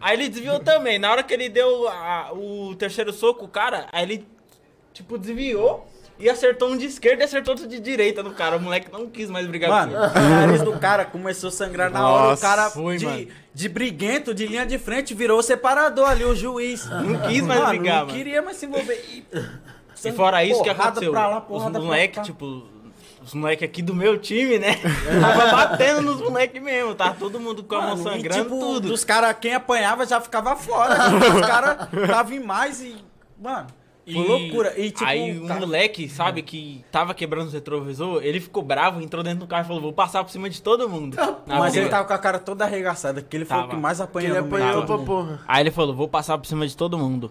[0.00, 0.98] Aí ele desviou também.
[0.98, 4.26] Na hora que ele deu a- o terceiro soco, o cara, aí ele,
[4.92, 5.86] tipo, desviou.
[6.20, 8.56] E acertou um de esquerda e acertou outro de direita no cara.
[8.56, 10.26] O moleque não quis mais brigar Mano, com ele.
[10.26, 12.34] o nariz do cara começou a sangrar na hora.
[12.34, 13.28] O cara foi, de, mano.
[13.54, 16.86] de briguento, de linha de frente, virou o separador ali, o juiz.
[16.90, 18.18] Não quis mais mano, brigar, não mano.
[18.18, 18.94] queria mais se envolver.
[19.12, 19.24] E,
[20.04, 21.12] E fora isso, que aconteceu?
[21.12, 21.62] Pra lá, os
[22.08, 22.22] cá.
[22.22, 22.64] tipo,
[23.28, 24.76] os moleques aqui do meu time, né?
[25.20, 28.88] Tava batendo nos moleques mesmo, tava todo mundo com a mão e, sangrando, tipo, tudo.
[28.88, 30.94] Dos caras, quem apanhava já ficava fora.
[31.34, 32.96] os caras estavam em mais e.
[33.40, 33.66] Mano,
[34.12, 34.74] foi loucura.
[34.80, 35.04] E tipo.
[35.04, 39.40] aí um cara- moleque, sabe, que tava quebrando os retrovisor, ele ficou bravo, entrou dentro
[39.40, 41.16] do carro e falou, vou passar por cima de todo mundo.
[41.46, 43.70] Mas ele tava com a cara toda arregaçada, que ele foi o Tava.
[43.74, 44.30] que mais apanhou.
[44.30, 45.40] Ele apanhou pra porra.
[45.46, 47.30] Aí ele falou, vou passar por cima de todo mundo.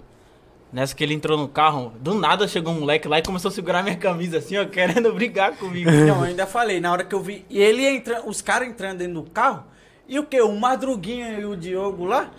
[0.72, 3.51] Nessa que ele entrou no carro, do nada chegou um moleque lá e começou a
[3.53, 5.89] segurar minha camisa assim, ó, querendo brigar comigo.
[5.91, 7.45] Não, eu ainda falei, na hora que eu vi.
[7.49, 9.63] E ele entra, os caras entrando dentro do carro,
[10.07, 10.41] e o que?
[10.41, 12.30] O Madruguinha e o Diogo lá,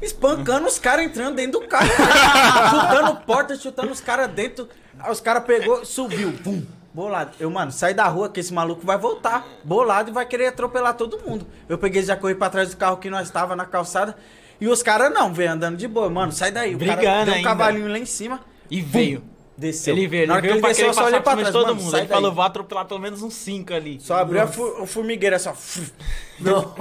[0.00, 1.88] espancando os caras entrando dentro do carro.
[2.70, 4.68] chutando porta, chutando os caras dentro.
[4.98, 7.32] Aí os caras pegou, subiu, pum, bolado.
[7.38, 10.94] Eu, mano, sai da rua que esse maluco vai voltar, bolado e vai querer atropelar
[10.94, 11.46] todo mundo.
[11.68, 14.16] Eu peguei já corri pra trás do carro que nós tava na calçada.
[14.60, 16.74] E os caras não, veio andando de boa, mano, sai daí.
[16.74, 17.48] O cara deu um ainda.
[17.48, 18.40] cavalinho lá em cima,
[18.70, 19.22] E veio.
[19.58, 19.94] desceu.
[19.96, 21.20] Ele veio, ele Na hora que veio ele pra desceu, querer eu só passar olhei
[21.20, 21.90] por pra cima de trás, todo mano, mundo.
[21.90, 22.36] sai Ele falou, daí.
[22.36, 23.98] vou atropelar pelo menos uns cinco ali.
[24.00, 25.54] Só abriu a fu- o formigueiro assim, ó.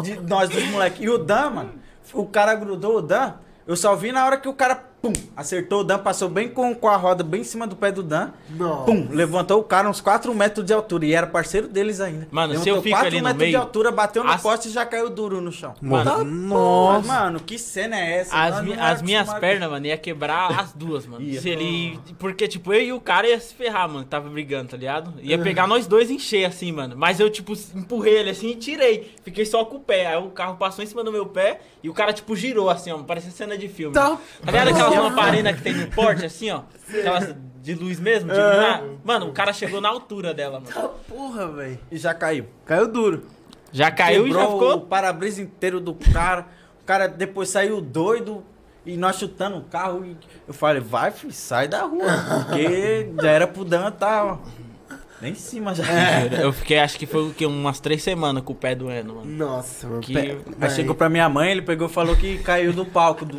[0.01, 0.99] De, de nós dos moleques.
[1.01, 1.74] E o Dan, mano,
[2.13, 3.34] o cara grudou o Dan.
[3.67, 6.74] Eu só vi na hora que o cara, pum, acertou o Dan, passou bem com,
[6.74, 8.30] com a roda bem em cima do pé do Dan.
[8.49, 8.86] Nossa.
[8.86, 11.06] Pum, levantou o cara uns 4 metros de altura.
[11.06, 12.26] E era parceiro deles ainda.
[12.32, 14.41] Mano, se levantou eu fico 4 ali no metros meio, de altura, bateu no as-
[14.41, 15.76] poste e já caiu duro no chão.
[15.82, 17.08] Mano, Nossa.
[17.08, 18.36] Mano, que cena é essa?
[18.36, 21.22] As, Nós mi- as minhas pernas, mano, ia quebrar as duas, mano.
[21.24, 21.41] Ia.
[21.41, 21.99] Se ele.
[22.18, 25.14] Porque, tipo, eu e o cara ia se ferrar, mano, tava brigando, tá ligado?
[25.22, 26.95] Ia pegar nós dois em cheio, assim, mano.
[26.97, 29.12] Mas eu, tipo, empurrei ele assim e tirei.
[29.24, 30.08] Fiquei só com o pé.
[30.08, 32.89] Aí o carro passou em cima do meu pé e o cara, tipo, girou assim,
[32.91, 32.97] ó.
[32.99, 33.93] Parecia cena de filme.
[33.93, 34.18] Tá.
[34.45, 36.61] Tá ligado aquelas lamparinas que tem no porte, assim, ó?
[36.89, 38.29] Aquelas de luz mesmo?
[38.31, 38.83] de iluminar?
[39.03, 40.73] Mano, o cara chegou na altura dela, mano.
[40.73, 41.79] Tá porra, velho.
[41.91, 42.45] E já caiu.
[42.65, 43.25] Caiu duro.
[43.71, 44.81] Já caiu e já Quebrou o ficou.
[44.81, 46.45] para-brisa inteiro do cara.
[46.81, 48.43] O cara depois saiu doido
[48.85, 50.05] e nós chutando o carro.
[50.05, 50.17] E
[50.47, 52.05] eu falei, vai, filho, sai da rua.
[52.45, 54.25] Porque já era pro Dan tá.
[54.25, 54.37] ó.
[55.24, 55.84] Nem em cima já.
[56.41, 57.45] Eu fiquei, acho que foi o quê?
[57.45, 59.26] Umas três semanas com o pé doendo, mano.
[59.26, 60.01] Nossa, mano.
[60.01, 63.24] Que- pé- Aí chegou pra minha mãe, ele pegou e falou que caiu do palco
[63.26, 63.38] do.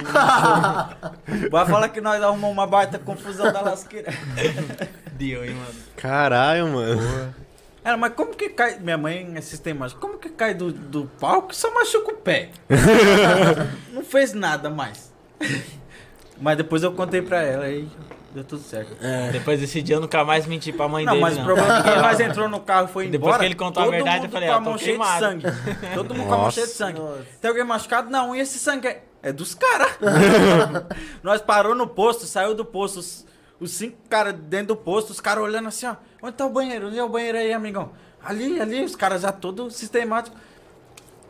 [1.50, 4.10] Vai falar que nós arrumamos uma baita confusão da lasqueira.
[5.12, 5.74] Deu, hein, mano.
[5.96, 7.34] Caralho, mano.
[7.84, 8.78] Ela, mas como que cai.
[8.78, 10.00] Minha mãe é sistemática.
[10.00, 12.48] Como que cai do, do palco e só machuca o pé?
[13.92, 15.12] Não fez nada mais.
[16.40, 17.86] Mas depois eu contei pra ela e
[18.34, 18.96] deu tudo certo.
[19.32, 21.42] Depois desse dia eu nunca mais menti pra mãe Não, dele, mas não.
[21.42, 23.38] o problema é que nós entrou no carro e foi Depois embora.
[23.38, 25.44] que ele contou a verdade, eu falei, com a ó, tô mão cheia de sangue.
[25.94, 26.54] Todo mundo com a mão Nossa.
[26.54, 26.98] cheia de sangue.
[26.98, 27.22] Nossa.
[27.40, 28.10] Tem alguém machucado?
[28.10, 29.92] Não, e esse sangue é, é dos caras.
[31.22, 33.24] nós parou no posto, saiu do posto, os,
[33.60, 35.94] os cinco caras dentro do posto, os caras olhando assim, ó.
[36.22, 36.88] Onde tá o banheiro?
[36.88, 37.90] Onde é o banheiro aí, amigão?
[38.24, 40.36] Ali, ali, os caras já todo sistemático.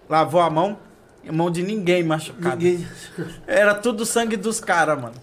[0.08, 0.93] Lavou a mão, a
[1.32, 2.56] mão de ninguém machucado.
[2.62, 2.86] Ninguém.
[3.46, 5.14] Era tudo sangue dos caras, mano.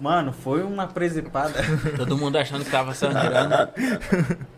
[0.00, 1.60] Mano, foi uma presepada.
[1.96, 3.54] Todo mundo achando que tava sangrando.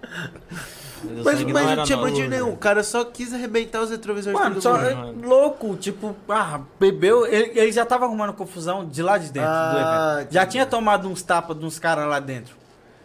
[1.22, 2.09] Mas, Mas, mas não, tinha novo.
[2.09, 2.49] motivo nenhum.
[2.53, 5.07] O cara só quis arrebentar os retrovisores Mano, de só é mundo.
[5.18, 5.28] mano.
[5.28, 7.26] louco, tipo, ah, bebeu.
[7.26, 9.72] Ele, ele já tava arrumando confusão de lá de dentro Ah,
[10.14, 10.32] do evento.
[10.32, 12.57] Já tinha tomado uns tapas de uns caras lá dentro.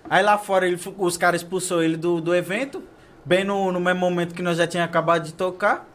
[0.09, 2.81] Aí lá fora ele, os caras expulsou ele do, do evento,
[3.25, 5.85] bem no, no mesmo momento que nós já tinha acabado de tocar.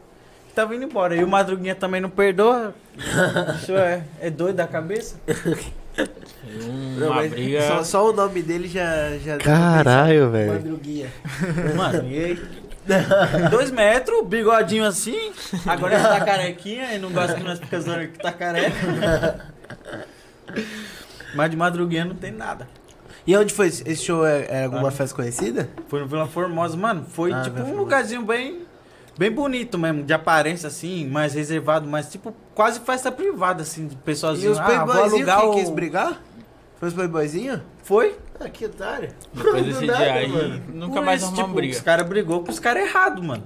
[0.55, 1.17] Tava indo embora.
[1.17, 2.75] E o Madruguinha também não perdoa.
[3.61, 5.17] Isso é, é doido da cabeça.
[5.27, 5.53] Foi
[6.63, 7.63] um- Não, mas briga.
[7.67, 9.17] só, só o nome dele já.
[9.19, 10.53] já Caralho, velho.
[10.53, 11.09] Madruguinha.
[11.77, 12.43] Mano, e aí?
[13.51, 15.33] Dois metros, bigodinho assim.
[15.67, 18.77] Agora ele tá carequinha e não gosta que nós ficamos zoando que tá careca.
[21.35, 22.69] Mas de madruguinha não tem nada.
[23.27, 23.69] E onde foi?
[23.69, 24.25] esse esse show?
[24.27, 24.93] É, é alguma Ah.
[24.93, 25.69] festa conhecida?
[25.89, 27.07] Foi no Vila Formosa, mano.
[27.09, 27.83] Foi Ah, tipo Vila um Formosa.
[27.85, 28.64] lugarzinho bem.
[29.17, 33.95] Bem bonito mesmo, de aparência assim, mais reservado, mas tipo, quase festa privada, assim, de
[33.95, 34.51] E pessoalzinho.
[34.53, 35.55] os Ah, vou playboyzinhos alugar que o...
[35.55, 36.21] quis brigar?
[36.81, 37.61] Foi os playboyzinhos?
[37.85, 38.17] Foi?
[38.41, 39.11] Ah, que otário.
[39.33, 40.63] Depois desse Do nada, dia aí, mano.
[40.73, 41.75] nunca Por mais isso, arrumamos tipo, briga.
[41.77, 43.45] Os caras brigou com os caras errados, mano.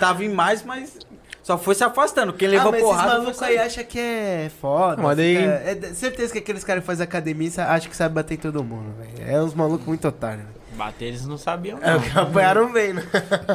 [0.00, 0.98] Tava em mais, mas
[1.42, 2.32] só foi se afastando.
[2.32, 3.66] Quem levou ah, mas esses porrada foi malucos aí sair.
[3.66, 5.00] acham que é foda.
[5.02, 7.96] Mas daí- fica- É de- certeza que aqueles caras que fazem academia sa- acham que
[7.96, 9.30] sabem bater em todo mundo, velho.
[9.30, 10.44] É uns malucos muito otários.
[10.44, 10.63] velho.
[10.74, 12.00] Bater eles não sabiam, É, não.
[12.00, 13.02] que apanharam bem, né?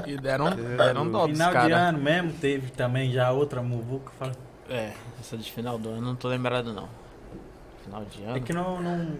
[0.07, 4.11] E deram, deram dó dos Final de ano mesmo teve também já outra muvuca.
[4.17, 4.31] Fala.
[4.69, 6.87] É, essa de final do ano não tô lembrado, não.
[7.83, 8.37] Final de ano.
[8.37, 9.17] É que não, não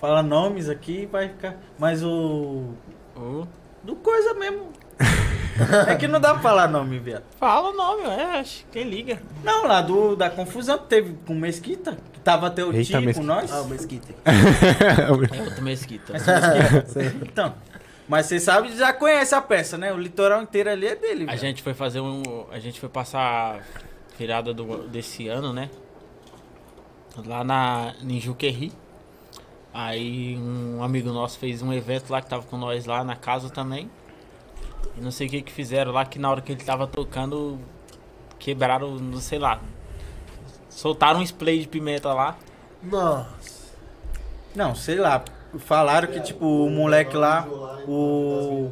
[0.00, 1.56] fala nomes aqui, vai ficar.
[1.78, 2.72] Mas o.
[3.16, 3.46] Uh,
[3.82, 4.68] Do coisa mesmo.
[5.86, 7.24] é que não dá pra falar nome, viado.
[7.38, 8.64] fala o nome, é, acho.
[8.70, 9.20] Quem liga?
[9.42, 13.14] Não, lá do, da confusão que teve com Mesquita, que tava até o Eita, tio
[13.14, 13.52] com nós.
[13.52, 14.14] Ah, o Mesquita.
[14.24, 16.16] É outro mesquita.
[16.16, 17.24] Esse Mesquita.
[17.26, 17.54] então.
[18.08, 19.92] Mas você sabe, já conhece a peça, né?
[19.92, 21.24] O litoral inteiro ali é dele.
[21.24, 21.38] A viado.
[21.38, 22.46] gente foi fazer um.
[22.50, 23.62] A gente foi passar
[24.18, 25.68] virada do, desse ano, né?
[27.26, 28.72] Lá na em Juquerri.
[29.74, 33.50] Aí um amigo nosso fez um evento lá que tava com nós lá na casa
[33.50, 33.90] também.
[34.96, 37.58] E não sei o que que fizeram lá que na hora que ele tava tocando
[38.38, 39.60] quebraram, não sei lá.
[40.68, 42.36] Soltaram um spray de pimenta lá.
[42.82, 43.28] Nossa.
[44.54, 45.22] Não, sei lá.
[45.58, 47.46] Falaram que, tipo, o moleque lá,
[47.86, 48.70] o.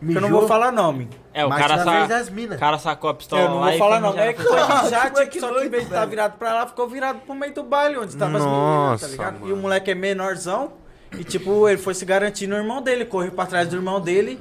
[0.00, 1.08] que eu não vou falar nome.
[1.32, 2.06] É, o Mas cara, sa...
[2.06, 2.58] das minas.
[2.58, 4.18] cara sacou a pistola Eu não vou e falar nome.
[4.18, 6.52] É que foi Nossa, mas tipo, que só que em vez de estar virado pra
[6.52, 9.36] lá, ficou virado pro meio do baile, onde tava as meninas, Nossa, tá ligado?
[9.36, 9.54] E mano.
[9.54, 10.72] o moleque é menorzão.
[11.16, 14.40] E, tipo, ele foi se garantir no irmão dele, correu pra trás do irmão dele.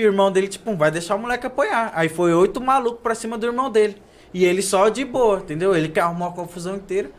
[0.00, 1.92] E o irmão dele, tipo, vai deixar o moleque apoiar.
[1.94, 4.00] Aí foi oito malucos pra cima do irmão dele.
[4.32, 5.76] E ele só de boa, entendeu?
[5.76, 7.10] Ele que arrumou a confusão inteira.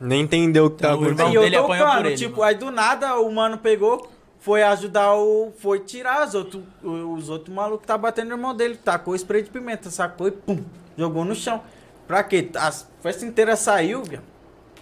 [0.00, 1.38] Nem entendeu o que Então, tava o irmão acontecendo.
[1.38, 2.42] Aí eu ele, tipo, mano.
[2.42, 5.52] aí do nada o mano pegou, foi ajudar o.
[5.60, 6.60] Foi tirar os outros.
[6.82, 8.74] Os outros malucos que tá batendo no irmão dele.
[8.74, 10.58] Tacou spray de pimenta, sacou e pum,
[10.96, 11.62] jogou no chão.
[12.04, 12.50] Pra quê?
[12.56, 14.18] A festa inteira saiu, viu?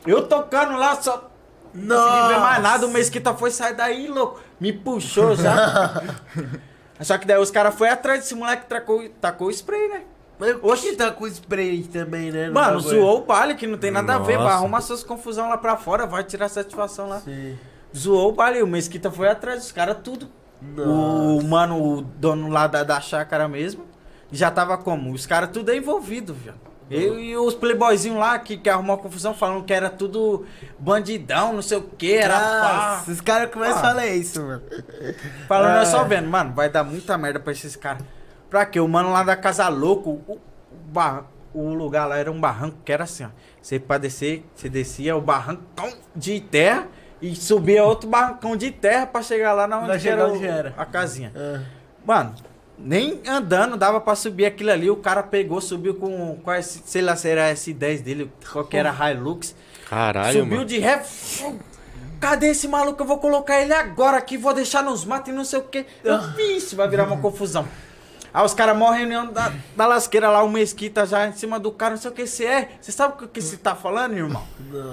[0.07, 1.31] Eu tocando lá, só.
[1.75, 4.41] Não consegui ver mais nada, o Mesquita foi sair daí, louco.
[4.59, 6.03] Me puxou já.
[7.01, 10.03] Só que daí os caras foram atrás desse moleque tacou, tacou o spray, né?
[10.39, 12.49] Mas o que tá com spray também, né?
[12.49, 13.01] no Mano, bagulho?
[13.01, 14.37] zoou o baile, que não tem nada a ver.
[14.37, 14.55] Vai Nossa.
[14.57, 17.21] arrumar suas confusão lá pra fora, vai tirar satisfação lá.
[17.21, 17.59] Sim.
[17.97, 20.29] Zoou o baile, o Mesquita foi atrás dos caras tudo.
[20.79, 23.85] O mano, o dono lá da, da chácara mesmo,
[24.31, 25.13] já tava como?
[25.13, 26.53] Os caras tudo é envolvido, viu?
[26.91, 30.47] Eu e os playboyzinhos lá que, que arrumou a confusão falando que era tudo
[30.79, 32.97] bandidão, não sei o que, era pá.
[32.99, 33.83] Nossa, os caras começam a Ah.
[33.83, 34.63] falar isso, mano.
[35.49, 35.77] Falando, Ah.
[35.79, 38.03] nós só vendo, mano, vai dar muita merda pra esses caras.
[38.49, 38.79] Pra quê?
[38.79, 40.39] O mano lá da Casa Louco, o,
[40.89, 43.29] bar- o lugar lá era um barranco que era assim, ó.
[43.61, 46.87] Você pra descer, você descia o barrancão de terra
[47.21, 50.73] e subia outro barrancão de terra pra chegar lá na onde, era, onde era.
[50.77, 51.33] a casinha.
[51.35, 51.63] Ah.
[52.07, 52.35] Mano,
[52.79, 54.91] nem andando dava pra subir aquilo ali.
[54.91, 58.77] O cara pegou, subiu com, com esse, sei lá se era S10 dele, qual que
[58.77, 59.55] era Hilux.
[59.89, 60.69] Caralho, subiu mano.
[60.69, 61.03] de ré,
[62.19, 63.03] Cadê esse maluco?
[63.03, 65.85] Eu vou colocar ele agora aqui, vou deixar nos matos e não sei o que.
[66.03, 67.69] Eu vi isso, vai virar uma confusão.
[68.33, 71.71] Aí os caras morrem reunião da, da lasqueira lá, o Mesquita já em cima do
[71.71, 72.69] cara, não sei o que você é.
[72.81, 74.43] Você sabe o que você tá falando, irmão?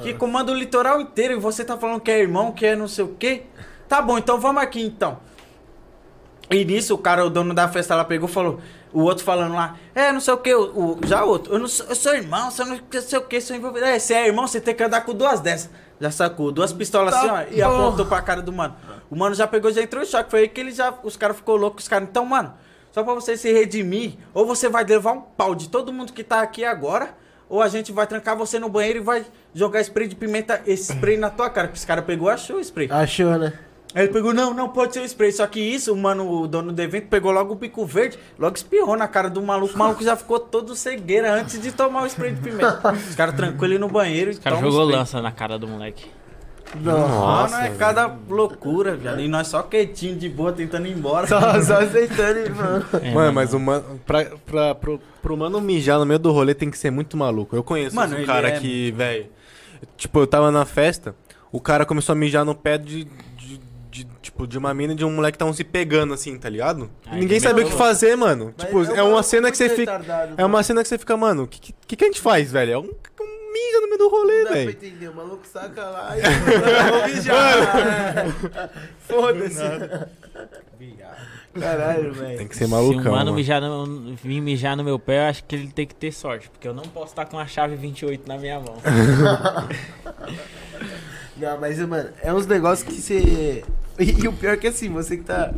[0.02, 2.88] Que comanda o litoral inteiro e você tá falando que é irmão, que é não
[2.88, 3.44] sei o que.
[3.88, 5.18] Tá bom, então vamos aqui então.
[6.50, 8.60] E nisso o cara, o dono da festa lá pegou e falou,
[8.92, 11.58] o outro falando lá, é, não sei o que, o, o- já o outro, eu,
[11.60, 13.86] não sou, eu sou irmão, você não sei o que, sou envolvido.
[13.86, 15.70] É, você é irmão, você tem que andar com duas dessas.
[16.00, 18.76] Já sacou, duas pistolas assim, ó, e apontou pra cara do mano.
[19.10, 21.38] O mano já pegou, já entrou em choque, foi aí que ele já, os caras
[21.38, 22.54] ficou loucos, os caras, então, mano,
[22.92, 26.24] só pra você se redimir, ou você vai levar um pau de todo mundo que
[26.24, 27.16] tá aqui agora,
[27.50, 30.92] ou a gente vai trancar você no banheiro e vai jogar spray de pimenta, esse
[30.94, 32.90] spray na tua cara, que os caras pegou, achou o spray.
[32.92, 33.54] Achou, né?
[33.96, 35.32] Aí ele pegou, não, não pode ser o spray.
[35.32, 38.56] Só que isso, o mano, o dono do evento, pegou logo o pico verde, logo
[38.56, 39.76] espirrou na cara do maluco.
[39.76, 42.92] O maluco já ficou todo cegueira antes de tomar o spray de pimenta.
[42.94, 45.00] Os caras trancou ele no banheiro e O cara toma o jogou spray.
[45.00, 46.06] lança na cara do moleque.
[46.76, 49.20] Mano, é cada loucura, viado.
[49.22, 51.28] E nós só quietinho de boa, tentando ir embora.
[51.28, 52.84] Só, só aceitando, irmão.
[53.02, 54.00] É, Mano, mas o mano.
[54.06, 57.56] Pra, pra, pro, pro mano mijar no meio do rolê tem que ser muito maluco.
[57.56, 59.28] Eu conheço Mano, um cara é- que, velho.
[59.98, 61.14] Tipo, eu tava na festa,
[61.52, 63.08] o cara começou a mijar no pé de.
[63.94, 66.50] De- tipo, de uma mina e de um moleque que estavam se pegando assim, tá
[66.50, 66.90] ligado?
[67.06, 68.54] Ai, Ninguém sabia o que fazer, mano.
[68.58, 70.02] Mas tipo, é, um uma maluco cena que você fica.
[70.38, 72.72] É uma cena que você fica, mano, o que, que, que a gente faz, velho?
[72.74, 74.70] É um, um mija no meio do rolê, Não dá pra velho.
[74.72, 78.28] entender, o maluco saca lá e eu vou mijar.
[79.00, 79.62] Foda-se.
[81.60, 82.50] Caralho, Tem velho.
[82.50, 83.00] que ser Se malucão.
[83.00, 83.34] um mano mano.
[83.36, 86.50] mijar no, vir mijar no meu pé, eu acho que ele tem que ter sorte.
[86.50, 88.76] Porque eu não posso estar com a chave 28 na minha mão.
[91.38, 93.64] Não, mas, mano, é uns negócios que você.
[94.00, 95.52] E, e o pior é que assim, você que tá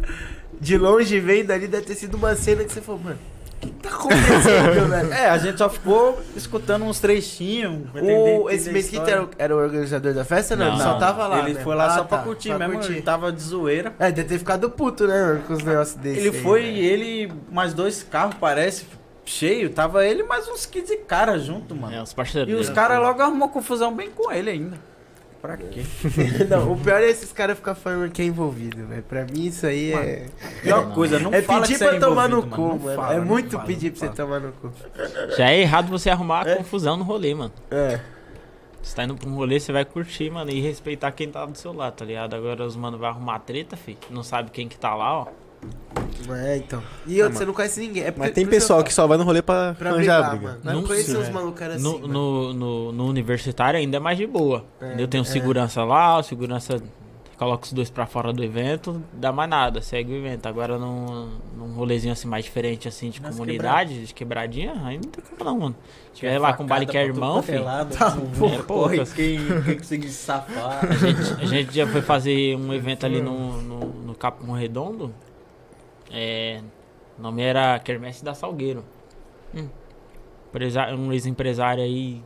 [0.59, 3.17] de longe vendo ali, deve ter sido uma cena que você falou, mano,
[3.57, 5.13] o que tá acontecendo, velho?
[5.13, 7.83] É, a gente só ficou escutando uns trechinhos.
[7.93, 10.55] O, esse Mesquita era, o- era o organizador da festa?
[10.55, 10.73] Não, Não.
[10.75, 11.39] ele só tava lá.
[11.39, 11.61] Ele né?
[11.61, 12.91] foi lá Ah, só pra tá, curtir pra mesmo, curtir.
[12.93, 13.93] ele tava de zoeira.
[13.99, 16.19] É, deve ter ficado puto, né, mano, com os negócios desse.
[16.19, 16.77] Ele aí, foi, velho.
[16.77, 18.85] ele, mais dois carros, parece,
[19.25, 19.69] cheio.
[19.71, 21.93] Tava ele mais uns 15 caras junto, mano.
[21.95, 22.51] É, os parceiros.
[22.53, 24.77] E os caras logo arrumou confusão bem com ele ainda.
[25.45, 25.83] Pra quê?
[26.49, 29.03] Não, o pior é esses caras ficar falando que é envolvido, velho.
[29.03, 30.25] Pra mim isso aí é.
[30.63, 32.95] Pior coisa, não é fala pedir que você pra é tomar no envolvido, cu, mano.
[32.95, 34.71] fala, é muito fala, pedir pra você tomar no cu.
[35.37, 36.55] Já é errado você arrumar É.
[36.55, 37.53] confusão no rolê, mano.
[37.69, 37.99] É.
[38.81, 41.55] Você tá indo pra um rolê, você vai curtir, mano, e respeitar quem tá do
[41.57, 42.35] seu lado, tá ligado?
[42.35, 43.97] Agora os mano vai arrumar treta, fi.
[44.09, 45.27] Não sabe quem que tá lá, ó.
[46.29, 46.81] É, então.
[47.05, 48.03] E outro, você não conhece ninguém.
[48.03, 50.47] É Mas tem pessoal eu que só vai no rolê pra, Pra arranjar brigar, briga.
[50.47, 50.59] mano.
[50.63, 51.33] Não, Não conheço uns velho.
[51.33, 52.07] malucos assim, no, mano.
[52.07, 54.65] no, no, no universitário ainda é mais de boa.
[54.81, 55.07] É?
[55.07, 55.27] Tem um é.
[55.27, 56.81] segurança lá, o segurança
[57.37, 60.45] coloca os dois pra fora do evento, dá mais nada, segue o evento.
[60.47, 65.09] Agora num, num rolezinho assim mais diferente, assim, de Nas comunidade, de quebradinha, aí não
[65.09, 65.75] tem como não, mano.
[66.13, 67.63] Se tiver lá com um baile que é irmão, é filho.
[67.63, 68.63] Tá, pô, é, porra.
[68.63, 70.85] porra, quem, quem conseguir se safar.
[70.89, 75.13] A gente, a gente já foi fazer um evento ali no, no, no Capão Redondo.
[76.17, 76.61] É,
[77.19, 78.85] o nome era Quermesse da Salgueiro.
[79.53, 79.67] Hum.
[80.97, 82.23] Um ex-empresário aí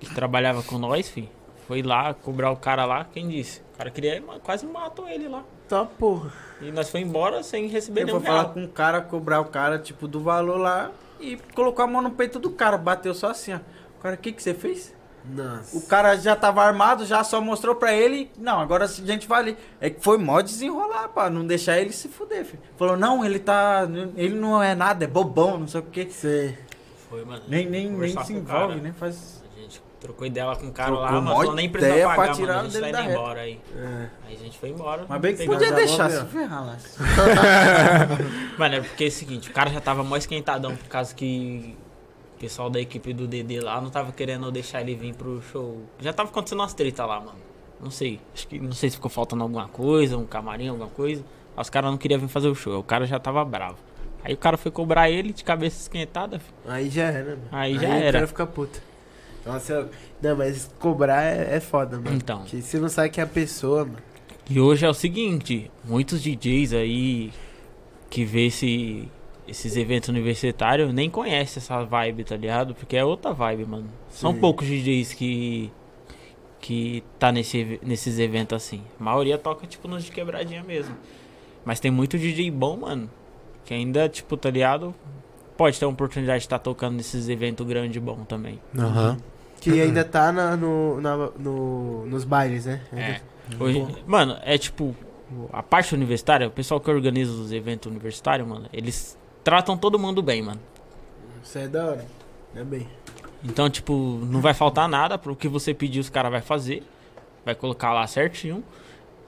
[0.00, 1.28] que trabalhava com nós, fi.
[1.68, 3.60] Foi lá cobrar o cara lá, quem disse?
[3.74, 5.44] O cara queria, quase matou ele lá.
[5.68, 6.32] Tá, porra.
[6.60, 8.54] E nós foi embora sem receber Eu nenhum vou falar real.
[8.54, 10.90] com o cara, cobrar o cara, tipo, do valor lá
[11.20, 13.58] e colocou a mão no peito do cara, bateu só assim, ó.
[13.98, 14.94] O cara, o que que você fez?
[15.24, 15.76] Nossa.
[15.76, 18.30] O cara já tava armado, já só mostrou pra ele.
[18.38, 19.58] Não, agora a gente vai ali.
[19.80, 22.62] É que foi mó desenrolar, pá, não deixar ele se fuder, filho.
[22.76, 23.88] Falou, não, ele tá.
[24.16, 26.08] Ele não é nada, é bobão, não sei o quê.
[26.10, 26.58] Sei.
[27.08, 27.42] Foi, mano.
[27.46, 28.74] Nem, nem, nem se envolve, cara.
[28.76, 28.94] né?
[28.98, 29.42] Faz.
[29.56, 32.06] A gente trocou ideia lá com o cara Trocou lá, mas falou, nem precisa ideia
[32.08, 32.68] pagar, pra tirar mano.
[32.68, 33.12] A gente tá reta.
[33.12, 33.60] embora aí.
[33.76, 34.08] É.
[34.26, 35.04] Aí a gente foi embora.
[35.08, 36.76] Mas bem que podia deixar se ferrar lá.
[38.58, 41.76] Mano, é porque é o seguinte, o cara já tava mó esquentadão por causa que
[42.42, 45.80] pessoal da equipe do DD lá não tava querendo deixar ele vir pro show.
[46.00, 47.38] Já tava acontecendo umas treta lá, mano.
[47.80, 48.18] Não sei.
[48.34, 51.24] Acho que não sei se ficou faltando alguma coisa, um camarim, alguma coisa.
[51.56, 52.80] Aí os caras não queriam vir fazer o show.
[52.80, 53.76] O cara já tava bravo.
[54.24, 56.40] Aí o cara foi cobrar ele de cabeça esquentada.
[56.40, 56.54] filho.
[56.66, 57.48] Aí já era, mano.
[57.52, 58.12] Aí já o era.
[58.12, 58.82] cara fica puto.
[59.46, 59.90] Nossa, eu...
[60.20, 62.16] não, mas cobrar é, é foda, mano.
[62.16, 62.40] Então.
[62.40, 63.98] Porque você não sabe que é a pessoa, mano.
[64.50, 67.32] E hoje é o seguinte, muitos DJs aí
[68.10, 69.08] que vê esse,
[69.46, 72.74] esses eventos universitários nem conhecem essa vibe, tá ligado?
[72.74, 73.88] Porque é outra vibe, mano.
[74.08, 74.40] São Sim.
[74.40, 75.70] poucos DJs que
[76.60, 78.82] que tá nesse, nesses eventos assim.
[79.00, 80.94] A maioria toca tipo nos de quebradinha mesmo.
[81.64, 83.10] Mas tem muito DJ bom, mano,
[83.64, 84.94] que ainda tipo, tá ligado?
[85.56, 88.60] Pode ter a oportunidade de estar tocando nesses eventos grandes bom também.
[88.78, 89.16] Aham.
[89.60, 92.80] Que ainda tá na, no, na- no, nos bailes, né?
[92.92, 93.20] É.
[93.60, 94.94] Hoje, mano, é tipo,
[95.52, 100.22] a parte universitária, o pessoal que organiza os eventos universitários, mano, eles tratam todo mundo
[100.22, 100.60] bem, mano.
[101.42, 102.06] Isso é da hora.
[102.54, 102.86] É bem.
[103.44, 106.82] Então, tipo, não vai faltar nada pro que você pedir, os caras vai fazer.
[107.44, 108.62] Vai colocar lá certinho,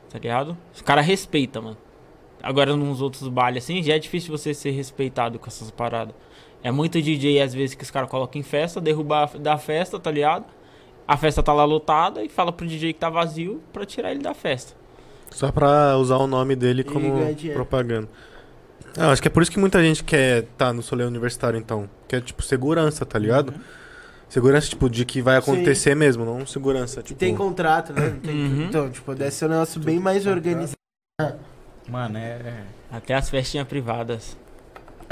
[0.08, 0.56] tá ligado?
[0.72, 1.76] Os caras respeitam, mano.
[2.40, 6.14] Agora, nos outros bailes assim, já é difícil você ser respeitado com essas paradas.
[6.62, 10.10] É muito DJ, às vezes, que os caras colocam em festa, derrubar da festa, tá
[10.10, 10.44] ligado?
[11.06, 14.22] A festa tá lá lotada e fala pro DJ que tá vazio pra tirar ele
[14.22, 14.74] da festa.
[15.30, 17.12] Só pra usar o nome dele como
[17.52, 18.08] propaganda.
[18.96, 21.88] Ah, acho que é por isso que muita gente quer tá no Solê Universitário, então.
[22.08, 23.50] Que é tipo segurança, tá ligado?
[23.50, 23.60] Uhum.
[24.28, 27.20] Segurança, tipo, de que vai acontecer mesmo, não segurança, E tipo...
[27.20, 28.16] tem contrato, né?
[28.22, 28.62] Tem- Uhum.
[28.64, 30.74] Então, tipo, deve ser um negócio bem mais organizado.
[31.88, 32.62] Mano, é.
[32.90, 34.36] Até as festinhas privadas.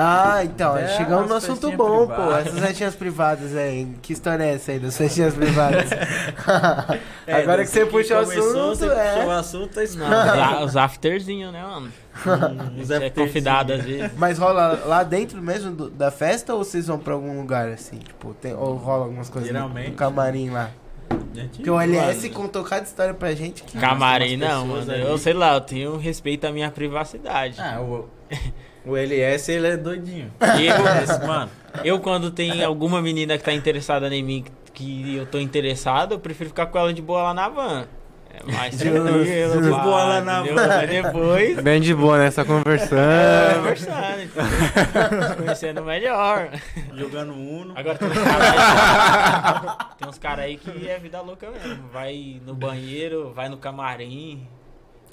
[0.04, 2.32] Ah, então, É, chegamos no assunto bom, pô.
[2.36, 3.86] Essas festinhas privadas aí.
[4.02, 5.88] Que história é essa aí das festinhas privadas?
[7.26, 9.12] Agora que você puxa o assunto, você é.
[9.12, 9.86] puxou o assunto, é.
[9.96, 11.92] Não, os os afterzinhos, né, mano?
[12.78, 14.10] Os Você é convidado às vezes.
[14.16, 17.96] Mas rola lá dentro mesmo do- da festa ou vocês vão pra algum lugar assim?
[17.98, 19.90] Tipo, tem, ou rola algumas coisas no- Geralmente.
[19.90, 20.70] no camarim lá?
[21.08, 23.78] Porque o LS contou cada história pra gente que.
[23.78, 24.92] Camarim não, mano.
[24.92, 27.56] Eu sei lá, eu tenho respeito à minha privacidade.
[27.60, 28.08] Ah, o,
[28.84, 30.32] o LS, ele é doidinho.
[30.40, 31.50] Eu, Esse, mano,
[31.84, 34.44] eu, quando tem alguma menina que tá interessada em mim,
[34.74, 37.86] que eu tô interessado, eu prefiro ficar com ela de boa lá na van.
[38.34, 40.54] É mais tranquilo, De boa lá na entendeu?
[40.56, 40.68] van.
[40.68, 41.60] Mas depois...
[41.60, 42.30] Bem de boa, né?
[42.30, 42.98] Só conversando.
[42.98, 45.28] É, conversando, entendeu?
[45.28, 46.50] Se Conhecendo melhor.
[46.94, 47.74] jogando Uno.
[47.76, 51.88] Agora tem uns caras aí, tem uns cara aí que é vida louca mesmo.
[51.92, 54.46] Vai no banheiro, vai no camarim.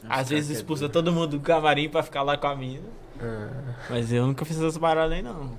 [0.08, 2.88] Às vezes expulsa todo mundo do camarim pra ficar lá com a mina.
[3.90, 5.52] Mas eu nunca fiz essas paradas aí, não.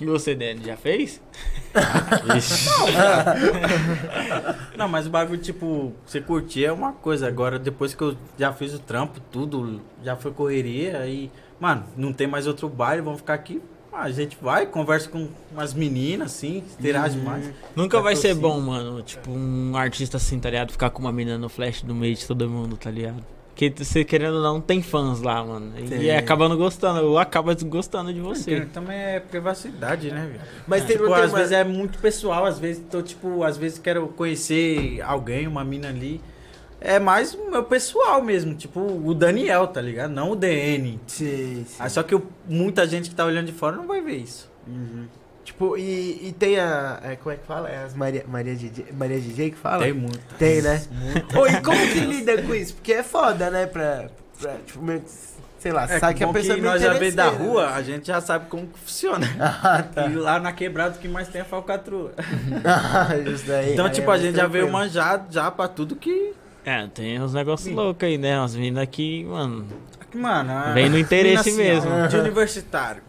[0.00, 1.20] E você, Dani, já fez?
[4.76, 7.28] Não, mas o bagulho, tipo, você curtir é uma coisa.
[7.28, 11.30] Agora, depois que eu já fiz o trampo, tudo, já foi correria e,
[11.60, 13.62] mano, não tem mais outro baile, vamos ficar aqui.
[13.92, 17.52] Ah, a gente vai, conversa com umas meninas, assim, interage mais.
[17.76, 19.02] Nunca vai ser bom, mano.
[19.02, 20.72] Tipo, um artista assim, tá ligado?
[20.72, 23.22] Ficar com uma menina no flash do meio de todo mundo, tá ligado?
[23.54, 25.72] Porque você querendo ou não, tem fãs lá, mano.
[25.78, 26.16] E Tem.
[26.16, 28.62] acaba não gostando, ou acaba gostando de você.
[28.72, 30.40] Também é privacidade, né, velho?
[30.66, 33.58] Mas tem, Tipo, tem às uma- vezes é muito pessoal, às vezes tô, tipo, às
[33.58, 36.18] vezes quero conhecer alguém, uma mina ali.
[36.80, 40.10] É mais o meu pessoal mesmo, tipo o Daniel, tá ligado?
[40.10, 40.98] Não o DN.
[41.06, 41.76] Sim, sim.
[41.78, 44.50] Ah, só que o- muita gente que tá olhando de fora não vai ver isso.
[45.44, 47.00] Tipo, e, e tem a.
[47.02, 47.68] é, como é que fala?
[47.68, 49.82] É as Maria, Maria, DJ, Maria DJ que fala?
[49.82, 50.20] Tem muito.
[50.38, 50.80] Tem, né?
[51.36, 52.74] Ô, e como que lida com isso?
[52.74, 53.66] Porque é foda, né?
[53.66, 54.08] Pra.
[54.40, 55.10] pra tipo, meio que,
[55.58, 57.72] sei lá, É, sabe que a pessoa que é nós já vê da rua, né?
[57.74, 59.26] a gente já sabe como que funciona.
[59.40, 60.06] Ah, tá.
[60.06, 62.12] E lá na quebrada o que mais tem é falcatrua.
[62.64, 63.72] Ah, Isso daí.
[63.72, 66.34] Então, aí tipo, é a gente já veio manjado já pra tudo que.
[66.64, 68.38] É, tem uns negócios loucos aí, né?
[68.38, 69.66] Umas meninas que, mano.
[70.08, 72.08] que, Mano, Vem no interesse assim, ó, mesmo.
[72.08, 73.02] de universitário.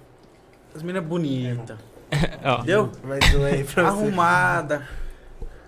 [0.75, 1.77] As meninas bonitas.
[1.79, 1.92] Ó,
[2.59, 2.91] Entendeu?
[3.03, 3.89] Mais um aí pra você.
[3.89, 4.87] Arrumada.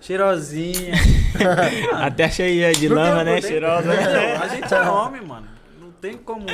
[0.00, 0.94] Cheirosinha.
[1.94, 3.40] até cheia de Não tem lama, né?
[3.40, 3.94] Cheirosa.
[3.94, 4.42] Entendeu?
[4.42, 5.48] A gente é homem, mano.
[5.80, 6.46] Não tem como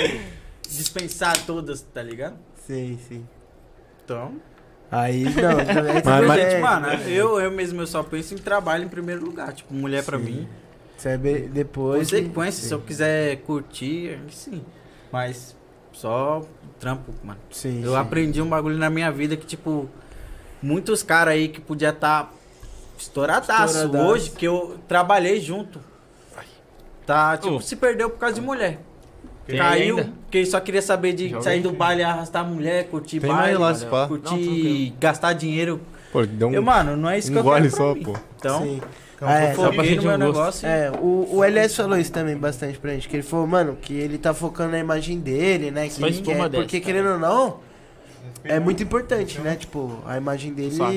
[0.69, 2.37] dispensar todas, tá ligado?
[2.67, 3.27] Sim, sim.
[4.05, 4.41] Então,
[4.93, 8.85] Aí, não, é Mas- mas- gente, mano, eu, eu mesmo eu só penso em trabalho
[8.85, 9.55] em primeiro lugar.
[9.55, 10.25] Tipo, mulher pra Sim.
[10.25, 10.49] mim.
[10.99, 12.11] Sabe, depois.
[12.11, 12.69] Consequência, sim.
[12.69, 14.63] se eu quiser curtir, aí sim.
[15.11, 15.57] Mas
[15.93, 16.43] só
[16.81, 17.39] trampo, mano.
[17.51, 17.97] Sim, Eu sim.
[17.97, 19.89] aprendi um bagulho na minha vida que, tipo,
[20.63, 22.31] muitos caras aí que podia estar tá
[22.99, 24.05] estouradaço, Estouradaço.
[24.11, 25.81] hoje, que eu trabalhei junto.
[27.07, 27.61] Tá, tipo, Oh.
[27.61, 28.81] se perdeu por causa de mulher.
[29.45, 30.13] Tem Caiu, ainda?
[30.23, 33.59] porque só queria saber de Joga sair do baile, arrastar a mulher, curtir Tem baile,
[33.59, 34.07] lá, pá.
[34.07, 35.81] curtir, Não, gastar dinheiro.
[36.13, 38.05] Pô, deu um, Eu, mano, não é isso que eu quero só, mim.
[38.05, 38.15] pô.
[38.37, 38.81] Então, Sim.
[39.29, 40.67] É, foquei pra gente no meu um gosto.
[40.67, 40.69] negócio.
[40.69, 43.95] É, o, o LS falou isso também bastante pra gente, que ele falou, mano, que
[43.95, 45.87] ele tá focando na imagem dele, né?
[45.87, 47.61] Que Só ele quer, dessa, porque querendo ou não,
[48.45, 49.57] é muito importante, né?
[49.57, 50.91] Tipo, a imagem dele Só.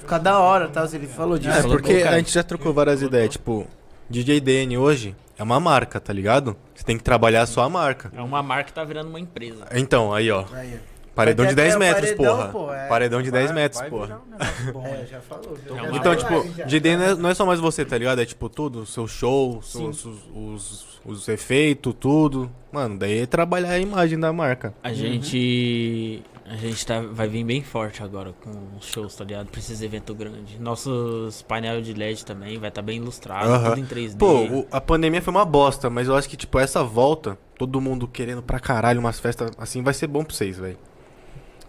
[0.00, 0.88] ficar da hora, tá?
[0.92, 1.58] Ele falou disso.
[1.58, 3.30] É, porque a gente já trocou várias ideias.
[3.30, 3.66] Tipo,
[4.08, 6.56] DJ DN hoje é uma marca, tá ligado?
[6.74, 8.10] Você tem que trabalhar a sua marca.
[8.16, 9.66] É uma marca que tá virando uma empresa.
[9.72, 10.44] Então, aí, ó.
[10.52, 10.78] Aí,
[11.16, 12.48] Paredão Vai de ter 10 até o metros, paredão, porra.
[12.50, 12.88] pô, é.
[12.88, 14.20] Paredão de 10 Vai- metros, vai porra.
[14.68, 14.86] um bom?
[14.86, 15.56] É, já falou.
[15.92, 16.64] É Então, tipo.
[16.66, 18.20] DJ não é, não é só mais você, tá ligado?
[18.20, 22.50] É tipo tudo, seu show, seus- os, os, os efeitos, tudo.
[22.70, 24.74] Mano, daí é trabalhar a imagem da marca.
[24.82, 26.22] A gente.
[26.48, 29.48] A gente tá, vai vir bem forte agora com os shows, tá ligado?
[29.48, 30.60] Pra esses eventos grandes.
[30.60, 33.70] Nossos painel de LED também vai estar bem ilustrado, Aham.
[33.70, 34.16] tudo em 3D.
[34.18, 37.80] Pô, o- a pandemia foi uma bosta, mas eu acho que, tipo, essa volta, todo
[37.80, 40.78] mundo querendo pra caralho umas festas assim, vai ser bom pra vocês, velho.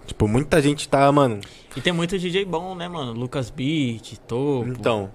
[0.08, 1.40] Tipo, muita gente tá, mano.
[1.76, 3.12] E tem muito DJ bom, né, mano?
[3.14, 5.12] Lucas Beat, Topo, Então,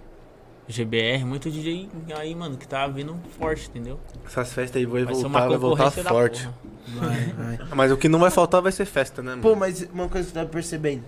[0.68, 3.98] GBR, muito DJ aí, mano, que tá vindo forte, entendeu?
[4.24, 6.48] essas festas aí vai Vai ser voltar, vai voltar forte.
[6.88, 7.58] Vai, vai.
[7.74, 9.42] Mas o que não vai faltar vai ser festa, né, mano?
[9.42, 11.02] Pô, mas uma coisa que você tá percebendo.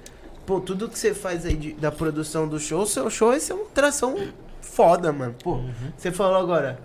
[0.47, 3.53] Pô, tudo que você faz aí de- da produção do show, seu show vai ser
[3.55, 4.17] uma tração
[4.61, 5.35] foda, mano.
[5.43, 5.61] Pô,
[5.97, 6.79] você falou agora.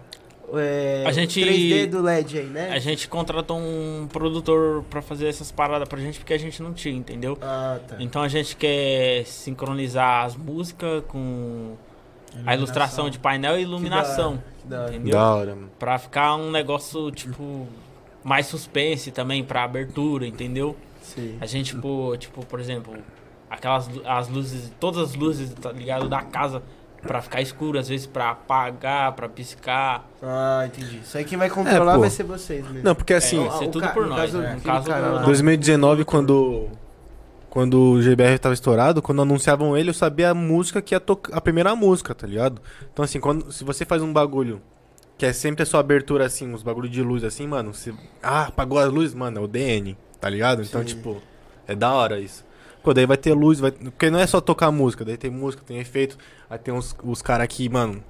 [0.56, 2.72] É, A gente- 3D do LED aí, né?
[2.72, 6.74] A gente contratou um produtor pra fazer essas paradas pra gente porque a gente não
[6.74, 7.38] tinha, entendeu?
[7.42, 7.96] Ah, tá.
[8.00, 11.76] Então a gente quer sincronizar as músicas com
[12.46, 14.96] a ilustração de painel e iluminação, Que da hora.
[14.96, 15.12] entendeu?
[15.14, 15.70] Da hora, mano.
[15.78, 17.68] Pra ficar um negócio, tipo,
[18.24, 20.76] mais suspense também pra abertura, entendeu?
[21.02, 21.38] Sim.
[21.42, 22.94] A gente, pô, tipo, por exemplo,
[23.50, 26.62] aquelas as luzes, todas as luzes, tá ligado, da casa
[27.02, 30.06] pra ficar escuro, às vezes pra apagar, pra piscar.
[30.22, 30.98] Ah, entendi.
[31.00, 32.02] Isso aí quem vai controlar É, pô.
[32.02, 32.84] vai ser vocês mesmo.
[32.84, 34.56] Não, porque assim, vai ser o tudo ca- por no nós, caso, né?
[34.56, 35.22] No caso cara do- lá.
[35.24, 36.68] 2019, quando,
[37.50, 41.36] quando o GBR tava estourado, quando anunciavam ele, eu sabia a música que ia tocar,
[41.38, 42.62] a primeira música, tá ligado?
[42.94, 44.62] Então assim, quando, se você faz um bagulho
[45.18, 47.94] que é sempre a sua abertura assim, uns bagulho de luz assim, mano, você,
[48.24, 50.62] ah, apagou a luz, mano, é o DN, tá ligado?
[50.62, 50.88] Então, Sim.
[50.88, 51.22] tipo,
[51.68, 52.46] é da hora isso.
[52.84, 55.64] Pô, daí vai ter luz, vai, porque não é só tocar música, daí tem música,
[55.66, 56.18] tem efeito,
[56.50, 58.04] aí tem uns, os caras que, mano,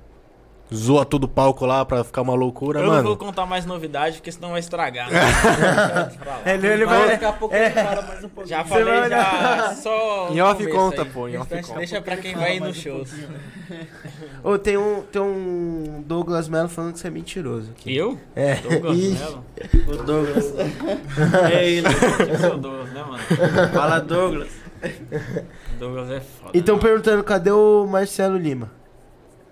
[0.73, 3.03] zoa todo o palco lá pra ficar uma loucura, Eu não mano.
[3.07, 5.09] vou contar mais novidade, porque senão vai estragar.
[5.11, 5.19] né?
[6.25, 6.41] Lá.
[6.53, 7.07] Ele, ele Mas vai.
[7.09, 8.47] daqui a pouco ele fala mais um pouquinho.
[8.47, 10.29] Já Você falei, vai já só.
[10.31, 11.09] Em no off conta, aí.
[11.09, 11.79] pô, em off Deixa- conta.
[11.79, 13.11] Deixa pra quem vai ir nos shows.
[14.43, 17.71] Ô, tem um, tem um Douglas Mello falando que você é mentiroso.
[17.71, 17.91] Aqui.
[17.91, 18.17] E eu?
[18.35, 18.55] É.
[18.55, 19.45] Douglas Mello?
[19.87, 20.53] O Douglas.
[21.51, 23.19] É ele, eu sou Douglas, né, mano?
[23.73, 24.49] Fala, Douglas.
[25.77, 26.51] Douglas é foda.
[26.53, 28.71] Então perguntando, cadê o Marcelo Lima?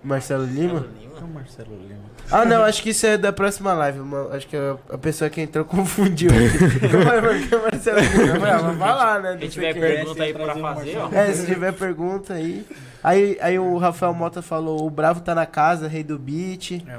[0.02, 0.86] Marcelo Lima?
[1.20, 2.00] É o Marcelo Lima.
[2.30, 4.00] Ah, não, acho que isso é da próxima live.
[4.00, 6.30] uma- acho que a, a pessoa que entrou confundiu.
[6.32, 8.48] Mas porque o Marcelo Lima.
[8.48, 9.36] Ah, Vamos falar, né?
[9.38, 9.74] Sei tiver é.
[9.74, 11.08] pergunta aí pra fazer, ó.
[11.12, 12.66] É, se tiver pergunta aí.
[13.02, 16.72] Aí, aí o Rafael Mota falou: o Bravo tá na casa, rei do beat.
[16.86, 16.98] É,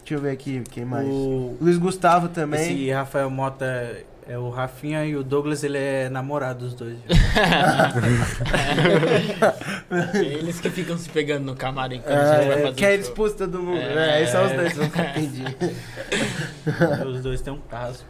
[0.00, 1.06] Deixa eu ver aqui, quem mais?
[1.06, 2.60] o, Luiz Gustavo também.
[2.62, 6.98] esse Rafael Mota é, é o Rafinha e o Douglas, ele é namorado dos dois.
[10.14, 13.00] Eles que ficam se pegando no camarim quando a gente vai É, fazer quer show.
[13.00, 14.14] expulso todo mundo, É.
[14.16, 14.72] Aí são os dois,
[17.06, 18.04] os dois têm um caso.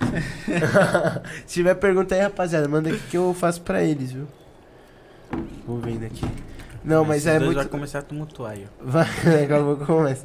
[1.46, 4.28] Se tiver pergunta aí, rapaziada, manda aqui que eu faço pra eles, viu?
[5.66, 6.24] Vou vendo aqui.
[6.84, 7.56] Não, mas Esses é dois muito.
[7.56, 8.66] vai começar a tumultuar aí.
[8.80, 10.24] Vai, daqui a pouco começa.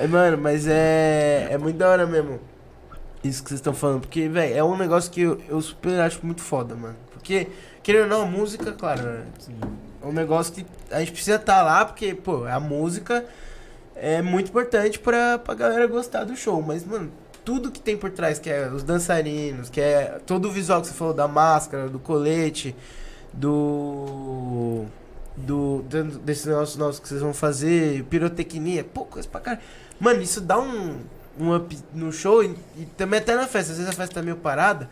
[0.00, 1.48] É, mano, mas é.
[1.50, 2.40] É muito da hora mesmo.
[3.26, 4.00] Isso que vocês estão falando.
[4.02, 6.96] Porque, velho, é um negócio que eu, eu super acho muito foda, mano.
[7.12, 7.48] Porque,
[7.82, 9.24] querendo ou não, a música, claro, né?
[10.02, 13.24] É um negócio que a gente precisa estar lá, porque, pô, a música
[13.94, 16.62] é muito importante pra, pra galera gostar do show.
[16.62, 17.10] Mas, mano,
[17.44, 20.86] tudo que tem por trás, que é os dançarinos, que é todo o visual que
[20.88, 22.74] você falou da máscara, do colete.
[23.32, 24.84] Do,
[25.36, 25.82] do-
[26.24, 29.62] desses negócios novos que vocês vão fazer, pirotecnia, pô, coisa pra caralho.
[30.00, 31.00] Mano, isso dá um,
[31.38, 33.72] um up no show e, e também até na festa.
[33.72, 34.88] Às vezes a festa tá meio parada,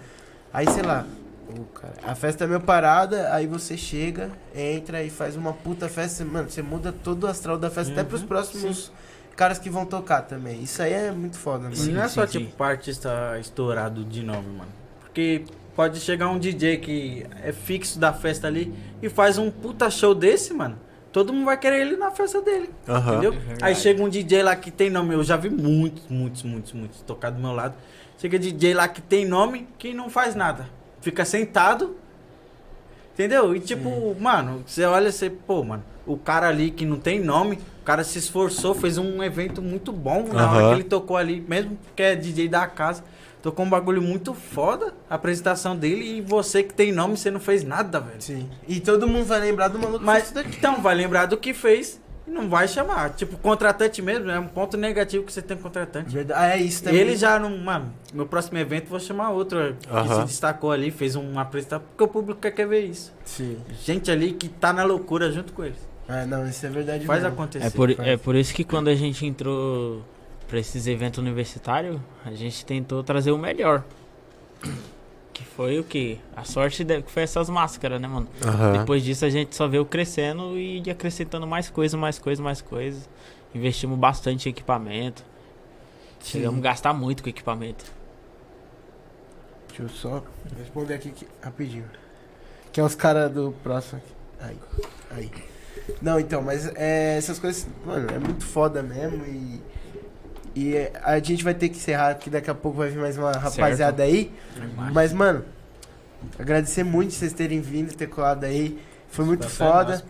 [0.53, 1.07] aí sei lá,
[1.49, 5.89] ô, cara, a festa é meio parada, aí você chega, entra e faz uma puta
[5.89, 8.93] festa, mano, você muda todo o astral da festa, até pros próximos
[9.37, 10.63] caras que vão tocar também.
[10.63, 11.77] Isso aí é muito foda, mano.
[11.77, 14.71] E não é só sim, tipo artista estourado de nome, mano.
[15.01, 15.45] Porque
[15.75, 18.73] pode chegar um DJ que é fixo da festa ali
[19.03, 20.79] e faz um puta show desse, mano.
[21.15, 22.69] Todo mundo vai querer ele na festa dele.
[22.89, 23.31] Entendeu?
[23.31, 23.63] verdade.
[23.63, 25.15] Aí chega um DJ lá que tem nome.
[25.15, 27.77] Eu já vi muitos, muitos, muitos, muitos tocar do meu lado.
[28.19, 30.69] Chega DJ lá que tem nome que não faz nada.
[31.01, 31.95] Fica sentado.
[33.13, 33.55] Entendeu?
[33.55, 37.21] E tipo, mano, você olha e você, pô, mano, o cara ali que não tem
[37.21, 41.17] nome, o cara se esforçou, fez um evento muito bom na hora que ele tocou
[41.17, 43.05] ali, mesmo que é DJ da casa.
[43.45, 47.39] Tocou um bagulho muito foda, a apresentação dele, e você que tem nome, você não
[47.39, 48.17] fez nada, velho.
[48.19, 48.49] Sim.
[48.67, 50.57] E todo mundo vai lembrar do maluco que Mas fez isso daqui.
[50.57, 53.11] então vai lembrar do que fez e não vai chamar.
[53.11, 56.09] Tipo, contratante mesmo, é um ponto negativo que você tem contratante.
[56.15, 56.41] Verdade.
[56.43, 57.01] Ah, é isso também.
[57.01, 57.55] Ele já não.
[57.59, 60.21] Mano, meu próximo evento vou chamar outro que Aham.
[60.23, 63.13] se destacou ali, fez uma apresentação, porque o público quer, quer ver isso.
[63.27, 63.59] Sim.
[63.85, 65.77] Gente ali que tá na loucura junto com eles.
[66.09, 67.35] Ah, não, isso é verdade Faz mesmo.
[67.35, 67.67] acontecer.
[67.67, 68.09] É por, faz.
[68.09, 70.03] é por isso que quando a gente entrou
[70.49, 73.85] pra esses eventos universitários, a gente tentou trazer o melhor.
[75.33, 76.21] Que foi o que?
[76.37, 78.29] A sorte de- que foi essas máscaras, né, mano?
[78.45, 78.73] Aham.
[78.79, 83.01] Depois disso a gente só veio crescendo e acrescentando mais coisa, mais coisa, mais coisa.
[83.55, 85.25] Investimos bastante em equipamento.
[86.23, 87.85] Chegamos a gastar muito com equipamento.
[89.69, 90.23] Deixa eu só
[90.57, 91.85] responder aqui que- rapidinho.
[92.73, 94.15] Que é os caras do próximo aqui.
[94.41, 94.59] Aí.
[95.11, 95.31] Aí.
[96.01, 99.61] Não, então, mas é, essas coisas, mano, é muito foda mesmo e.
[100.55, 103.19] E é, a gente vai ter que encerrar, porque daqui a pouco vai vir mais
[103.19, 104.31] uma rapaziada aí.
[104.93, 105.45] Mas, mano,
[106.39, 108.79] agradecer muito vocês terem vindo, ter colado aí.
[109.09, 110.03] Foi muito foda.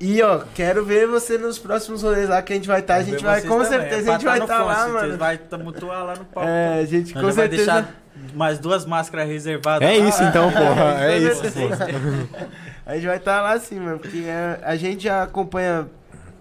[0.00, 2.94] E, ó, quero ver você nos próximos rolês lá que a gente vai estar.
[2.96, 5.00] a gente vai, com certeza, a gente vai estar lá, mano.
[5.00, 6.48] Vocês vai tumultuar lá no palco.
[6.48, 7.64] É, a gente com já vai certeza.
[7.64, 7.94] deixar
[8.32, 9.88] mais duas máscaras reservadas.
[9.88, 11.04] É isso então, porra.
[11.04, 11.86] É isso, certeza.
[11.86, 12.48] porra.
[12.86, 15.88] A gente vai estar lá sim, mano, porque é, a gente já acompanha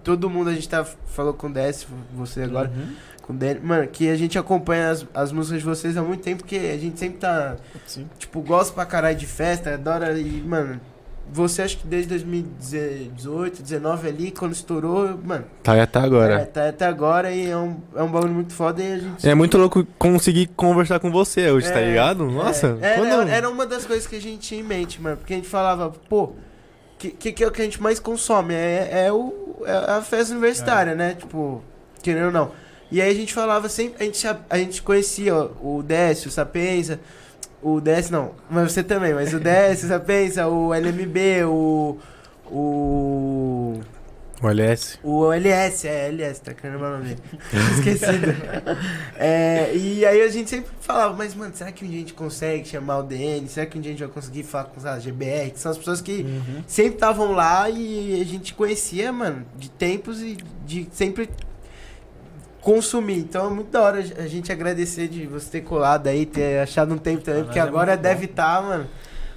[0.03, 2.95] todo mundo, a gente tá, falou com o Décio, você agora, Uhum.
[3.27, 6.23] Com o Dani, mano, que a gente acompanha as, as músicas de vocês há muito
[6.23, 8.07] tempo, porque a gente sempre tá, Sim.
[8.17, 10.79] tipo, gosta pra caralho de festa, adora e, mano,
[11.29, 16.45] você acho que desde 2018, 19 ali, quando estourou, mano, Tá aí até é, agora.
[16.45, 19.27] tá até agora e é um, é um bagulho muito foda e a gente...
[19.29, 22.25] É, muito louco conseguir conversar com você hoje, tá É, ligado?
[22.31, 25.17] Nossa, É, quando- era, era uma das coisas que a gente tinha em mente, mano.
[25.17, 26.31] Porque a gente falava, pô,
[26.97, 28.53] que, que, que é o que a gente mais consome?
[28.53, 31.15] É, é, o, é a festa universitária, né?
[31.15, 31.61] Tipo,
[32.01, 32.51] querendo ou não.
[32.91, 36.31] E aí a gente falava sempre, a gente, a gente conhecia ó, o Décio, o
[36.31, 36.99] Sapienza,
[37.61, 41.97] o Décio não, mas você também, mas o Décio, o Sapienza, o LMB, o.
[42.49, 43.79] O.
[44.41, 44.99] O LS.
[45.03, 47.21] O LS, é LS, tá querendo o nome dele.
[47.73, 48.35] Esquecido.
[49.17, 52.13] É, e aí a gente sempre falava, mas mano, será que um dia a gente
[52.13, 53.47] consegue chamar o DN?
[53.47, 55.49] Será que um dia a gente vai conseguir falar com os GBR?
[55.49, 56.63] Que são as pessoas que Uhum.
[56.67, 60.37] sempre estavam lá e a gente conhecia, mano, de tempos e
[60.67, 61.27] de sempre
[62.67, 63.19] consumir.
[63.19, 66.93] Então é muito da hora a gente agradecer de você ter colado aí, ter achado
[66.93, 68.01] um tempo também, Ah, porque é agora bom.
[68.01, 68.85] deve estar, mano,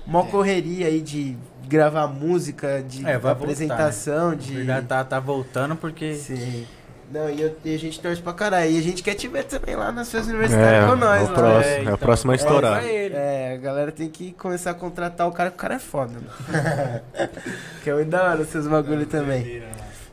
[0.04, 1.36] mó correria aí de
[1.68, 4.54] gravar música, de É, apresentação, de.
[4.56, 6.14] Verdade, tá, tá voltando porque.
[6.14, 6.66] Sim.
[7.12, 8.70] Não, e, eu- e a gente torce pra caralho.
[8.70, 11.24] E a gente quer te ver também lá nas suas universidades É, com nós, é
[11.24, 11.32] o lá.
[11.34, 12.80] próximo, É, é, então, o próximo a estourar.
[12.80, 13.14] Pra ele.
[13.16, 16.12] É, a galera tem que começar a contratar o cara, que o cara é foda,
[16.14, 16.26] mano.
[17.82, 19.60] que é muito da hora seus bagulho também.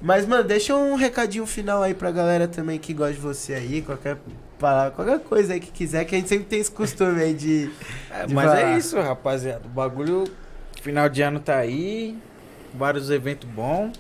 [0.02, 3.82] Mas, mano, deixa um recadinho final aí pra galera também que gosta de você aí,
[3.82, 4.18] qualquer
[4.60, 7.70] palavra, qualquer coisa aí que quiser, que a gente sempre tem esse costume aí de.
[8.12, 8.62] É, de mas falar.
[8.74, 9.62] é isso, rapaziada.
[9.66, 10.24] O bagulho,
[10.82, 12.16] final de ano tá aí,
[12.74, 13.94] vários eventos bons.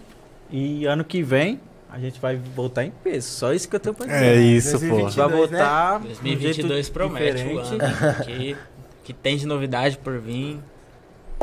[0.52, 1.60] E ano que vem
[1.90, 3.28] a gente vai voltar em peso.
[3.30, 4.24] Só isso que eu tenho pra dizer.
[4.26, 4.88] É isso, pô.
[4.88, 5.36] 2022, Vai né?
[5.36, 5.98] voltar.
[5.99, 7.56] um 2022 jeito promete diferente.
[7.56, 8.24] o ano.
[8.26, 8.57] Que,
[9.06, 10.60] que tem de novidade por vir.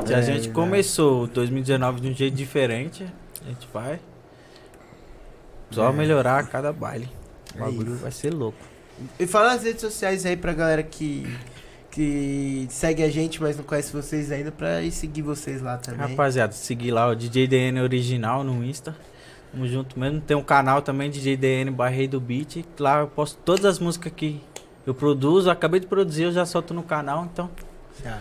[0.07, 0.55] Se a É, gente né?
[0.55, 3.05] começou 2019 de um jeito diferente,
[3.45, 3.99] a gente vai
[5.71, 5.93] só É.
[5.93, 7.09] melhorar a cada baile.
[7.55, 8.03] O É bagulho isso.
[8.03, 8.59] vai ser louco.
[9.19, 11.27] E fala as redes sociais aí pra galera que.
[11.91, 16.01] Que segue a gente, mas não conhece vocês ainda, pra ir seguir vocês lá também.
[16.01, 18.97] Rapaziada, seguir lá o DJ DN Original no Insta.
[19.53, 20.21] Tamo junto mesmo.
[20.21, 22.65] Tem um canal também, DJ DN Barrei do Beat.
[22.81, 24.41] Lá eu posto todas as músicas que
[24.85, 25.49] eu produzo.
[25.49, 27.29] Acabei de produzir, eu já solto no canal.
[27.33, 27.49] Então,
[28.03, 28.19] Já.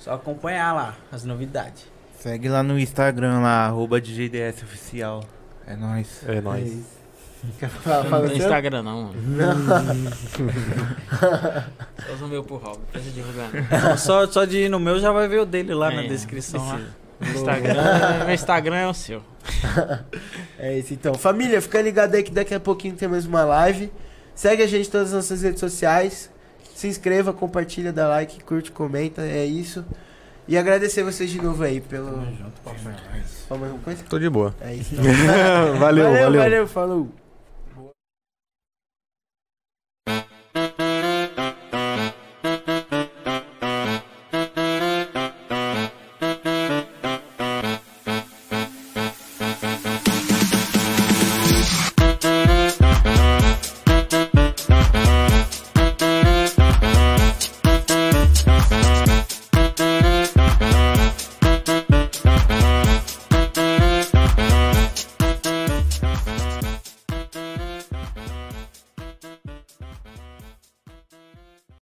[0.00, 1.84] só acompanhar lá as novidades.
[2.18, 5.22] Segue lá no Instagram, lá, arroba DJDS Oficial.
[5.72, 6.08] É nóis.
[6.26, 6.66] É É nóis.
[6.72, 7.02] isso.
[7.58, 8.44] Quer falar, Não fala tem o seu?
[8.46, 9.14] Instagram não, mano.
[12.06, 13.96] Só usa o meu pro Hobby, não precisa divulgar não.
[13.98, 16.64] só, só de ir no meu já vai ver o dele lá na É, descrição.
[16.66, 16.80] Lá.
[17.20, 19.22] Instagram, meu Instagram é o seu.
[20.58, 21.14] É isso então.
[21.14, 23.92] Família, fica ligado aí que daqui a pouquinho tem mais uma live.
[24.32, 26.30] Segue a gente em todas as nossas redes sociais.
[26.76, 29.22] Se inscreva, compartilha, dá like, curte, comenta.
[29.22, 29.84] É isso.
[30.48, 32.16] E agradecer vocês de novo aí pelo.
[32.16, 32.40] Mais
[33.50, 34.02] alguma coisa?
[34.08, 34.54] Tô de boa.
[34.60, 34.94] É isso.
[34.98, 35.78] então.
[35.78, 36.40] valeu, valeu.
[36.40, 37.08] valeu, falou.